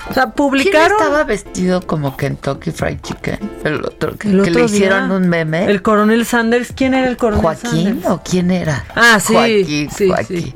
[0.10, 0.98] O sea, publicaron...
[0.98, 3.40] ¿Quién estaba vestido como Kentucky Fried Chicken?
[3.64, 5.66] El otro, que, El que le día, hicieron un meme.
[5.66, 8.06] El coronel Sanders, ¿quién era el coronel ¿Joaquín Sanders?
[8.08, 8.86] o quién era?
[8.96, 10.42] Ah, sí, Joaquín, sí, Joaquín.
[10.44, 10.56] sí.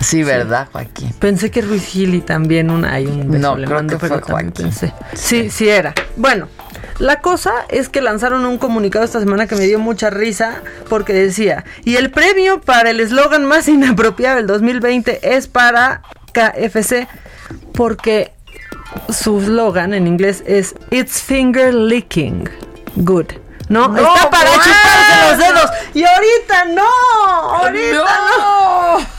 [0.00, 1.12] Sí, ¿verdad, Joaquín?
[1.18, 4.50] Pensé que Ruiz Gili también un, hay un beso No, creo que fue Joaquín.
[4.52, 4.92] pensé.
[5.12, 5.92] Sí, sí era.
[6.16, 6.48] Bueno,
[6.98, 11.12] la cosa es que lanzaron un comunicado esta semana que me dio mucha risa porque
[11.12, 17.06] decía, y el premio para el eslogan más inapropiado del 2020 es para KFC
[17.74, 18.32] porque
[19.10, 22.48] su eslogan en inglés es It's finger licking
[22.96, 23.26] good.
[23.68, 24.62] No, No, está para bueno.
[24.62, 25.70] chuparse los dedos.
[25.94, 26.88] Y ahorita no,
[27.56, 28.04] ahorita
[28.38, 29.15] no.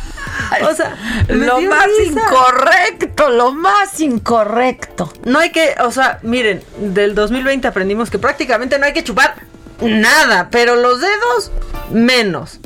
[0.63, 0.95] O sea,
[1.27, 2.21] Lo más risa.
[2.21, 5.11] incorrecto, lo más incorrecto.
[5.25, 9.35] No hay que, o sea, miren, del 2020 aprendimos que prácticamente no hay que chupar
[9.81, 11.51] nada, pero los dedos
[11.91, 12.59] menos.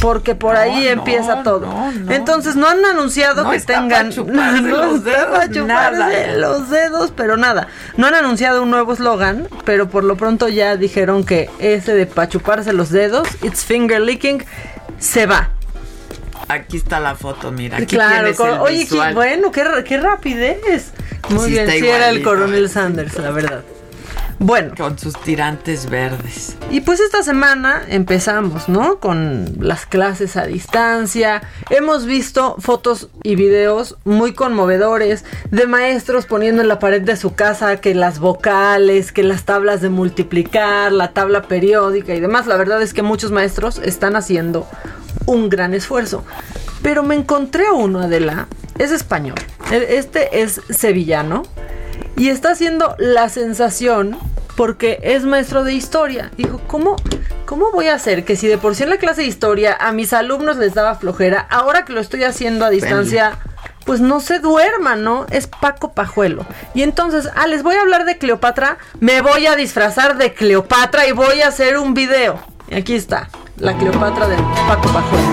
[0.00, 1.60] porque por ahí No, empieza todo.
[1.66, 2.10] no.
[2.12, 4.08] Entonces no han anunciado que está para tengan
[4.62, 7.68] no los dedos, para nada, los dedos, pero nada.
[7.98, 12.06] No han anunciado un nuevo eslogan, pero por lo pronto ya dijeron que ese de
[12.06, 14.42] para chuparse los dedos, it's finger licking,
[14.98, 15.50] se va.
[16.48, 17.78] Aquí está la foto, mira.
[17.78, 20.92] Aquí claro, tienes con- el oye, qué, bueno, qué, ra- qué rapidez.
[21.30, 23.62] Muy Sí, bien, sí era el coronel Sanders, la verdad.
[24.40, 24.74] Bueno.
[24.76, 26.56] Con sus tirantes verdes.
[26.70, 28.98] Y pues esta semana empezamos, ¿no?
[28.98, 31.40] Con las clases a distancia.
[31.70, 37.34] Hemos visto fotos y videos muy conmovedores de maestros poniendo en la pared de su
[37.34, 42.46] casa que las vocales, que las tablas de multiplicar, la tabla periódica y demás.
[42.48, 44.66] La verdad es que muchos maestros están haciendo
[45.26, 46.24] un gran esfuerzo.
[46.82, 48.46] Pero me encontré uno, Adela.
[48.78, 49.36] Es español.
[49.70, 51.42] E- Este es sevillano.
[52.16, 54.16] Y está haciendo la sensación
[54.56, 56.30] porque es maestro de historia.
[56.36, 56.96] Dijo, ¿cómo,
[57.46, 59.90] ¿cómo voy a hacer que si de por sí en la clase de historia a
[59.92, 63.38] mis alumnos les daba flojera, ahora que lo estoy haciendo a distancia,
[63.84, 65.26] pues no se duerman, ¿no?
[65.30, 66.46] Es Paco Pajuelo.
[66.72, 71.06] Y entonces, ah, les voy a hablar de Cleopatra, me voy a disfrazar de Cleopatra
[71.08, 72.38] y voy a hacer un video.
[72.74, 75.28] Aquí está, la Cleopatra de Paco Pajuelo.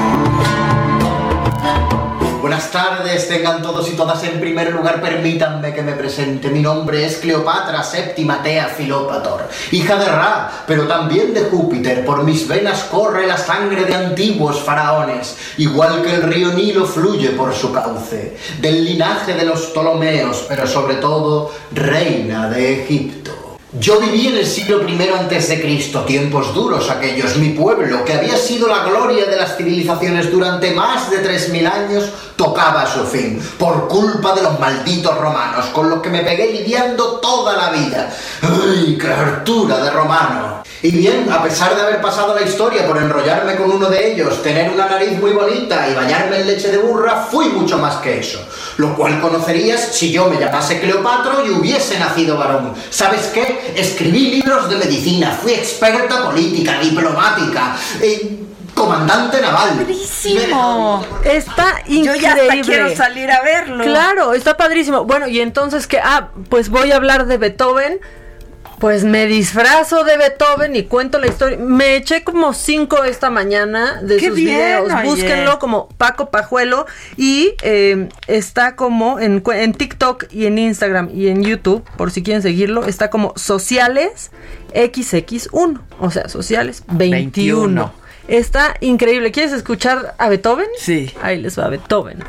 [2.40, 4.24] Buenas tardes, tengan todos y todas.
[4.26, 6.50] En primer lugar, permítanme que me presente.
[6.50, 12.06] Mi nombre es Cleopatra Séptima Tea Filópator, hija de Ra, pero también de Júpiter.
[12.06, 17.32] Por mis venas corre la sangre de antiguos faraones, igual que el río Nilo fluye
[17.32, 18.38] por su cauce.
[18.60, 23.41] Del linaje de los Ptolomeos, pero sobre todo, reina de Egipto.
[23.80, 27.38] Yo viví en el siglo I antes de Cristo, tiempos duros aquellos.
[27.38, 32.10] Mi pueblo, que había sido la gloria de las civilizaciones durante más de 3000 años,
[32.36, 37.22] tocaba su fin, por culpa de los malditos romanos, con los que me pegué lidiando
[37.22, 38.14] toda la vida.
[38.42, 40.62] ¡Ay, qué hartura de romano!
[40.84, 44.42] Y bien, a pesar de haber pasado la historia por enrollarme con uno de ellos,
[44.42, 48.20] tener una nariz muy bonita y bañarme en leche de burra, fui mucho más que
[48.20, 48.44] eso.
[48.78, 52.74] Lo cual conocerías si yo me llamase Cleopatra y hubiese nacido varón.
[52.90, 53.61] ¿Sabes qué?
[53.76, 58.40] Escribí libros de medicina, fui experta política, diplomática, eh,
[58.74, 59.78] comandante naval.
[59.78, 61.06] Padrísimo.
[61.24, 62.06] Está increíble.
[62.06, 63.84] Yo ya hasta quiero salir a verlo.
[63.84, 65.06] Claro, está padrísimo.
[65.06, 68.00] Bueno, y entonces que, ah, pues voy a hablar de Beethoven.
[68.82, 71.56] Pues me disfrazo de Beethoven y cuento la historia.
[71.60, 74.92] Me eché como cinco esta mañana de ¡Qué sus bien, videos.
[74.92, 75.04] oye!
[75.04, 81.44] Búsquenlo como Paco Pajuelo y eh, está como en TikTok y en Instagram y en
[81.44, 84.32] YouTube, por si quieren seguirlo, está como Sociales
[84.74, 87.14] XX1, o sea, Sociales 21.
[87.62, 87.94] 21.
[88.28, 89.32] Está increíble.
[89.32, 90.68] ¿Quieres escuchar a Beethoven?
[90.80, 91.14] Sí.
[91.22, 92.24] Ahí les va Beethoven.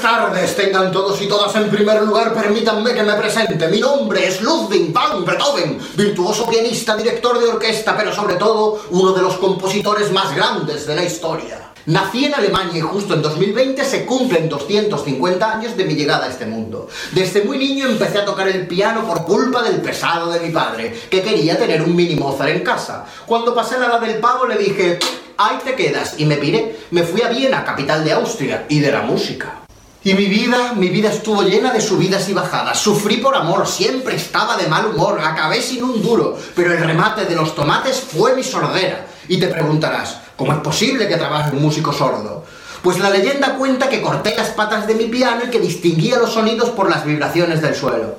[0.00, 1.52] Buenas tardes, tengan todos y todas.
[1.56, 3.66] En primer lugar, permítanme que me presente.
[3.66, 9.12] Mi nombre es Ludwig van Beethoven, virtuoso pianista, director de orquesta, pero sobre todo uno
[9.12, 11.72] de los compositores más grandes de la historia.
[11.86, 16.30] Nací en Alemania y justo en 2020 se cumplen 250 años de mi llegada a
[16.30, 16.88] este mundo.
[17.10, 20.96] Desde muy niño empecé a tocar el piano por culpa del pesado de mi padre,
[21.10, 23.04] que quería tener un mini Mozart en casa.
[23.26, 25.00] Cuando pasé la edad del pavo le dije,
[25.38, 26.78] ahí te quedas, y me piré.
[26.92, 29.67] Me fui a Viena, capital de Austria, y de la música.
[30.04, 32.78] Y mi vida, mi vida estuvo llena de subidas y bajadas.
[32.78, 37.24] Sufrí por amor, siempre estaba de mal humor, acabé sin un duro, pero el remate
[37.24, 39.06] de los tomates fue mi sordera.
[39.26, 42.44] Y te preguntarás, ¿cómo es posible que trabaje un músico sordo?
[42.82, 46.32] Pues la leyenda cuenta que corté las patas de mi piano y que distinguía los
[46.32, 48.18] sonidos por las vibraciones del suelo.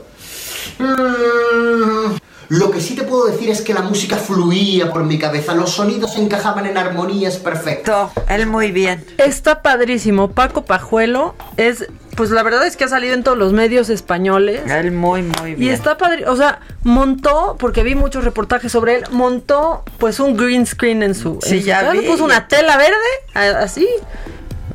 [0.79, 2.17] Mm,
[2.49, 5.71] Lo que sí te puedo decir es que la música fluía por mi cabeza, los
[5.71, 8.09] sonidos encajaban en armonías perfectas.
[8.27, 9.05] Él muy bien.
[9.19, 10.31] Está padrísimo.
[10.31, 11.85] Paco Pajuelo es,
[12.15, 14.61] pues la verdad es que ha salido en todos los medios españoles.
[14.69, 15.61] Él muy, muy bien.
[15.63, 20.35] Y está padre, o sea, montó, porque vi muchos reportajes sobre él, montó pues un
[20.35, 22.01] green screen en su, Sí, en su ya casa, vi.
[22.07, 23.87] puso una tela verde, así,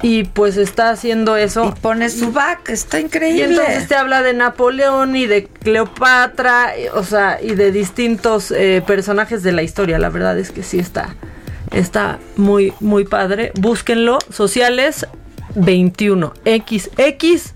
[0.06, 1.72] y pues está haciendo eso.
[1.74, 3.44] Y pone su back, está Y increíble.
[3.56, 8.82] entonces te habla de Napoleón y de Cleopatra, y- o sea, y de distintos eh,
[8.86, 9.98] personajes de la historia.
[9.98, 11.14] La verdad es que sí está,
[11.72, 13.50] está muy, muy padre.
[13.58, 15.06] Búsquenlo, sociales
[15.54, 17.54] 21, XX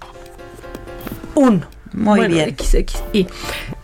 [1.34, 1.66] 1.
[1.92, 2.56] Muy bien.
[2.56, 2.94] XX.
[3.12, 3.26] Y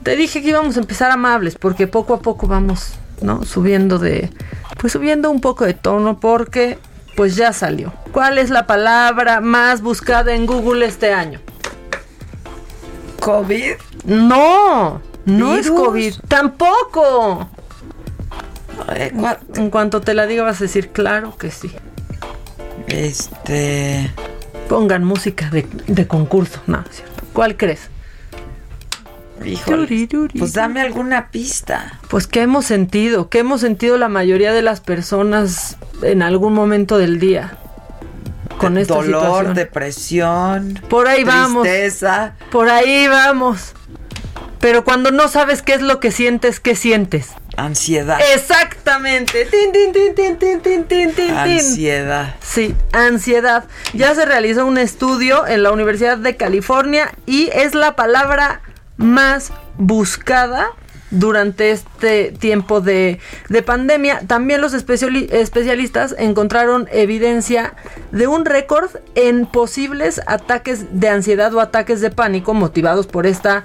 [0.02, 3.44] te dije que íbamos a empezar amables, porque poco a poco vamos, ¿no?
[3.44, 4.30] Subiendo de,
[4.78, 6.78] pues subiendo un poco de tono, porque
[7.14, 7.92] pues ya salió.
[8.12, 11.40] ¿Cuál es la palabra más buscada en Google este año?
[13.20, 13.72] ¿COVID?
[14.04, 15.70] No, no es.
[15.70, 16.14] COVID.
[16.28, 17.48] Tampoco.
[19.54, 21.72] En cuanto te la diga vas a decir, claro que sí.
[22.86, 24.12] Este.
[24.68, 26.60] Pongan música de, de concurso.
[26.66, 27.24] No, cierto.
[27.32, 27.90] ¿Cuál crees?
[29.45, 30.09] Híjole,
[30.39, 31.99] pues dame alguna pista.
[32.09, 36.99] Pues qué hemos sentido, qué hemos sentido la mayoría de las personas en algún momento
[36.99, 37.59] del día.
[38.59, 41.37] Con de esta dolor, depresión, por ahí tristeza.
[41.43, 41.62] vamos.
[41.64, 42.32] Tristeza.
[42.53, 43.74] Por ahí vamos.
[44.61, 47.32] Pero cuando no sabes qué es lo que sientes, ¿qué sientes?
[47.57, 48.18] Ansiedad.
[48.35, 49.45] Exactamente.
[49.47, 52.35] Tin, tin, tin, tin, Tin, tin, tin, ansiedad.
[52.41, 53.64] Sí, ansiedad.
[53.93, 58.62] Ya se realizó un estudio en la Universidad de California y es la palabra
[58.97, 60.68] más buscada
[61.11, 64.22] durante este tiempo de, de pandemia.
[64.26, 67.74] También los especiali- especialistas encontraron evidencia
[68.11, 73.64] de un récord en posibles ataques de ansiedad o ataques de pánico motivados por esta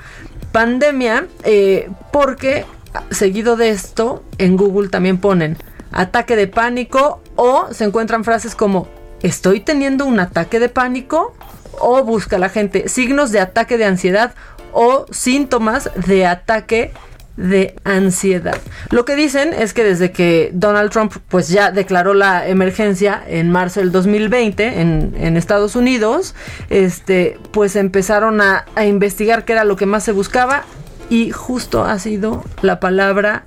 [0.51, 2.65] pandemia, eh, porque
[3.11, 5.57] seguido de esto en Google también ponen
[5.91, 8.87] ataque de pánico o se encuentran frases como
[9.21, 11.35] estoy teniendo un ataque de pánico
[11.79, 14.33] o busca la gente signos de ataque de ansiedad
[14.73, 16.91] o síntomas de ataque
[17.39, 18.57] de ansiedad.
[18.91, 23.49] Lo que dicen es que desde que Donald Trump pues ya declaró la emergencia en
[23.49, 26.35] marzo del 2020 en, en Estados Unidos,
[26.69, 30.65] este, pues empezaron a, a investigar qué era lo que más se buscaba
[31.09, 33.45] y justo ha sido la palabra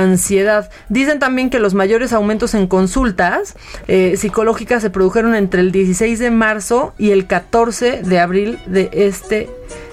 [0.00, 0.70] ansiedad.
[0.88, 3.56] Dicen también que los mayores aumentos en consultas
[3.88, 8.90] eh, psicológicas se produjeron entre el 16 de marzo y el 14 de abril de
[8.92, 9.48] este,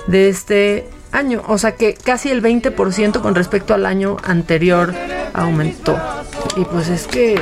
[0.08, 1.44] de este año.
[1.48, 4.94] O sea que casi el 20% con respecto al año anterior
[5.34, 6.00] aumentó.
[6.58, 7.40] Y pues es que...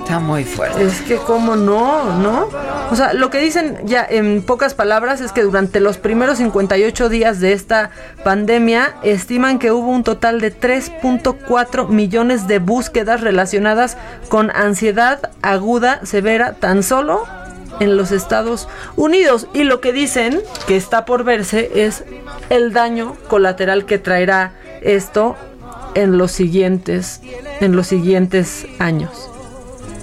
[0.00, 0.82] Está muy fuerte.
[0.82, 2.48] Es que cómo no, ¿no?
[2.90, 7.08] O sea, lo que dicen ya en pocas palabras es que durante los primeros 58
[7.08, 7.90] días de esta
[8.24, 13.96] pandemia estiman que hubo un total de 3.4 millones de búsquedas relacionadas
[14.28, 17.24] con ansiedad aguda severa tan solo
[17.78, 19.46] en los Estados Unidos.
[19.52, 22.04] Y lo que dicen que está por verse es
[22.48, 25.36] el daño colateral que traerá esto
[25.94, 27.20] en los siguientes
[27.60, 29.29] en los siguientes años.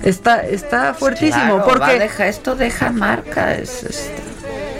[0.07, 1.55] Está, está fuertísimo.
[1.57, 3.53] Claro, porque deja, esto deja marca.
[3.55, 4.09] Es, es-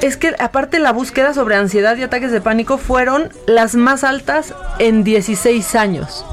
[0.02, 4.54] es que aparte la búsqueda sobre ansiedad y ataques de pánico fueron las más altas
[4.80, 6.24] en 16 años.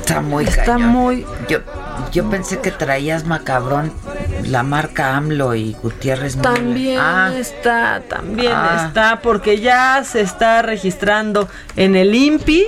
[0.00, 0.88] está muy Está cañón.
[0.88, 1.58] muy- Yo,
[2.12, 3.92] yo pensé que traías macabrón
[4.44, 6.36] la marca AMLO y Gutiérrez.
[6.36, 8.84] También Ah, está, también Ah.
[8.88, 12.66] está, porque ya se está registrando en el INPI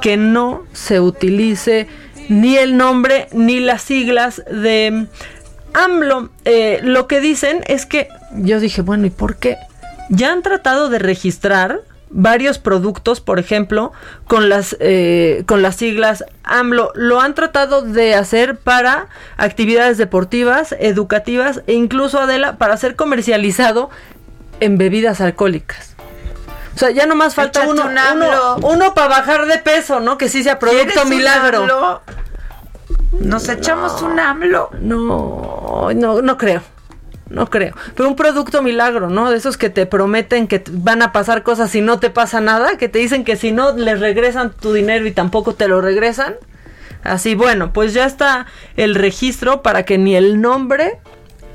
[0.00, 1.88] que no se utilice
[2.28, 5.06] ni el nombre ni las siglas de
[5.72, 6.30] AMLO.
[6.44, 9.56] Eh, lo que dicen es que yo dije, bueno, ¿y por qué?
[10.08, 13.92] Ya han tratado de registrar varios productos, por ejemplo,
[14.26, 16.92] con las eh, con las siglas AMLO.
[16.94, 23.90] Lo han tratado de hacer para actividades deportivas, educativas e incluso Adela para ser comercializado
[24.60, 25.95] en bebidas alcohólicas.
[26.76, 30.18] O sea, ya nomás falta uno, un uno, uno para bajar de peso, ¿no?
[30.18, 31.62] Que sí sea ¿quieres producto un milagro.
[31.62, 32.02] AMLO?
[33.12, 34.68] Nos echamos un AMLO.
[34.82, 36.60] No, no, no creo.
[37.30, 37.74] No creo.
[37.94, 39.30] Pero un producto milagro, ¿no?
[39.30, 42.76] De esos que te prometen que van a pasar cosas y no te pasa nada,
[42.76, 46.34] que te dicen que si no les regresan tu dinero y tampoco te lo regresan.
[47.02, 48.44] Así, bueno, pues ya está
[48.76, 51.00] el registro para que ni el nombre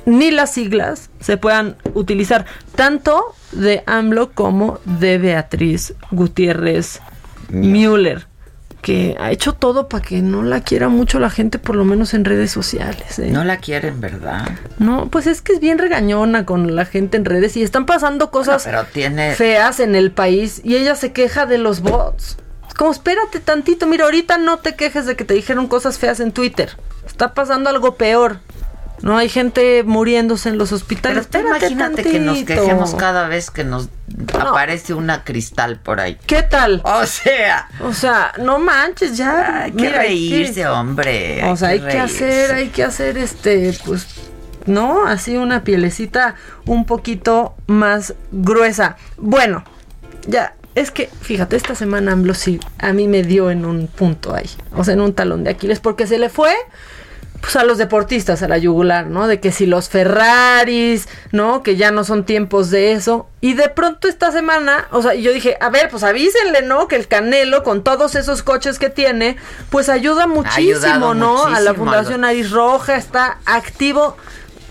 [0.06, 2.45] ni las siglas se puedan utilizar
[2.76, 7.02] tanto de AMLO como de Beatriz Gutiérrez
[7.49, 8.28] Müller,
[8.82, 12.14] que ha hecho todo para que no la quiera mucho la gente, por lo menos
[12.14, 13.20] en redes sociales.
[13.20, 13.30] ¿eh?
[13.30, 14.47] No la quieren, ¿verdad?
[14.80, 18.32] No, pues es que es bien regañona con la gente en redes y están pasando
[18.32, 19.36] cosas Pero tiene.
[19.36, 22.38] feas en el país y ella se queja de los bots.
[22.68, 26.20] Es como, espérate tantito, mira, ahorita no te quejes de que te dijeron cosas feas
[26.20, 26.78] en Twitter.
[27.06, 28.39] Está pasando algo peor.
[29.02, 31.28] No hay gente muriéndose en los hospitales.
[31.32, 33.89] Pero imagínate que nos quejemos cada vez que nos
[34.39, 36.18] aparece una cristal por ahí.
[36.26, 36.82] ¿Qué tal?
[36.84, 39.64] O sea, O sea, no manches, ya.
[39.64, 41.43] hay que mira, reírse, hombre.
[41.45, 44.08] O sea, hay que hacer, hay que hacer este, pues,
[44.66, 45.06] ¿no?
[45.08, 46.36] Así una pielecita
[46.66, 48.97] un poquito más gruesa.
[49.18, 49.64] Bueno,
[50.28, 54.34] ya, es que, fíjate, esta semana AMLO sí, a mí me dio en un punto
[54.36, 56.53] ahí, o sea, en un talón de Aquiles, porque se le fue,
[57.41, 59.27] pues, a los deportistas a la yugular, ¿no?
[59.27, 61.63] De que si los Ferraris, ¿no?
[61.63, 63.27] Que ya no son tiempos de eso.
[63.41, 66.88] Y de pronto esta semana, o sea, yo dije, a ver, pues avísenle, ¿no?
[66.88, 69.38] Que el Canelo, con todos esos coches que tiene,
[69.69, 71.45] pues ayuda muchísimo, ¿no?
[71.45, 74.15] a la Fundación Aris Roja, está activo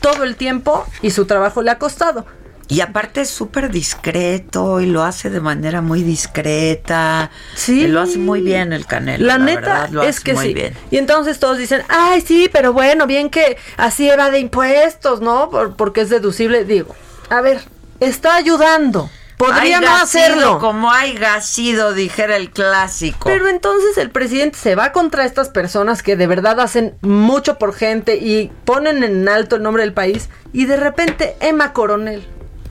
[0.00, 2.24] todo el tiempo y su trabajo le ha costado.
[2.70, 7.30] Y aparte es súper discreto y lo hace de manera muy discreta.
[7.54, 7.82] Sí.
[7.82, 9.26] Y lo hace muy bien el Canelo.
[9.26, 10.54] La, La, neta verdad, lo es hace que muy sí.
[10.54, 10.74] bien.
[10.90, 15.50] Y entonces todos dicen, ay, sí, pero bueno, bien que así evade impuestos, ¿no?
[15.50, 16.64] Por- porque es deducible.
[16.64, 16.94] Digo,
[17.28, 17.60] a ver,
[17.98, 19.10] está ayudando.
[19.36, 20.58] Podría no hacerlo.
[20.58, 23.24] como haya sido, dijera el clásico.
[23.24, 27.72] Pero entonces el presidente se va contra estas personas que de verdad hacen mucho por
[27.74, 32.22] gente y ponen en alto el nombre del país y de repente Emma Coronel,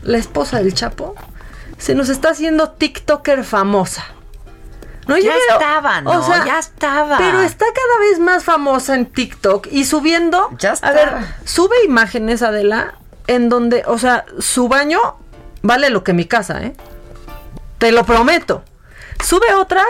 [0.03, 1.15] la esposa del Chapo,
[1.77, 4.05] se nos está haciendo TikToker famosa.
[5.07, 6.45] No, Ya estaba, ¿no?
[6.45, 7.17] Ya estaba.
[7.17, 10.49] Pero está cada vez más famosa en TikTok y subiendo.
[10.59, 10.91] Ya A está.
[10.91, 11.09] ver,
[11.45, 12.93] sube imágenes, Adela,
[13.25, 14.99] en donde, o sea, su baño
[15.63, 16.75] vale lo que mi casa, ¿eh?
[17.79, 18.63] Te lo prometo.
[19.23, 19.85] Sube otras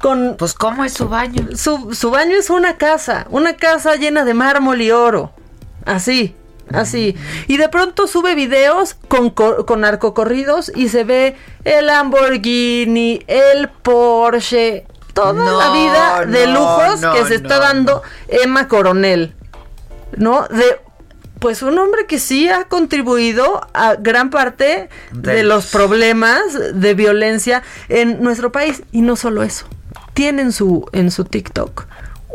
[0.00, 0.36] con.
[0.38, 1.48] Pues, ¿cómo es su baño?
[1.54, 5.32] Su, su baño es una casa, una casa llena de mármol y oro.
[5.84, 6.34] Así,
[6.74, 7.16] así.
[7.48, 13.68] Y de pronto sube videos con, co- con narcocorridos y se ve el Lamborghini, el
[13.68, 19.34] Porsche, toda No, la vida de no, lujos no, que se está dando Emma Coronel.
[20.16, 20.46] ¿No?
[20.48, 20.80] De.
[21.38, 26.42] Pues un hombre que sí ha contribuido a gran parte de, De- los problemas
[26.74, 28.84] de violencia en nuestro país.
[28.92, 29.66] Y no solo eso.
[30.14, 31.86] Tiene en su, en su TikTok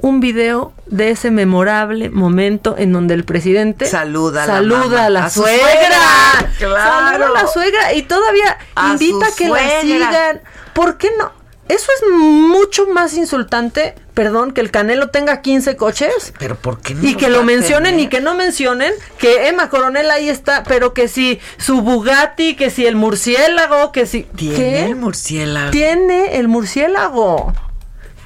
[0.01, 5.05] un video de ese memorable momento en donde el presidente Saluda a la saluda mamá,
[5.05, 5.61] a la a su suegra.
[5.61, 7.11] suegra, claro.
[7.11, 10.41] Saluda a la suegra y todavía A invita a que la sigan.
[10.73, 11.31] ¿Por qué no?
[11.67, 16.31] Eso es mucho más insultante, perdón, que el Canelo tenga 15 coches.
[16.39, 17.99] Pero ¿por qué no Y que lo mencionen tener?
[18.05, 22.69] y que no mencionen que Emma Coronel ahí está, pero que si su Bugatti, que
[22.69, 24.23] si el murciélago, que si...
[24.23, 24.85] Tiene ¿Qué?
[24.85, 25.71] el murciélago.
[25.71, 27.51] Tiene el murciélago.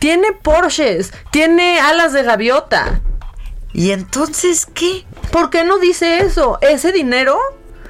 [0.02, 3.02] Tiene Porsches, tiene alas de gaviota.
[3.72, 5.06] ¿Y entonces qué?
[5.32, 6.58] ¿Por qué no dice eso?
[6.62, 7.40] Ese dinero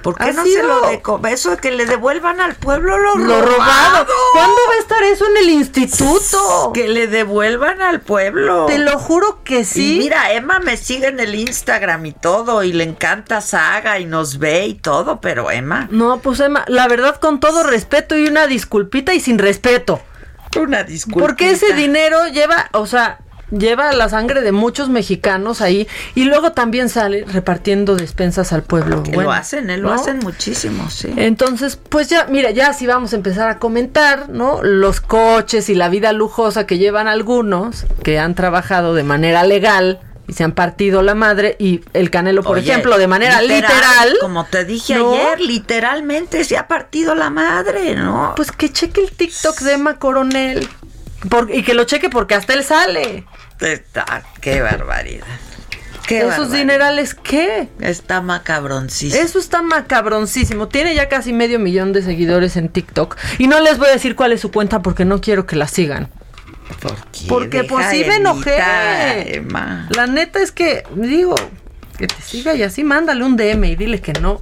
[0.03, 1.01] ¿Por qué ha no se lo de
[1.31, 4.07] eso que le devuelvan al pueblo lo, lo robado.
[4.33, 6.71] ¿Cuándo va a estar eso en el instituto?
[6.73, 8.65] Que le devuelvan al pueblo.
[8.65, 9.95] Te lo juro que sí.
[9.95, 14.05] Y mira, Emma me sigue en el Instagram y todo, y le encanta Saga y
[14.05, 15.87] nos ve y todo, pero Emma.
[15.91, 20.01] No, pues Emma, la verdad con todo respeto y una disculpita y sin respeto.
[20.59, 21.27] Una disculpa.
[21.27, 23.19] Porque ese dinero lleva, o sea,
[23.51, 29.03] lleva la sangre de muchos mexicanos ahí y luego también sale repartiendo despensas al pueblo.
[29.03, 29.77] Bueno, lo hacen, ¿eh?
[29.77, 31.13] lo hacen muchísimo, sí.
[31.17, 34.63] Entonces, pues ya, mira, ya sí vamos a empezar a comentar, ¿no?
[34.63, 39.99] Los coches y la vida lujosa que llevan algunos que han trabajado de manera legal
[40.31, 44.15] y se han partido la madre y el Canelo, por Oye, ejemplo, de manera literal.
[44.21, 45.13] Como te dije ¿no?
[45.13, 48.33] ayer, literalmente se ha partido la madre, ¿no?
[48.37, 50.67] Pues que cheque el TikTok de Emma Coronel.
[51.29, 53.25] Por- y que lo cheque porque hasta él sale.
[53.59, 55.27] Está, qué barbaridad.
[56.07, 56.57] Qué Esos barbaridad.
[56.57, 57.67] dinerales, ¿qué?
[57.79, 59.21] Está macabroncísimo.
[59.21, 60.67] Eso está macabroncísimo.
[60.67, 63.17] Tiene ya casi medio millón de seguidores en TikTok.
[63.37, 65.67] Y no les voy a decir cuál es su cuenta porque no quiero que la
[65.67, 66.09] sigan.
[66.79, 67.25] ¿Por qué?
[67.27, 69.35] Porque pues Deja sí me enojé.
[69.35, 69.87] Emma.
[69.95, 71.35] La neta es que, digo,
[71.97, 74.41] que te siga y así mándale un DM y dile que no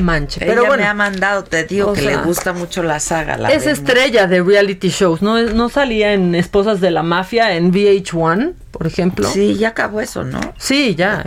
[0.00, 0.44] manche.
[0.44, 3.36] Ella Pero bueno, me ha mandado, te digo que sea, le gusta mucho la saga.
[3.36, 5.22] La es estrella de reality shows.
[5.22, 9.28] ¿No, no salía en Esposas de la Mafia en VH1, por ejemplo?
[9.28, 10.40] Sí, ya acabó eso, ¿no?
[10.58, 11.24] Sí, ya.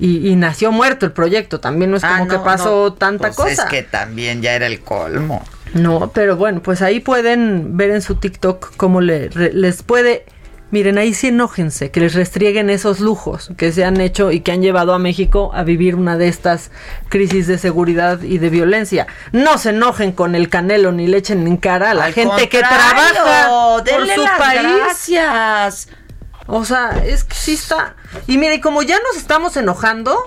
[0.00, 1.60] Y, y nació muerto el proyecto.
[1.60, 3.50] También no es como Ah, que no, pasó no, tanta pues cosa.
[3.64, 5.44] Es que también ya era el colmo.
[5.74, 10.24] No, pero bueno, pues ahí pueden ver en su TikTok cómo le, re- les puede...
[10.72, 14.50] Miren, ahí sí enójense, que les restrieguen esos lujos que se han hecho y que
[14.50, 16.72] han llevado a México a vivir una de estas
[17.08, 19.06] crisis de seguridad y de violencia.
[19.30, 22.48] No se enojen con el canelo ni le echen en cara a la Al gente
[22.48, 23.48] que trabaja
[23.78, 24.62] por su las país.
[24.62, 25.88] gracias.
[26.48, 27.94] O sea, es que sí está.
[28.26, 30.18] Y mire, como ya nos estamos enojando,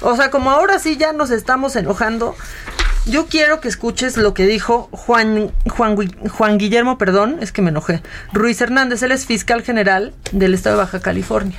[0.00, 2.34] o sea, como ahora sí ya nos estamos enojando,
[3.06, 5.96] yo quiero que escuches lo que dijo Juan, Juan,
[6.28, 8.02] Juan Guillermo, perdón, es que me enojé.
[8.32, 11.58] Ruiz Hernández, él es fiscal general del estado de Baja California.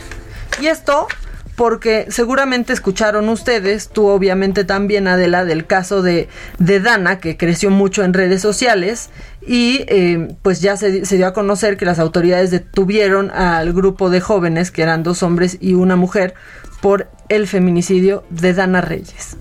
[0.61, 1.07] Y esto
[1.56, 7.70] porque seguramente escucharon ustedes, tú obviamente también, Adela, del caso de, de Dana, que creció
[7.70, 9.10] mucho en redes sociales,
[9.45, 14.20] y eh, pues ya se dio a conocer que las autoridades detuvieron al grupo de
[14.20, 16.34] jóvenes, que eran dos hombres y una mujer,
[16.82, 19.38] por el feminicidio de Dana Reyes.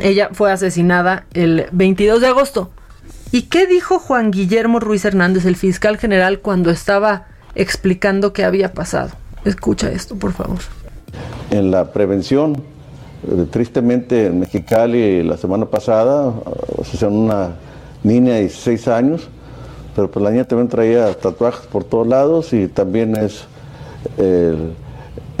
[0.00, 2.70] Ella fue asesinada el 22 de agosto.
[3.30, 8.72] ¿Y qué dijo Juan Guillermo Ruiz Hernández, el fiscal general, cuando estaba explicando qué había
[8.72, 9.10] pasado?
[9.44, 10.58] Escucha esto, por favor.
[11.50, 12.62] en la prevención.
[13.28, 16.32] Eh, Tristemente en Mexicali la semana pasada
[16.80, 17.50] asesinaron una
[18.02, 19.28] niña de 16 años,
[19.94, 23.44] pero pues la niña también traía tatuajes por todos lados y también es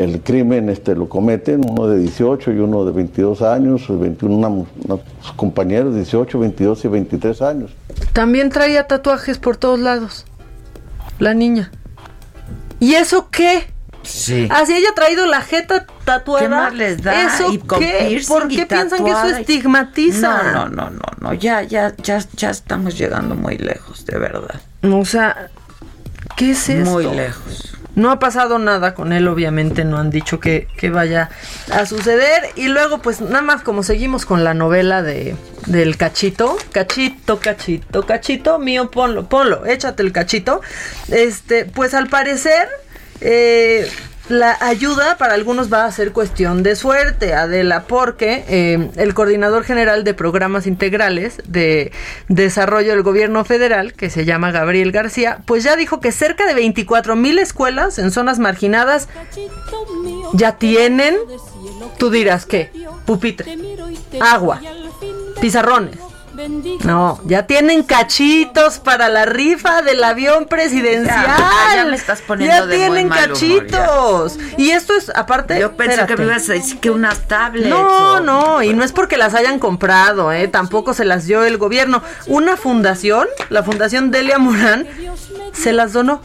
[0.02, 4.48] el crimen este lo cometen uno de 18 y uno de 22 años, 21 una-
[4.48, 5.00] unos
[5.36, 7.70] compañeros 18, 22 y 23 años.
[8.12, 10.26] También traía tatuajes por todos lados.
[11.18, 11.70] La niña.
[12.80, 13.66] ¿Y eso qué?
[14.02, 14.48] Sí.
[14.50, 16.42] Así ella ha traído la jeta tatuada.
[16.42, 17.26] ¿Qué más les da?
[17.26, 18.20] ¿Eso Y con qué?
[18.26, 20.42] ¿Por y qué piensan que eso estigmatiza?
[20.52, 24.60] No, no, no, no, no, ya, ya, ya, ya estamos llegando muy lejos, de verdad.
[24.82, 25.50] O sea,
[26.36, 26.90] ¿qué es esto?
[26.90, 27.78] Muy lejos.
[27.94, 31.30] No ha pasado nada con él, obviamente, no han dicho que, que vaya
[31.70, 32.50] a suceder.
[32.56, 35.36] Y luego, pues nada más como seguimos con la novela de
[35.66, 40.60] del cachito, cachito, cachito, cachito, mío, ponlo, ponlo, échate el cachito.
[41.08, 42.68] Este, pues al parecer,
[43.20, 43.88] eh,
[44.32, 49.62] la ayuda para algunos va a ser cuestión de suerte, Adela, porque eh, el coordinador
[49.62, 51.92] general de programas integrales de
[52.28, 56.54] desarrollo del gobierno federal, que se llama Gabriel García, pues ya dijo que cerca de
[56.54, 59.08] 24 mil escuelas en zonas marginadas
[60.32, 61.14] ya tienen,
[61.98, 62.70] tú dirás qué,
[63.04, 63.58] pupitre,
[64.20, 64.60] agua,
[65.40, 65.98] pizarrones.
[66.84, 71.26] No, ya tienen cachitos para la rifa del avión presidencial.
[71.26, 73.32] Ya, ya me estás poniendo Ya de muy tienen mal humor,
[73.66, 74.38] cachitos.
[74.56, 75.58] Y esto es, aparte.
[75.60, 76.14] Yo pensé espérate.
[76.14, 77.68] que me ibas a decir que unas tablets.
[77.68, 80.48] No, o- no, y no es porque las hayan comprado, ¿eh?
[80.48, 82.02] tampoco se las dio el gobierno.
[82.26, 84.86] Una fundación, la Fundación Delia Morán,
[85.52, 86.22] se las donó.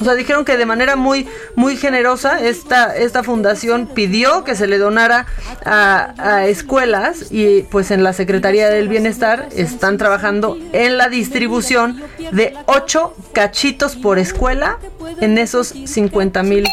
[0.00, 4.66] O sea, dijeron que de manera muy, muy generosa esta, esta fundación pidió que se
[4.66, 5.26] le donara
[5.64, 12.02] a, a escuelas y pues en la Secretaría del Bienestar están trabajando en la distribución
[12.32, 14.78] de ocho cachitos por escuela
[15.20, 16.66] en esos 50 mil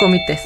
[0.00, 0.40] comités.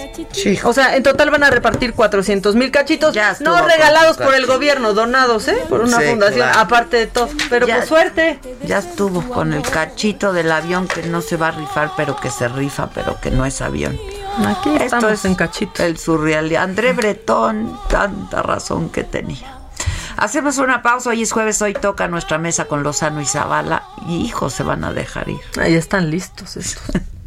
[0.65, 4.93] O sea, en total van a repartir 400 mil cachitos, no regalados por el gobierno,
[4.93, 5.57] donados, ¿eh?
[5.69, 6.59] Por una Sí, fundación, claro.
[6.61, 7.29] aparte de todo.
[7.49, 8.39] Pero pues suerte.
[8.67, 12.31] Ya estuvo con el cachito del avión que no se va a rifar, pero que
[12.31, 13.99] se rifa, pero que no es avión.
[14.47, 15.83] Aquí Esto estamos es en cachito.
[15.83, 16.55] El surreal.
[16.57, 19.58] André Bretón, tanta razón que tenía.
[20.19, 21.11] Hacemos una pausa.
[21.11, 23.85] Hoy es jueves, hoy toca nuestra mesa con Lozano y Zavala.
[24.09, 25.41] Y hijos se van a dejar ir.
[25.61, 26.83] Ahí están listos estos.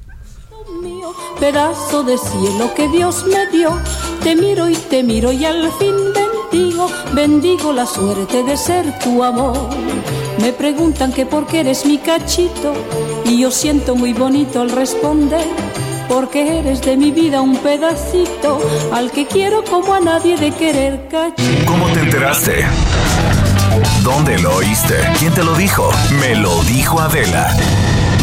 [1.40, 3.80] pedazo de cielo que Dios me dio.
[4.22, 9.24] Te miro y te miro y al fin bendigo, bendigo la suerte de ser tu
[9.24, 9.70] amor.
[10.40, 12.74] Me preguntan que por qué eres mi cachito
[13.26, 15.48] y yo siento muy bonito al responder.
[16.12, 18.60] Porque eres de mi vida un pedacito
[18.92, 21.66] al que quiero como a nadie de querer cachito.
[21.66, 22.66] ¿Cómo te enteraste?
[24.04, 24.96] ¿Dónde lo oíste?
[25.20, 25.90] ¿Quién te lo dijo?
[26.20, 27.56] Me lo dijo Adela.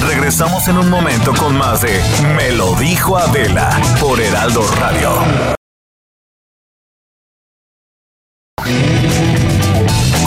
[0.07, 1.99] Regresamos en un momento con más de
[2.37, 5.57] Me lo dijo Adela por Heraldo Radio.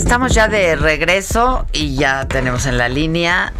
[0.00, 3.52] Estamos ya de regreso y ya tenemos en la línea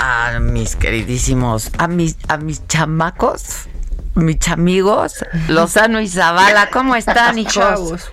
[0.00, 3.68] a mis queridísimos, a mis, a mis chamacos,
[4.14, 6.70] mis chamigos, Lozano y Zavala.
[6.70, 8.10] ¿Cómo están, hijos?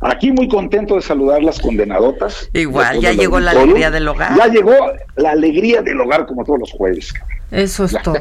[0.00, 2.48] Aquí muy contento de saludar las condenadotas.
[2.52, 4.36] Igual, ya llegó la alegría del hogar.
[4.36, 4.74] Ya llegó
[5.16, 7.12] la alegría del hogar como todos los jueves.
[7.50, 8.14] Eso es todo.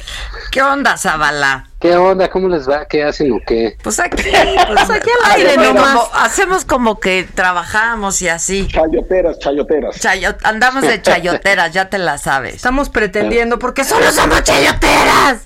[0.50, 1.70] ¿Qué onda, Zavala?
[1.80, 2.28] ¿Qué onda?
[2.28, 2.86] ¿Cómo les va?
[2.86, 3.76] ¿Qué hacen o qué?
[3.82, 4.22] Pues aquí,
[4.68, 5.94] pues aquí al aire Hacemos nomás.
[5.96, 8.68] como- hacemos como que trabajamos y así.
[8.68, 9.96] Chayoteras, chayoteras.
[10.00, 12.56] Chayo- andamos de chayoteras, ya te la sabes.
[12.56, 15.38] Estamos pretendiendo porque solo somos chayoteras.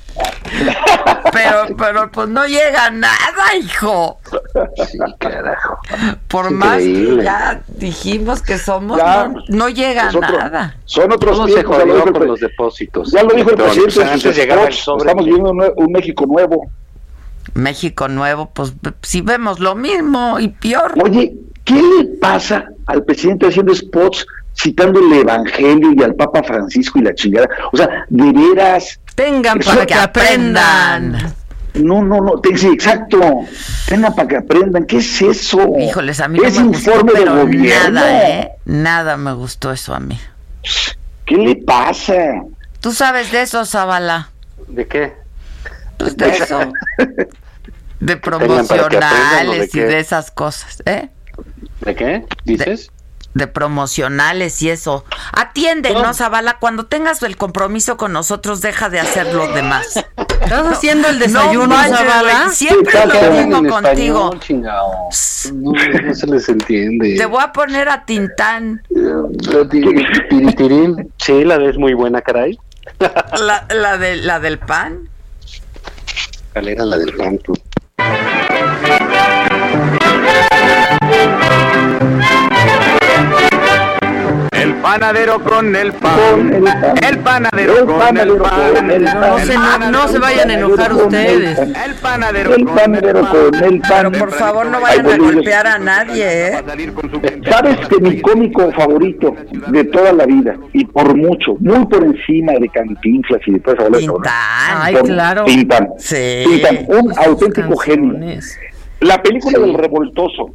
[1.32, 4.18] Pero, pero pues no llega nada, hijo.
[4.90, 5.78] Sí, carajo.
[6.26, 10.76] Por más que ya dijimos que somos, Ya, no, no llega otro- nada.
[10.86, 13.10] Son otros ¿Cómo se tiempos, ya lo jodió dijo el con los depósitos?
[13.12, 13.94] Ya lo dijo el presidente.
[13.94, 15.02] pues, antes llegaba el sobre.
[15.04, 16.70] Estamos viviendo un México nuevo.
[17.54, 20.94] México nuevo, pues si vemos lo mismo y peor.
[21.02, 21.34] Oye,
[21.64, 27.02] ¿qué le pasa al presidente haciendo spots citando el Evangelio y al Papa Francisco y
[27.02, 27.48] la chingada?
[27.72, 29.00] O sea, de veras.
[29.18, 31.34] Tengan para que aprendan.
[31.74, 33.18] No, no, no, te- sí, exacto.
[33.88, 34.84] Tengan para que aprendan.
[34.86, 35.72] ¿Qué es eso?
[35.76, 37.90] Híjoles, a mí no es gustó, informe de pero gobierno.
[37.90, 38.50] nada, ¿eh?
[38.64, 40.18] Nada me gustó eso a mí.
[41.26, 42.14] ¿Qué le pasa?
[42.80, 44.30] ¿Tú sabes de eso, Zavala?
[44.68, 45.12] ¿De qué?
[45.96, 46.60] Pues de eso.
[48.00, 51.08] De tengan para que aprendan, ¿o de promocionales y de esas cosas, ¿eh?
[51.80, 52.24] ¿De qué?
[52.44, 52.92] ¿Dices?
[53.34, 55.04] De promocionales y eso.
[55.32, 59.96] Atiéndenos, Zavala, cuando tengas el compromiso con nosotros, deja de hacer lo demás.
[60.42, 62.48] ¿Estás haciendo el desayuno, No manches, Zavala?
[62.50, 64.32] Siempre ¿Qué lo en contigo.
[64.34, 64.72] español?
[65.52, 67.16] No, no se les entiende.
[67.16, 68.82] Te voy a poner a Tintán.
[71.18, 72.58] Sí, la ves muy buena, caray.
[72.98, 75.08] La, la, de, la del pan.
[76.52, 77.38] ¿Cuál era la del pan?
[77.38, 77.52] tú?
[84.82, 86.62] Panadero con el pan,
[87.02, 88.88] el panadero con el pan,
[89.20, 91.58] No se, no, no se vayan a enojar ustedes.
[91.58, 94.12] el panadero El panadero con el pan.
[94.12, 96.64] Por favor, no vayan a golpear a nadie, ¿eh?
[97.50, 99.34] Sabes que mi cómico favorito
[99.68, 103.74] de toda la vida, y por mucho, muy por encima de Cantinflas y de toda
[103.76, 104.30] esa bola de cabrones,
[104.80, 105.44] Ay, claro.
[105.44, 105.88] Tintán.
[105.98, 106.44] Sí.
[106.46, 108.38] Tintán, un auténtico genio.
[109.00, 110.50] La película del revoltoso,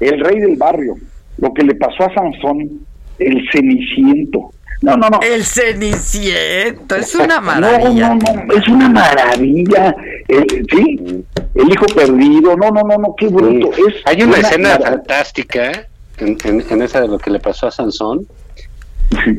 [0.00, 0.94] El rey del barrio,
[1.38, 2.86] lo que le pasó a Sansón,
[3.18, 4.50] El ceniciento.
[4.82, 5.20] No, no, no.
[5.22, 8.14] El ceniciento, es una maravilla.
[8.14, 9.94] No, no, no, es una maravilla.
[10.28, 11.24] El- sí,
[11.54, 12.56] el hijo perdido.
[12.56, 13.70] No, no, no, no, qué bruto.
[13.88, 14.90] Es Hay una escena maravilla.
[14.90, 15.86] fantástica
[16.18, 18.26] en, en- en esa de lo que le pasó a Sansón,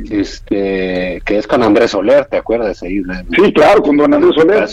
[0.09, 2.81] este, que es con Andrés Soler, ¿te acuerdas?
[2.83, 3.01] Ahí,
[3.35, 4.67] Sí, claro, con don Andrés Soler.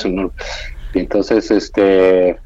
[0.95, 2.37] Y entonces, este,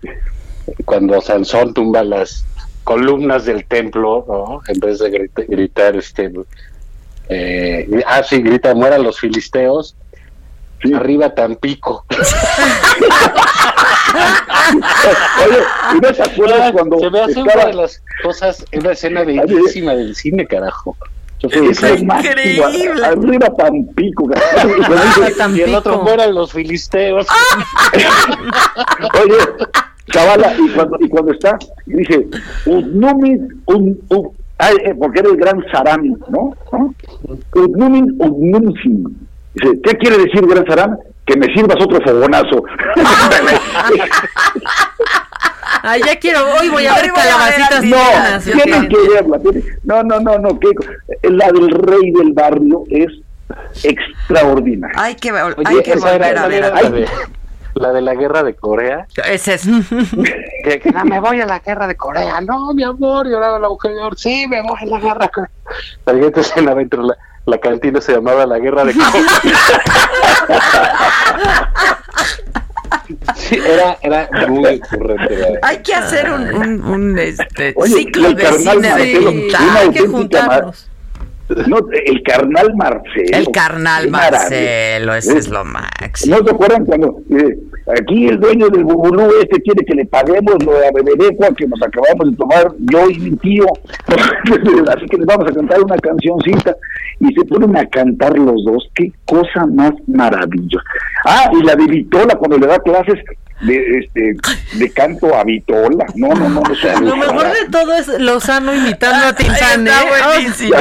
[0.85, 2.45] cuando Sansón tumba las
[2.87, 4.61] columnas del templo, ¿no?
[4.73, 6.31] En vez de grita- gritar, este,
[7.29, 9.97] eh, ah, sí, grita, mueran los filisteos,
[10.95, 12.05] arriba Tampico.
[15.47, 15.59] Oye,
[15.95, 19.25] ¿y no te acuerdas cuando Se me hace estaba- una de las cosas, una escena
[19.25, 20.97] bellísima del cine, carajo.
[21.43, 22.65] Es el máximo,
[23.05, 24.25] Arriba Tampico.
[25.55, 27.27] Y el otro mueran los filisteos.
[29.23, 29.37] Oye,
[30.11, 32.27] chavala, y cuando, y cuando está, dice,
[32.67, 36.55] Udnumin, un, un- ay, eh, porque era el gran Saram, ¿no?
[36.73, 36.95] ¿No?
[37.55, 39.29] Udnumin, Udnumsin.
[39.55, 40.97] Dice, ¿qué quiere decir gran Saram?
[41.25, 42.63] Que me sirvas otro fogonazo.
[45.83, 47.97] Ay, ya quiero, hoy voy a ver calabacitas No,
[48.63, 49.39] tienen que verla.
[49.39, 50.59] tienen- No, no, no, no.
[50.59, 50.71] que-
[51.29, 53.07] la del rey del barrio es
[53.85, 55.01] extraordinaria.
[55.01, 57.09] Hay que, Oye, hay que volver a ver.
[57.77, 59.07] La, de, la la guerra de Corea.
[59.25, 59.63] Ese es.
[60.65, 62.41] Que, que, "No, me voy a la guerra de Corea.
[62.41, 63.93] No, mi amor, lloraba la mujer.
[64.17, 65.25] Sí, me voy a la guerra.
[65.27, 65.51] de Corea".
[66.07, 67.15] La siguiente escena dentro la,
[67.47, 69.23] la cantina se llamaba la guerra de Corea.
[73.35, 75.37] sí, era, era muy ocurrente.
[75.37, 80.07] la- Hay que hacer un, un, un, este, Oye, ciclo de cine de Hay que
[80.07, 80.89] juntarnos.
[81.69, 83.29] No, el carnal Marcelo.
[83.33, 84.11] El carnal.
[84.11, 86.37] Marcelo, ese es lo máximo.
[86.37, 87.59] ¿No se acuerdan cuando eh,
[87.99, 91.81] aquí el dueño del bubulú este quiere que le paguemos lo de Beberecua que nos
[91.83, 93.67] acabamos de tomar yo y mi tío?
[94.09, 96.75] Así que les vamos a cantar una cancioncita
[97.21, 98.89] y se ponen a cantar los dos.
[98.95, 100.85] Qué cosa más maravillosa.
[101.25, 103.19] Ah, y la de Vitola cuando le da clases
[103.61, 104.37] de este
[104.79, 106.07] de canto a Vitola.
[106.15, 106.61] No, no, no.
[106.61, 109.91] no sea, Lo mejor de todo es Lozano imitando a Tintán, ¿eh?
[109.91, 110.77] Está buenísimo.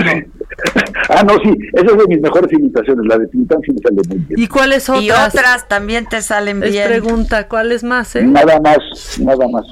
[1.10, 3.06] Ah, no, sí, esa es de mis mejores imitaciones.
[3.08, 4.40] La de Tintán sí me sale muy bien.
[4.40, 5.04] ¿Y cuáles otras?
[5.04, 6.88] Y otras también te salen Es bien.
[6.88, 8.24] pregunta, ¿cuáles más, eh?
[8.24, 8.78] Nada más,
[9.20, 9.66] nada más.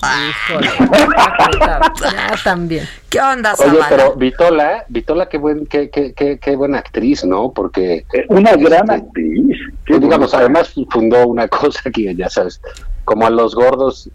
[2.01, 2.85] Ya también.
[3.09, 7.51] ¿Qué onda, Oye, pero Vitola, Vitola, qué, buen, qué, qué, qué, qué buena actriz, ¿no?
[7.53, 8.05] Porque...
[8.13, 9.57] Eh, Una gran actriz.
[9.87, 12.59] pues, digamos, además fundó una cosa que ya sabes,
[13.05, 14.09] como a los gordos,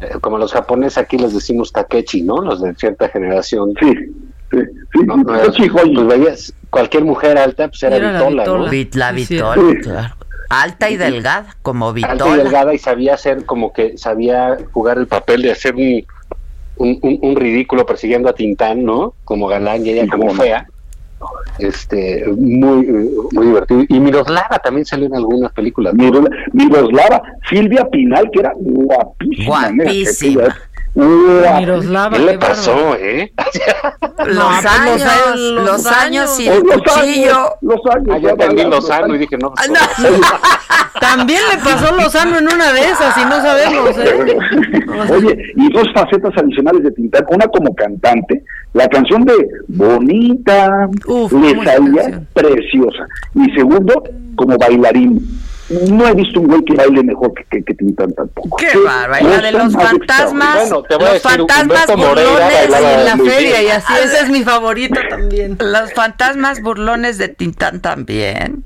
[0.00, 2.40] eh, como a los japoneses aquí les decimos takechi, ¿no?
[2.40, 3.72] Los de cierta generación.
[3.80, 3.92] Sí,
[4.50, 4.58] sí,
[4.92, 5.00] sí.
[5.04, 5.94] No, no, Takechi Hoyi.
[5.94, 8.68] pues veías, cualquier mujer alta, pues era, Era la Vitola, ¿no?
[8.70, 9.12] Vitola.
[9.12, 9.34] La sí.
[9.34, 10.14] Vitola, claro.
[10.52, 12.36] Alta y delgada, como Alta y Vitola.
[12.36, 16.04] delgada y sabía hacer como que sabía jugar el papel de hacer un,
[16.76, 19.14] un, un- un ridículo persiguiendo a Tintán, ¿no?
[19.24, 20.66] Como galán y ella como fea.
[21.58, 22.86] Este, muy,
[23.32, 23.84] muy divertido.
[23.88, 25.94] Y Miroslava también salió en algunas películas.
[25.94, 29.70] Miroslava, Silvia Pinal, que era guapísima.
[29.70, 30.56] mira, Guapísima.
[30.94, 33.32] Miroslava, ¿Qué le qué pasó, eh?
[34.26, 37.30] Los No, pues, años, los años, los años y el los cuchillo.
[37.36, 38.08] años, los años.
[38.12, 40.40] Ah, ya entendí Lozano los y dije, no, pues, Ah.
[41.00, 44.36] También le pasó Lozano en una de esas y no sabemos, ¿eh?
[45.10, 48.44] Oye, y dos facetas adicionales de Tintán, una como cantante,
[48.74, 49.34] la canción de
[49.68, 54.02] Bonita, Uf, le salía preciosa, y segundo,
[54.36, 55.26] como bailarín.
[55.70, 58.56] No he visto un güey que baile mejor que, que, que Tintán tampoco.
[58.56, 59.24] Qué bárbaro.
[59.24, 60.56] Y la de los fantasmas.
[60.56, 64.30] Bueno, te voy a los decir, fantasmas burlones en la feria y así, esa es
[64.30, 65.56] mi favorita también.
[65.60, 68.64] Los fantasmas burlones de Tintán también.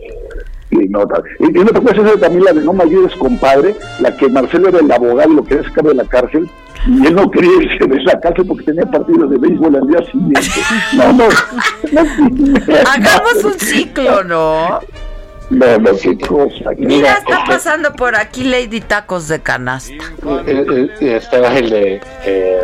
[0.70, 1.06] Sí, no,
[1.40, 4.28] y, y no te puedes hacer también la de No me ayudes, compadre, la que
[4.28, 6.48] Marcelo era el abogado y lo quería sacar de la cárcel,
[6.86, 10.04] y él no quería irse de la cárcel porque tenía partidos de béisbol al día
[10.10, 10.40] siguiente.
[10.94, 11.28] No, no,
[11.92, 12.60] no,
[12.90, 14.80] Hagamos un ciclo, ¿no?
[15.50, 16.70] No, no, qué cosa.
[16.78, 17.18] Mira, cosa.
[17.18, 19.92] está pasando por aquí Lady Tacos de Canasta.
[19.94, 22.00] Eh, eh, eh, estaba el de.
[22.24, 22.60] eh,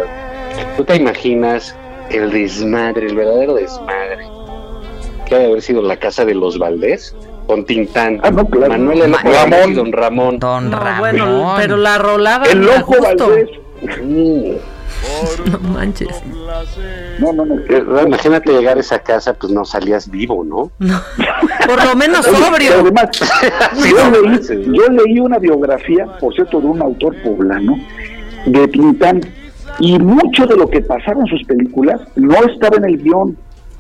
[0.77, 1.75] ¿Tú te imaginas
[2.11, 4.27] el desmadre, el verdadero desmadre?
[5.27, 7.15] Que ha de haber sido la casa de los Valdés
[7.47, 8.21] con Tintán.
[8.23, 8.71] Ah, no, claro.
[8.73, 9.17] Manuel L.
[9.23, 9.75] Ramón.
[9.75, 10.39] Don Ramón.
[10.39, 10.99] Don No, Ramón.
[11.01, 12.95] bueno, pero la rolaba El loco.
[14.03, 14.53] Mm.
[15.51, 16.09] No manches.
[17.19, 18.03] No, no, no.
[18.03, 20.71] Imagínate llegar a esa casa, pues no salías vivo, ¿no?
[21.67, 22.71] Por lo menos sobrio.
[22.71, 23.11] pero además,
[23.91, 27.79] yo, leí, yo leí una biografía, por cierto, de un autor poblano,
[28.47, 29.21] de Tintán,
[29.79, 33.37] y mucho de lo que pasaron sus películas no estaba en el guion.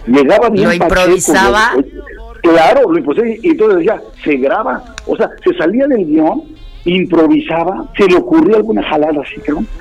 [0.07, 1.73] Llegaba bien ¿Lo Pacheco, improvisaba?
[1.77, 4.83] lo- claro, lo improvisaba, y entonces decía, se graba.
[5.07, 6.43] O sea, se salía del guion,
[6.85, 9.41] improvisaba, se le ocurría alguna jalada así,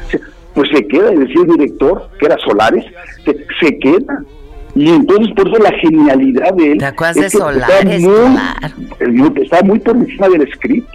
[0.10, 0.20] se-
[0.60, 2.84] pues se queda, y decía el director, que era Solares,
[3.24, 4.24] se, se queda.
[4.76, 6.78] Y entonces por eso la genialidad de él.
[6.80, 8.04] ¿Te acuerdas es de que Solares?
[8.04, 10.90] Está muy, está muy por encima del script.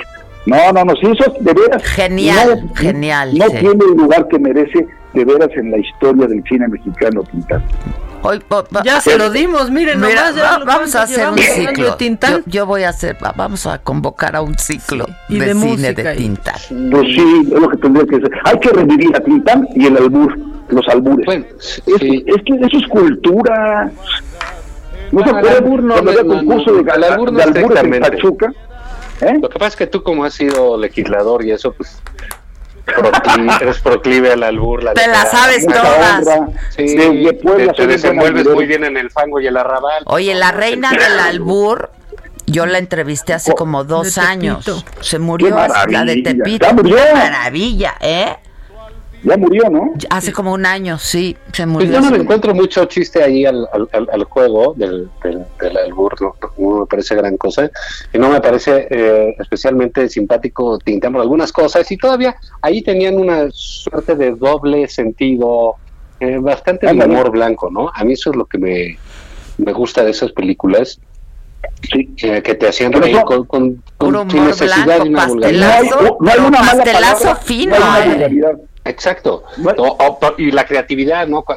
[0.45, 1.82] No, no, no, sí, eso de veras.
[1.82, 3.57] Genial, no- genial, No sí.
[3.61, 7.62] tiene el lugar que merece de veras en la historia del cine mexicano Tintán.
[8.26, 11.28] Hoy, po- Ya se lo dimos, miren, Mira, nomás ya va- lo vamos a hacer
[11.28, 11.90] un ciclo.
[11.90, 12.32] de Tintán.
[12.32, 15.55] Yo, yo voy a hacer, va- vamos a convocar a un ciclo y de, de
[15.55, 16.55] cine de Tintán.
[16.90, 18.30] Pues sí, es lo que tendría que ser.
[18.44, 20.38] Hay que revivir a Tintán y el albur,
[20.68, 21.26] los albures.
[21.28, 22.02] es, es
[22.46, 23.90] que eso es cultura.
[25.12, 27.05] ¿No se Bueno, el acuerdan albur no- cuando había no- no- concurso no, de, el
[27.05, 28.01] albur no de albures en.
[28.01, 28.52] Pachuca?
[29.40, 32.01] Lo que pasa es que tú como has sido legislador y eso, pues
[32.85, 34.82] proclive, eres proclive al albur.
[34.82, 36.24] La Te la sabes todas.
[36.77, 40.02] Sí, te, te desenvuelves muy bien en el fango y el arrabal.
[40.06, 41.90] Oye, la reina del albur,
[42.47, 44.65] yo la entrevisté hace como dos años.
[45.01, 45.56] Se murió,
[45.89, 46.23] la de.
[46.23, 46.66] Tepito.
[46.74, 48.36] Maravilla, ¿eh?
[49.24, 49.92] Ya murió, ¿no?
[50.10, 51.92] Hace como un año, sí, se Pues murió.
[51.92, 56.14] yo no le encuentro mucho chiste ahí al, al, al- juego del, del, del albur,
[56.20, 57.70] no, no me parece gran cosa,
[58.12, 63.16] y no me parece eh, especialmente simpático Tintán por algunas cosas, y todavía ahí tenían
[63.18, 65.76] una suerte de doble sentido,
[66.20, 67.90] eh, bastante de humor blanco, ¿no?
[67.94, 68.98] A mí eso es lo que me,
[69.56, 71.01] me gusta de esas películas,
[71.96, 75.34] eh, que te hacían reír eso- con, con, con sin necesidad blanco, de una pastelazo,
[75.34, 76.18] vulgaridad.
[76.20, 78.09] No hay una mala palabra, fino, no hay una ¿eh?
[78.10, 78.52] vulgaridad.
[78.86, 79.44] Exacto.
[79.78, 81.43] O- o- o- y la creatividad, ¿no?
[81.43, 81.55] Cu-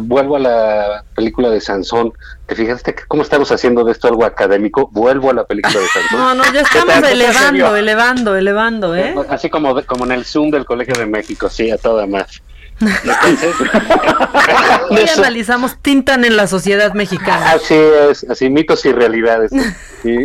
[0.00, 2.12] vuelvo a la película de Sansón.
[2.46, 4.88] ¿Te fijaste que cómo estamos haciendo de esto algo académico?
[4.92, 6.18] Vuelvo a la película de Sansón.
[6.20, 9.14] No, no, ya ¿Qué estamos elevando, elevando, elevando, ¿eh?
[9.28, 12.40] Así como, de- como en el Zoom del Colegio de México, sí, a toda más.
[12.80, 13.54] Entonces,
[14.90, 17.52] Hoy analizamos Tintan en la sociedad mexicana.
[17.52, 19.50] Así es, así mitos y realidades.
[20.02, 20.24] Y,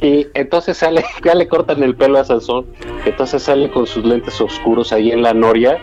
[0.00, 2.66] y entonces sale, ya le cortan el pelo a Sansón,
[3.04, 5.78] entonces sale con sus lentes oscuros ahí en la noria,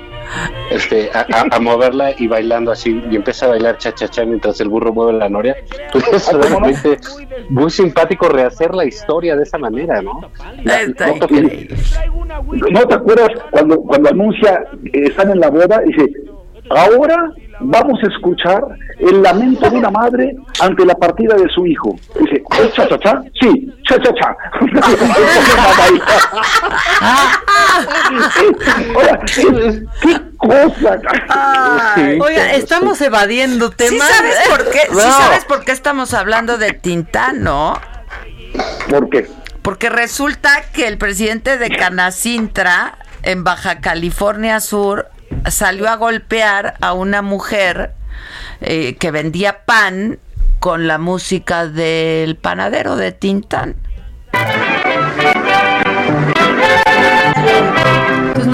[0.72, 4.26] este, a, a- a moverla y bailando así, y empieza a bailar cha cha cha
[4.26, 5.56] mientras el burro mueve la noria.
[5.92, 6.98] Pues es realmente
[7.50, 10.20] muy simpático rehacer la historia de esa manera, ¿no?
[10.64, 10.80] La-
[11.28, 11.70] que-.
[12.72, 16.10] ¿No te acuerdas cuando, cuando anuncia, eh, están en la boda y dice,
[16.70, 18.64] ahora vamos a escuchar
[19.00, 21.96] el lamento de una madre ante la partida de su hijo?
[22.20, 23.22] Dice, ¿es cha cha cha?
[23.40, 24.36] Sí, cha cha cha.
[28.96, 29.20] Ahora,
[30.02, 31.00] ¿Qué cosa?
[31.30, 34.10] Ay, Oiga, estamos evadiendo ¿Sí temas.
[34.10, 34.80] sabes por qué?
[34.90, 37.80] ¿Sí sabes por qué estamos hablando de Tintán, no?
[38.90, 39.28] ¿Por qué?
[39.62, 45.10] Porque resulta que el presidente de Canacintra en Baja California Sur
[45.50, 47.94] salió a golpear a una mujer
[48.62, 50.20] eh, que vendía pan
[50.60, 53.76] con la música del panadero de Tintán.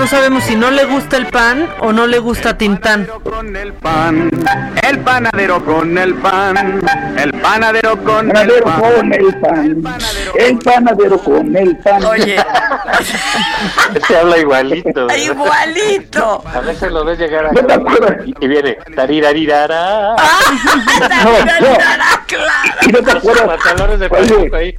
[0.02, 3.07] No sabemos si no le gusta el pan o no le gusta Tintán.
[3.82, 4.32] pan,
[4.82, 6.82] el panadero con el pan,
[7.19, 8.82] el panadero con el Panadero pan.
[8.82, 9.84] con el pan,
[10.40, 12.03] el panadero con el pan.
[12.06, 12.36] Oye,
[14.07, 15.06] Se habla igualito.
[15.06, 15.18] ¿verdad?
[15.23, 16.44] igualito.
[16.52, 18.18] A veces lo ves llegar a ¿No te acuerdas?
[18.26, 20.15] y, viene tarirarirara.
[21.23, 21.78] No, no.
[22.88, 23.45] ¿Y no te acuerdas?
[23.45, 24.76] Pantalones de Oye, Pachuca ahí.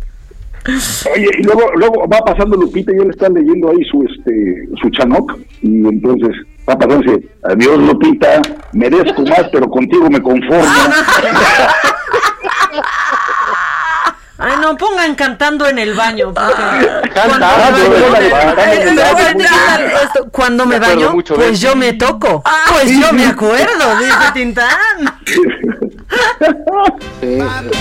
[1.15, 4.89] Oye, y luego, luego va pasando Lupita y él está leyendo ahí su este su
[4.91, 6.31] chanoc y entonces
[6.69, 8.41] va pasando y dice, adiós Lupita,
[8.73, 10.65] merezco más, pero contigo me conformo.
[14.39, 16.35] Ay, no, pongan cantando en el baño.
[16.35, 16.53] porque
[17.15, 17.39] cuando,
[20.31, 22.43] Cantando me baño- pues yo me toco.
[22.73, 24.69] Pues yo me acuerdo, dice Tintán.
[27.21, 27.39] Sí,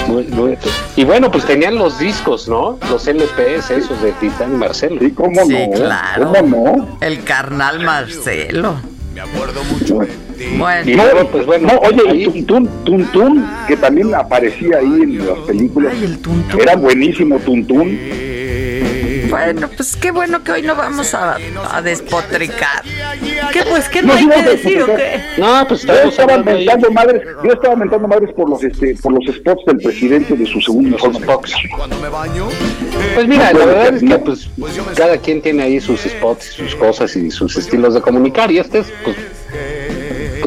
[0.07, 0.57] muy- muy-
[0.95, 2.77] Y bueno, pues tenían los discos, ¿no?
[2.89, 4.97] Los LPs esos de Titán y Marcelo.
[4.99, 6.31] Sí, cómo Sí, no, claro.
[6.39, 6.97] cómo no.
[7.01, 8.75] El carnal Marcelo.
[10.57, 15.27] Bueno, Y luego, pues bueno, No, oye, y Tuntún, Tuntún, que también aparecía ahí en
[15.27, 15.93] las películas.
[15.95, 16.61] Ay, el Tuntún.
[16.61, 17.97] Era buenísimo Tuntún.
[19.31, 21.37] Bueno, pues qué bueno que hoy no vamos a,
[21.71, 22.83] a despotricar.
[23.51, 25.41] ¿Qué pues qué no No, hay que decir o pues, qué?
[25.41, 29.35] No, pues Yo estaba mentando madres, yo estaba mentando madres por los este, por los
[29.35, 31.25] spots del presidente de su segundo informe.
[33.15, 34.49] Pues mira, la verdad es que pues
[34.95, 38.79] cada quien tiene ahí sus spots, sus cosas y sus estilos de comunicar y este
[38.79, 39.15] es pues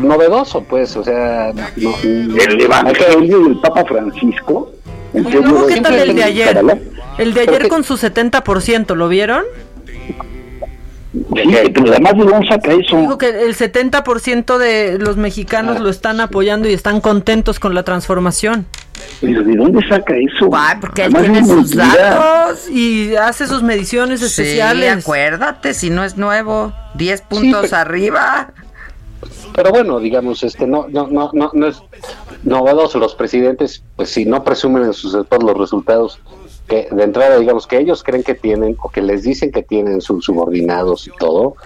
[0.03, 4.71] novedoso, pues, o sea, no, El Evangelio del Papa Francisco.
[5.13, 6.65] ¿Y luego qué tal el de ayer?
[7.19, 9.45] El de ayer con su 70%, ¿lo vieron?
[11.13, 11.23] Sí,
[11.73, 12.97] pero además de dónde saca eso.
[12.97, 17.85] Digo que el 70% de los mexicanos lo están apoyando y están contentos con la
[17.85, 18.67] transformación.
[19.21, 20.51] Pero ¿De dónde saca eso?
[20.81, 21.95] porque él tiene sus mentira.
[21.97, 22.69] datos.
[22.69, 25.05] Y hace sus mediciones Sí, especiales.
[25.05, 28.53] acuérdate, si no es nuevo, 10 puntos pero- arriba.
[29.55, 31.81] Pero bueno, digamos, este no, no, no, no, no es
[32.43, 32.99] novedoso.
[32.99, 36.19] Los presidentes, pues si no presumen en sus después los resultados
[36.69, 40.01] que de entrada, digamos, que ellos creen que tienen o que les dicen que tienen
[40.01, 41.57] sus subordinados y todo,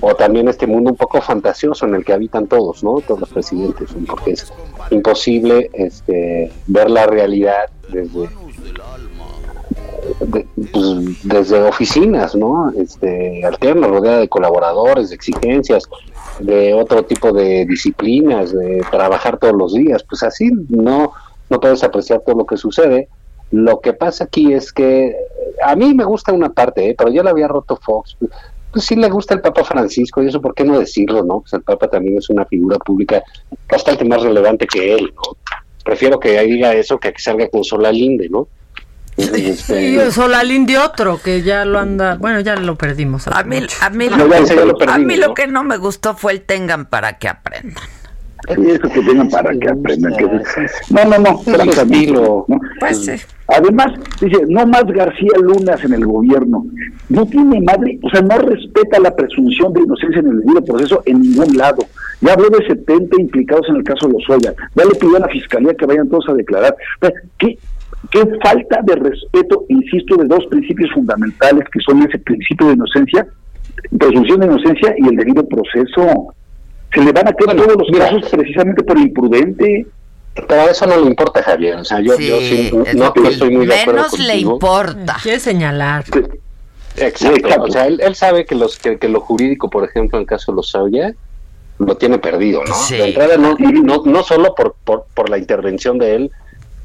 [0.00, 3.00] o también este mundo un poco fantasioso en el que habitan todos, ¿no?
[3.00, 4.52] Todos los presidentes, porque es
[4.90, 8.28] imposible este, ver la realidad desde
[10.20, 12.72] de- pues, desde oficinas, ¿no?
[12.76, 15.84] Este, alternas, rodeada de colaboradores, de exigencias,
[16.38, 21.12] de otro tipo de disciplinas, de trabajar todos los días, pues así no,
[21.50, 23.08] no puedes apreciar todo lo que sucede.
[23.50, 25.14] Lo que pasa aquí es que
[25.62, 26.94] a mí me gusta una parte, ¿eh?
[26.96, 28.16] pero ya la había roto Fox.
[28.72, 31.40] Pues sí le gusta el Papa Francisco y eso, ¿por qué no decirlo, no?
[31.40, 33.22] Pues el Papa también es una figura pública
[33.70, 35.36] bastante más relevante que él, ¿no?
[35.84, 38.48] Prefiero que diga eso que que salga con Solalinde, ¿no?
[39.16, 42.16] Este, Y Solalín de otro, que ya lo anda.
[42.16, 43.26] Bueno, ya lo perdimos.
[43.28, 47.28] A mí, a mí, No, lo que no me gustó fue el tengan para que
[47.28, 47.82] aprendan.
[48.54, 50.14] Sí, eso que tengan para que aprendan.
[50.16, 50.24] Que...
[50.24, 51.38] No, no, no.
[51.38, 52.12] Francamente.
[52.12, 52.46] ¿no?
[52.80, 53.26] Pues.
[53.48, 56.66] Además, dice, no más García Lunas en el gobierno.
[57.08, 61.02] No tiene madre, o sea, no respeta la presunción de inocencia en el debido proceso
[61.06, 61.84] en ningún lado.
[62.20, 64.54] Ya habló de 70 implicados en el caso de Lozoya.
[64.74, 66.74] Ya le pidió a la fiscalía que vayan todos a declarar.
[67.00, 67.58] O sea, ¿Qué,
[68.10, 73.26] qué falta de respeto, insisto, de dos principios fundamentales que son ese principio de inocencia,
[73.98, 76.34] presunción de inocencia y el debido proceso.
[76.96, 78.06] Se le van a caer todos los mira.
[78.10, 79.86] casos precisamente por imprudente.
[80.48, 81.76] Pero eso no le importa, Javier.
[81.76, 85.16] O sea, yo, yo sí, no, no estoy muy de acuerdo menos le importa.
[85.22, 86.04] Quiere señalar.
[86.96, 87.36] Exacto.
[87.36, 87.62] Exacto.
[87.62, 90.26] O sea, él, él sabe que, los, que, que lo jurídico, por ejemplo, en el
[90.26, 91.14] caso de los Sauya,
[91.78, 92.74] lo tiene perdido, ¿no?
[92.74, 92.96] Sí.
[92.96, 96.30] De entrada, no, no, no solo por, por, por la intervención de él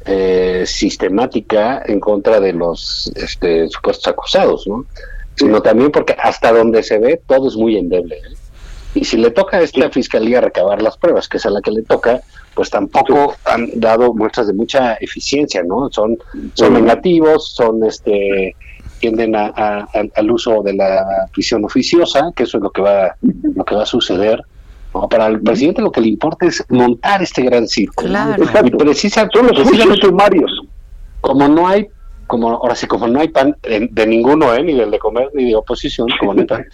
[0.06, 4.86] eh, sistemática en contra de los este, supuestos acusados, ¿no?
[5.36, 8.16] Sino también porque hasta donde se ve todo es muy endeble.
[8.16, 8.36] ¿eh?
[8.94, 11.72] Y si le toca a esta fiscalía recabar las pruebas, que es a la que
[11.72, 12.22] le toca,
[12.54, 15.90] pues tampoco han dado muestras de mucha eficiencia, ¿no?
[15.92, 16.18] Son,
[16.54, 18.56] son negativos, son este
[19.00, 23.16] tienden a, a- al- uso de la prisión oficiosa, que eso es lo que va,
[23.56, 24.44] lo que va a suceder.
[24.94, 25.08] ¿no?
[25.10, 28.04] Para el presidente lo que le importa es montar este gran circo.
[28.06, 28.44] Claro.
[28.64, 30.52] Y precisa, Son los juicios sumarios.
[31.22, 31.88] como no hay,
[32.32, 34.64] como ahora sí, como no hay pan de, de ninguno, ¿eh?
[34.64, 36.66] ni del de comer ni de oposición, como no hay pan,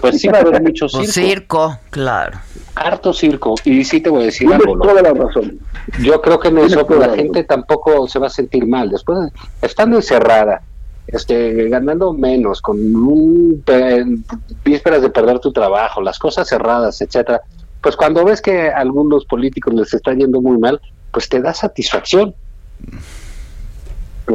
[0.00, 2.38] pues sí va a haber mucho circo, Pues circo, claro.
[2.74, 3.54] harto circo.
[3.64, 5.60] Y sí te voy a decir algo, la razón.
[6.02, 8.90] Yo creo que en eso la gente tampoco se va a sentir mal.
[8.90, 9.30] Después,
[9.62, 10.62] estando encerrada,
[11.06, 13.64] este, ganando menos, con un,
[14.64, 17.40] vísperas de perder tu trabajo, las cosas cerradas, etcétera,
[17.80, 20.80] pues cuando ves que a algunos políticos les está yendo muy mal,
[21.12, 22.34] pues te da satisfacción.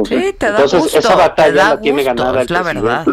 [0.04, 0.98] Sí, te da Entonces, gusto.
[0.98, 3.06] esa batalla te da la tiene ganada el es la verdad.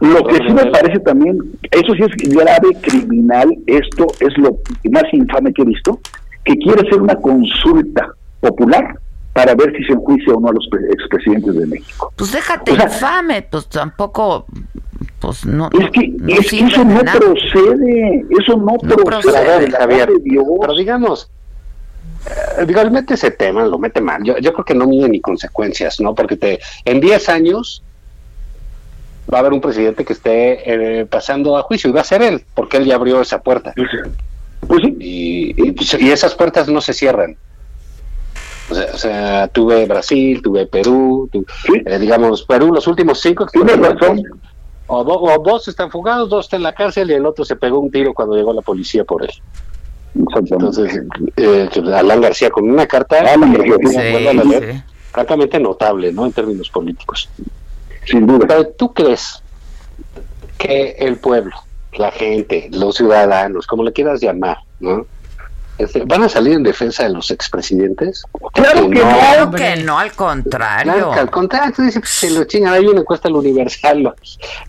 [0.00, 1.38] Lo que sí me parece también,
[1.70, 4.58] eso sí es grave, criminal, esto es lo
[4.90, 5.98] más infame que he visto,
[6.44, 8.08] que quiere hacer una consulta
[8.40, 8.98] popular
[9.32, 12.12] para ver si se enjuicia o no a los pre- expresidentes de México.
[12.16, 14.46] Pues déjate O sea, infame, pues tampoco,
[15.20, 15.68] pues no.
[15.78, 17.18] Es que, no es que eso no nada.
[17.18, 19.04] procede, eso no, No procede.
[19.04, 20.08] procede, por el amor Javier.
[20.08, 20.44] de Dios.
[20.60, 21.30] Pero digamos,
[22.26, 24.22] eh, mete ese tema, lo mete mal.
[24.24, 26.14] Yo, yo creo que no mide ni consecuencias, ¿no?
[26.14, 27.82] Porque te, en 10 años
[29.32, 32.22] va a haber un presidente que esté eh, pasando a juicio y va a ser
[32.22, 33.72] él, porque él ya abrió esa puerta.
[34.66, 34.96] Pues sí.
[34.98, 37.36] Y, y, pues, y esas puertas no se cierran.
[38.70, 41.44] O sea, o sea, tuve Brasil, tuve Perú, tu-
[41.86, 43.46] eh, digamos, Perú, los últimos cinco.
[43.52, 44.22] Razón.
[44.86, 47.56] O, do- o dos están fugados, dos están en la cárcel y el otro se
[47.56, 49.30] pegó un tiro cuando llegó la policía por él.
[50.14, 51.00] Entonces,
[51.36, 54.82] eh, que Alan García con una carta, Alan que García, vuelvan sí, a leer, sí.
[55.12, 56.26] francamente notable, ¿no?
[56.26, 57.28] En términos políticos.
[58.06, 58.46] Sin duda.
[58.48, 59.42] Pero tú crees
[60.58, 61.54] que el pueblo,
[61.92, 65.06] la gente, los ciudadanos, como le quieras llamar, ¿no?
[65.78, 68.24] Este, ¿Van a salir en defensa de los expresidentes?
[68.52, 69.08] Claro que no.
[69.08, 70.92] Claro que no, al contrario.
[70.92, 74.14] Claro que al contrario, tú dices, pues, se lo chingan, hay una encuesta al Universal.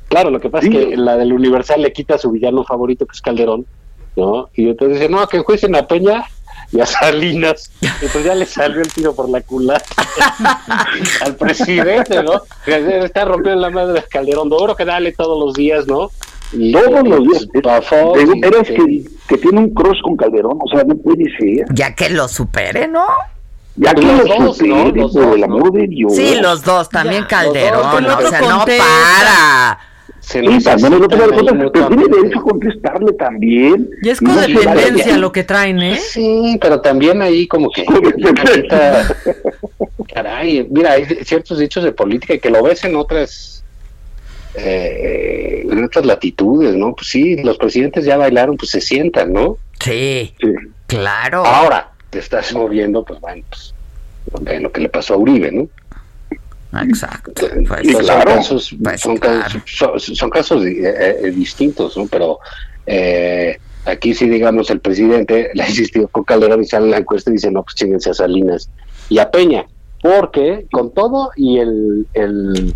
[0.08, 3.06] Claro, lo que pasa es que la del Universal le quita a su villano favorito,
[3.06, 3.66] que es Calderón,
[4.16, 4.50] ¿no?
[4.54, 6.24] Y entonces dice, no, que enjuicien a Peña
[6.72, 7.72] y a Salinas.
[7.82, 9.86] Entonces ya le salió el tiro por la culata
[11.22, 12.42] al presidente, ¿no?
[12.66, 16.10] Está rompiendo la madre de Calderón, duro que dale todos los días, ¿no?
[16.54, 17.48] Y- Todos los días.
[17.54, 20.84] y pa' Fox, De y- veras que, que tiene un cross con Calderón, o sea,
[20.84, 21.66] no puede ser.
[21.74, 23.06] Ya que lo supere, ¿no?
[23.78, 24.86] Ya que Los lo dos, supere, ¿no?
[25.04, 26.14] Los por dos, el amor de Dios.
[26.14, 29.80] Sí, los dos, también Ya, los Calderón, dos, o sea, no para.
[30.22, 31.18] Se Sí, también el otro
[31.72, 33.90] pero tiene derecho a contestarle también.
[34.04, 35.98] Y es codependencia lo que traen, ¿eh?
[35.98, 37.84] Sí, pero también ahí como que...
[37.86, 39.16] ahorita-
[40.14, 43.64] caray, mira, hay ciertos dichos de política que lo ves en otras...
[44.56, 46.94] eh, en otras latitudes, ¿no?
[46.94, 49.58] Pues sí, los presidentes ya bailaron, pues se sientan, ¿no?
[49.80, 50.48] Sí, Sí.
[50.88, 51.44] claro.
[51.46, 53.74] Ahora te estás moviendo, pues bueno, pues
[54.62, 55.68] lo que le pasó a Uribe, ¿no?
[56.80, 57.34] Exacto.
[57.68, 58.32] Pues, son claro.
[58.36, 59.42] casos, Pues son, claro.
[59.42, 62.08] casos son, son casos eh, eh, distintos, ¿no?
[62.08, 62.40] Pero
[62.86, 67.30] eh, aquí sí, digamos, el presidente le ha insistido con Calderón y sale la encuesta
[67.30, 68.70] y dice, no, pues chinguense a Salinas
[69.10, 69.66] y a Peña,
[70.02, 72.74] porque con todo y el, el,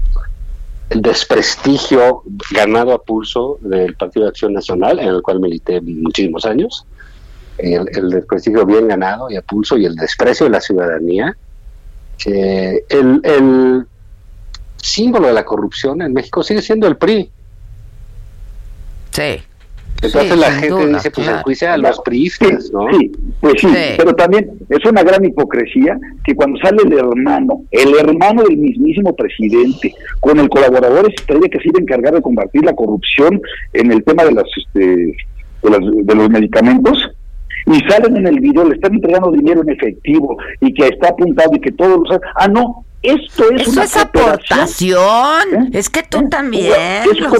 [0.89, 6.45] el desprestigio ganado a pulso del Partido de Acción Nacional, en el cual milité muchísimos
[6.45, 6.85] años,
[7.57, 11.37] el, el desprestigio bien ganado y a pulso y el desprecio de la ciudadanía,
[12.25, 13.85] eh, el, el
[14.77, 17.29] símbolo de la corrupción en México sigue siendo el PRI.
[19.11, 19.37] Sí.
[20.01, 21.39] Entonces Sí, la gente duda, dice, pues claro.
[21.39, 22.85] enjuicia a los priistas, ¿no?
[22.91, 23.75] Sí, pues sí, Sí.
[23.97, 29.15] pero también es una gran hipocresía que cuando sale el hermano, el hermano del mismísimo
[29.15, 33.41] presidente, con el colaborador estrella que se iba a encargar de combatir la corrupción
[33.73, 37.09] en el tema de, las, este, de, las- de los medicamentos,
[37.67, 41.51] y salen en el video, le están entregando dinero en efectivo y que está apuntado
[41.55, 42.21] y que todos lo saben.
[42.35, 45.53] Ah, no, esto es Eso una es aportación.
[45.53, 45.69] ¿Eh?
[45.73, 46.27] Es que tú ¿Eh?
[46.29, 46.73] también.
[47.11, 47.39] Es los-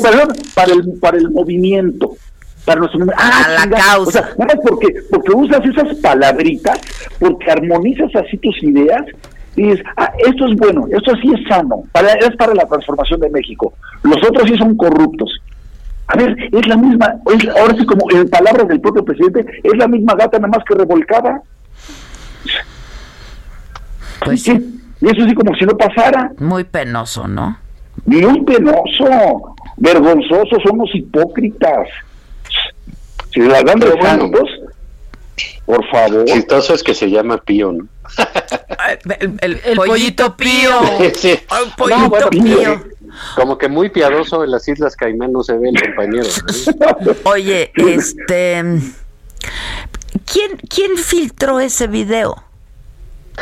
[0.56, 2.12] para el, para el movimiento.
[2.66, 3.24] Para nuestro movimiento.
[3.24, 4.02] Para la causa.
[4.02, 6.80] O sea, nada más porque, porque usas esas palabritas,
[7.20, 9.04] porque armonizas así tus ideas
[9.56, 13.20] y dices, ah, esto es bueno, esto sí es sano, para, es para la transformación
[13.22, 13.74] de México.
[14.04, 15.30] Los otros sí son corruptos.
[16.08, 19.78] A ver, es la misma, es- ahora sí como en palabras del propio presidente, es
[19.78, 21.42] la misma gata nada más que revolcada.
[24.24, 26.32] Pues Sí, Y eso sí como si no pasara.
[26.40, 27.58] Muy penoso, ¿no?
[28.06, 31.88] Muy penoso, vergonzoso, somos hipócritas.
[33.34, 34.50] Si la dan de santos,
[35.66, 36.26] por favor.
[36.26, 37.88] Chistoso es que se llama Pío, ¿no?
[39.20, 40.70] El, el El pollito pío.
[41.14, 41.30] Sí.
[41.32, 42.84] El pollito No, bueno, pío.
[43.36, 46.28] Como que muy piadoso en las Islas Caimán no se ve el compañero.
[47.26, 48.64] Oye, este.
[50.32, 52.42] ¿Quién, ¿Quién filtró ese video?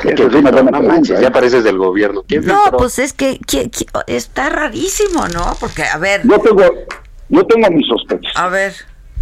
[0.03, 1.21] Es una buena No manches, ¿eh?
[1.21, 2.23] ya pareces del gobierno.
[2.27, 2.77] ¿Quién No, filtró?
[2.79, 5.55] pues es que, que- que- está rarísimo, ¿no?
[5.59, 6.63] Porque, a ver, Yo tengo,
[7.29, 8.33] yo tengo mis sospechas.
[8.35, 8.73] a ver,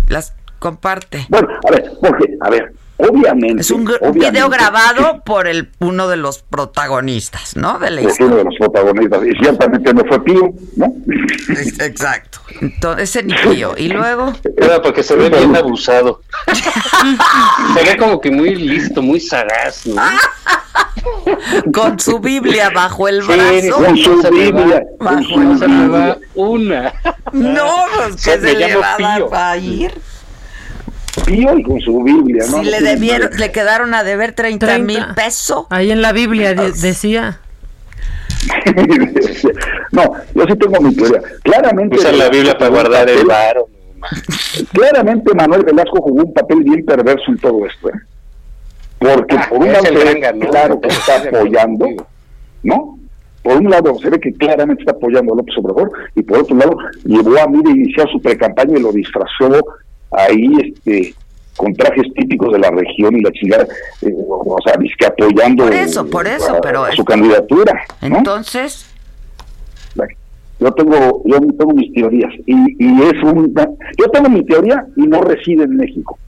[0.08, 1.26] las comparte.
[1.30, 2.74] Bueno, a ver, Jorge, a ver,
[3.10, 3.62] obviamente.
[3.62, 7.80] Es un, gr- un obviamente, video grabado por el uno de los protagonistas, ¿no?
[7.80, 10.86] De la Es uno de los protagonistas, y ciertamente no fue Pío, ¿no?
[11.48, 11.86] historia.
[11.86, 12.40] Exacto.
[12.62, 13.74] Entonces, ese ni pío.
[13.78, 16.22] Y luego, Era porque se ve bien abusado.
[17.74, 20.02] se ve como que muy listo, muy sagaz, ¿no?
[21.74, 23.84] con su Biblia bajo el Sí, brazo.
[23.84, 24.60] Con su No se me va.
[24.62, 25.88] Biblia, con Bajo se Biblia.
[25.88, 26.94] va una.
[27.34, 29.30] No, pues Se que me se le va a dar Pío.
[29.30, 30.02] para ir.
[31.34, 32.58] Y con su Biblia, ¿no?
[32.60, 33.40] Si le No tiene debieron, madre.
[33.40, 34.86] le quedaron a deber 30 30.
[34.86, 35.66] mil pesos.
[35.70, 37.40] Ahí en la Biblia de- decía.
[39.92, 40.04] no,
[40.34, 41.22] yo sí tengo mi teoría.
[41.44, 41.96] Claramente.
[41.98, 43.68] Usa la Biblia para guardar el varo.
[44.74, 47.94] Claramente Manuel Velasco jugó un papel bien perverso en todo esto, ¿eh?
[48.98, 51.88] Porque Ah, por un lado el se ve claro que está apoyando,
[52.64, 52.98] ¿no?
[53.44, 56.56] Por un lado se ve que claramente está apoyando a López Obrador y por otro
[56.56, 59.64] lado llevó a Mire a iniciar su precampaña y lo disfrazó
[60.12, 61.16] ahí este
[61.58, 63.68] con trajes típicos de la región y la chingada,
[64.02, 67.86] eh, o sea, que apoyando Por eso, por eso, a- pero a es- su candidatura,
[68.02, 68.18] ¿no?
[68.18, 68.86] Entonces,
[70.60, 73.52] yo tengo yo tengo mis teorías y, y es un
[73.98, 76.20] yo tengo mi teoría y no reside en México.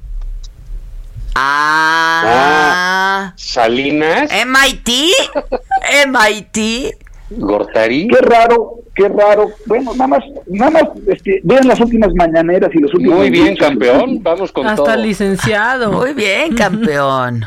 [1.36, 4.90] Ah, Salinas, MIT,
[6.08, 6.96] MIT,
[7.38, 8.08] Gortari.
[8.08, 12.80] qué raro qué raro bueno nada más nada más este, vean las últimas mañaneras y
[12.80, 14.22] los últimos Muy bien, campeón.
[14.22, 14.96] Vamos con Hasta todo.
[14.98, 15.92] licenciado.
[15.92, 17.46] muy bien, campeón.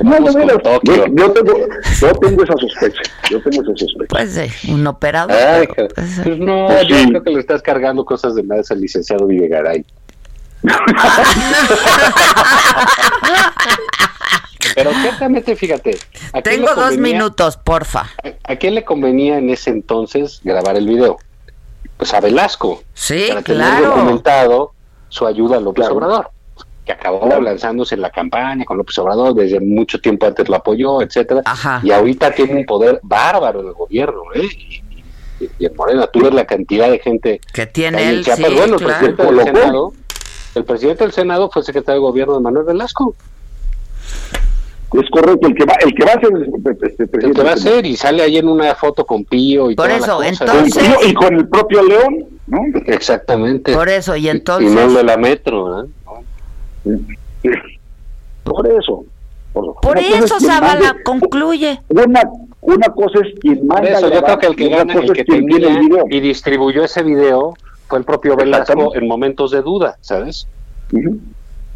[0.00, 0.94] No, veras, Tokio.
[0.94, 1.58] yo, yo tengo
[2.00, 5.36] yo tengo esa sospecha yo tengo esa sospecha Pues sí, un operador.
[5.36, 7.08] Ay, pero, ja- pues, pues no, Pues yo sí.
[7.08, 9.84] creo que le estás cargando cosas de más al licenciado Videgaray.
[14.74, 15.98] Pero ciertamente, fíjate.
[16.32, 18.06] ¿a quién Tengo dos minutos, porfa.
[18.44, 21.18] ¿A quién le convenía en ese entonces grabar el video?
[21.96, 22.82] Pues a Velasco.
[22.94, 23.86] Sí, para tener claro.
[23.88, 24.72] documentado
[25.08, 25.94] su ayuda a López Claro.
[25.96, 26.30] Obrador,
[26.84, 27.42] que acabó Claro.
[27.42, 31.80] lanzándose en la campaña con López Obrador, desde mucho tiempo antes lo apoyó, etcétera, Ajá.
[31.82, 34.42] y ahorita tiene un poder bárbaro en el gobierno, ¿eh?
[34.44, 34.82] Y,
[35.58, 36.06] y en Morena.
[36.08, 38.98] Tú ves la cantidad de gente que tiene él, sí, bueno, el claro.
[39.16, 39.44] presidente Lo del.
[39.54, 39.92] Senado,
[40.54, 43.14] el presidente del Senado fue secretario de gobierno de Manuel Velasco.
[44.90, 47.32] Es correcto, el que va, el que va a ser este, El presidente.
[47.32, 49.98] que va a ser y sale ahí en una foto con Pío y Por toda
[49.98, 50.28] la eso, cosa.
[50.28, 52.60] entonces- Y con el propio León, ¿no?
[52.86, 53.74] Exactamente.
[53.74, 54.72] Por eso, y Y entonces...
[54.72, 55.84] no el de la metro.
[55.84, 55.86] ¿eh?
[58.44, 59.04] Por eso.
[59.52, 61.80] Por, Por eso Zavala mande- concluye.
[61.88, 62.22] Una,
[62.60, 65.12] una cosa es quien Por manda eso yo creo que el que y gana, el
[65.12, 66.04] que tenía el video.
[66.08, 67.54] y distribuyó ese video
[67.88, 70.46] fue el propio Velasco en momentos de duda, ¿sabes?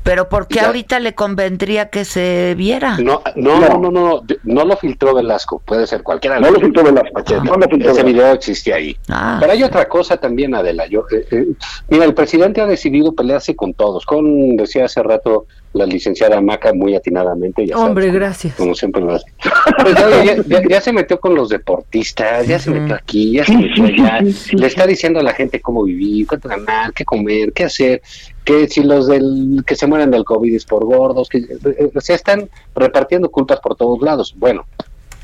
[0.03, 0.67] Pero ¿por qué Ya.
[0.67, 2.99] ahorita le convendría que se viera?
[2.99, 6.37] No, no, no, no, no, no lo filtró Velasco, puede ser cualquiera.
[6.37, 7.11] de No lo filtró Velasco.
[7.15, 7.41] Machete.
[7.45, 8.07] No lo filtró Ese Velasco.
[8.07, 8.97] video existía ahí.
[9.09, 9.37] Ah.
[9.41, 10.87] Pero hay otra cosa también, Adela.
[10.87, 11.47] Yo, eh, eh,
[11.89, 16.73] mira, el presidente ha decidido pelearse con todos, con, decía hace rato la licenciada Maca
[16.75, 17.67] muy atinadamente.
[17.67, 18.55] Ya Hombre, sabes, gracias.
[18.57, 19.27] como siempre lo hace.
[19.83, 23.45] Pues ya, ya- ya- ya se metió con los deportistas, ya se metió aquí, ya
[23.45, 24.21] se metió allá.
[24.53, 28.03] Le está diciendo a la gente cómo vivir, cuánto ganar, qué comer, qué hacer,
[28.45, 32.01] que si los del que se mueren del COVID es por gordos, que eh, o
[32.01, 34.35] sea, están repartiendo culpas por todos lados.
[34.37, 34.67] Bueno,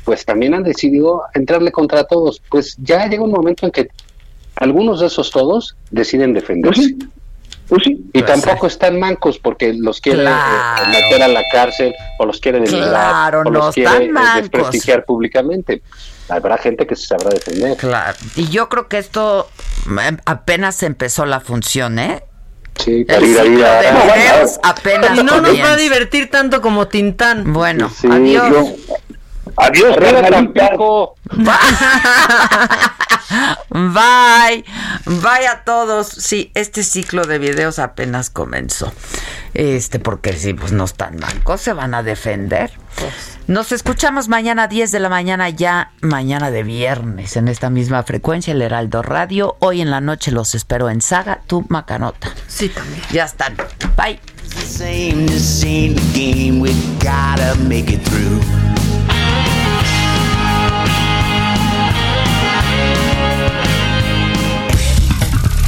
[0.05, 2.41] pues también han decidido entrarle contra todos.
[2.49, 3.89] Pues ya llega un momento en que
[4.55, 6.95] algunos de esos todos deciden defenderse.
[7.69, 8.03] Pues sí.
[8.13, 12.59] Y tampoco están mancos porque los quiere eh, meter a la cárcel o los quiere
[12.59, 15.83] denigrar Claro, o no los quiere están eh, desprestigiar públicamente.
[16.29, 17.77] Habrá gente que se sabrá defender.
[17.77, 18.17] Claro.
[18.35, 19.49] Y yo creo que esto
[19.85, 22.23] em, apenas empezó la función, ¿eh?
[22.77, 27.51] Sí, El ciclo de videos apenas Y no nos va a divertir tanto como Tintán.
[27.53, 28.49] Bueno, Sí, adiós.
[28.49, 28.75] yo-
[29.59, 29.95] Adiós.
[30.29, 31.15] Tampico.
[33.69, 34.65] Bye.
[35.05, 36.07] Bye a todos.
[36.07, 38.91] Sí, este ciclo de videos apenas comenzó.
[39.53, 42.71] Este, porque sí, pues no están mancos, se van a defender.
[43.47, 48.03] Nos escuchamos mañana a 10 de la mañana, ya mañana de viernes, en esta misma
[48.03, 49.55] frecuencia, el Heraldo Radio.
[49.59, 52.29] Hoy en la noche los espero en Saga, tu Macanota.
[52.47, 53.01] Sí, también.
[53.11, 53.55] Ya están.
[53.97, 54.19] Bye.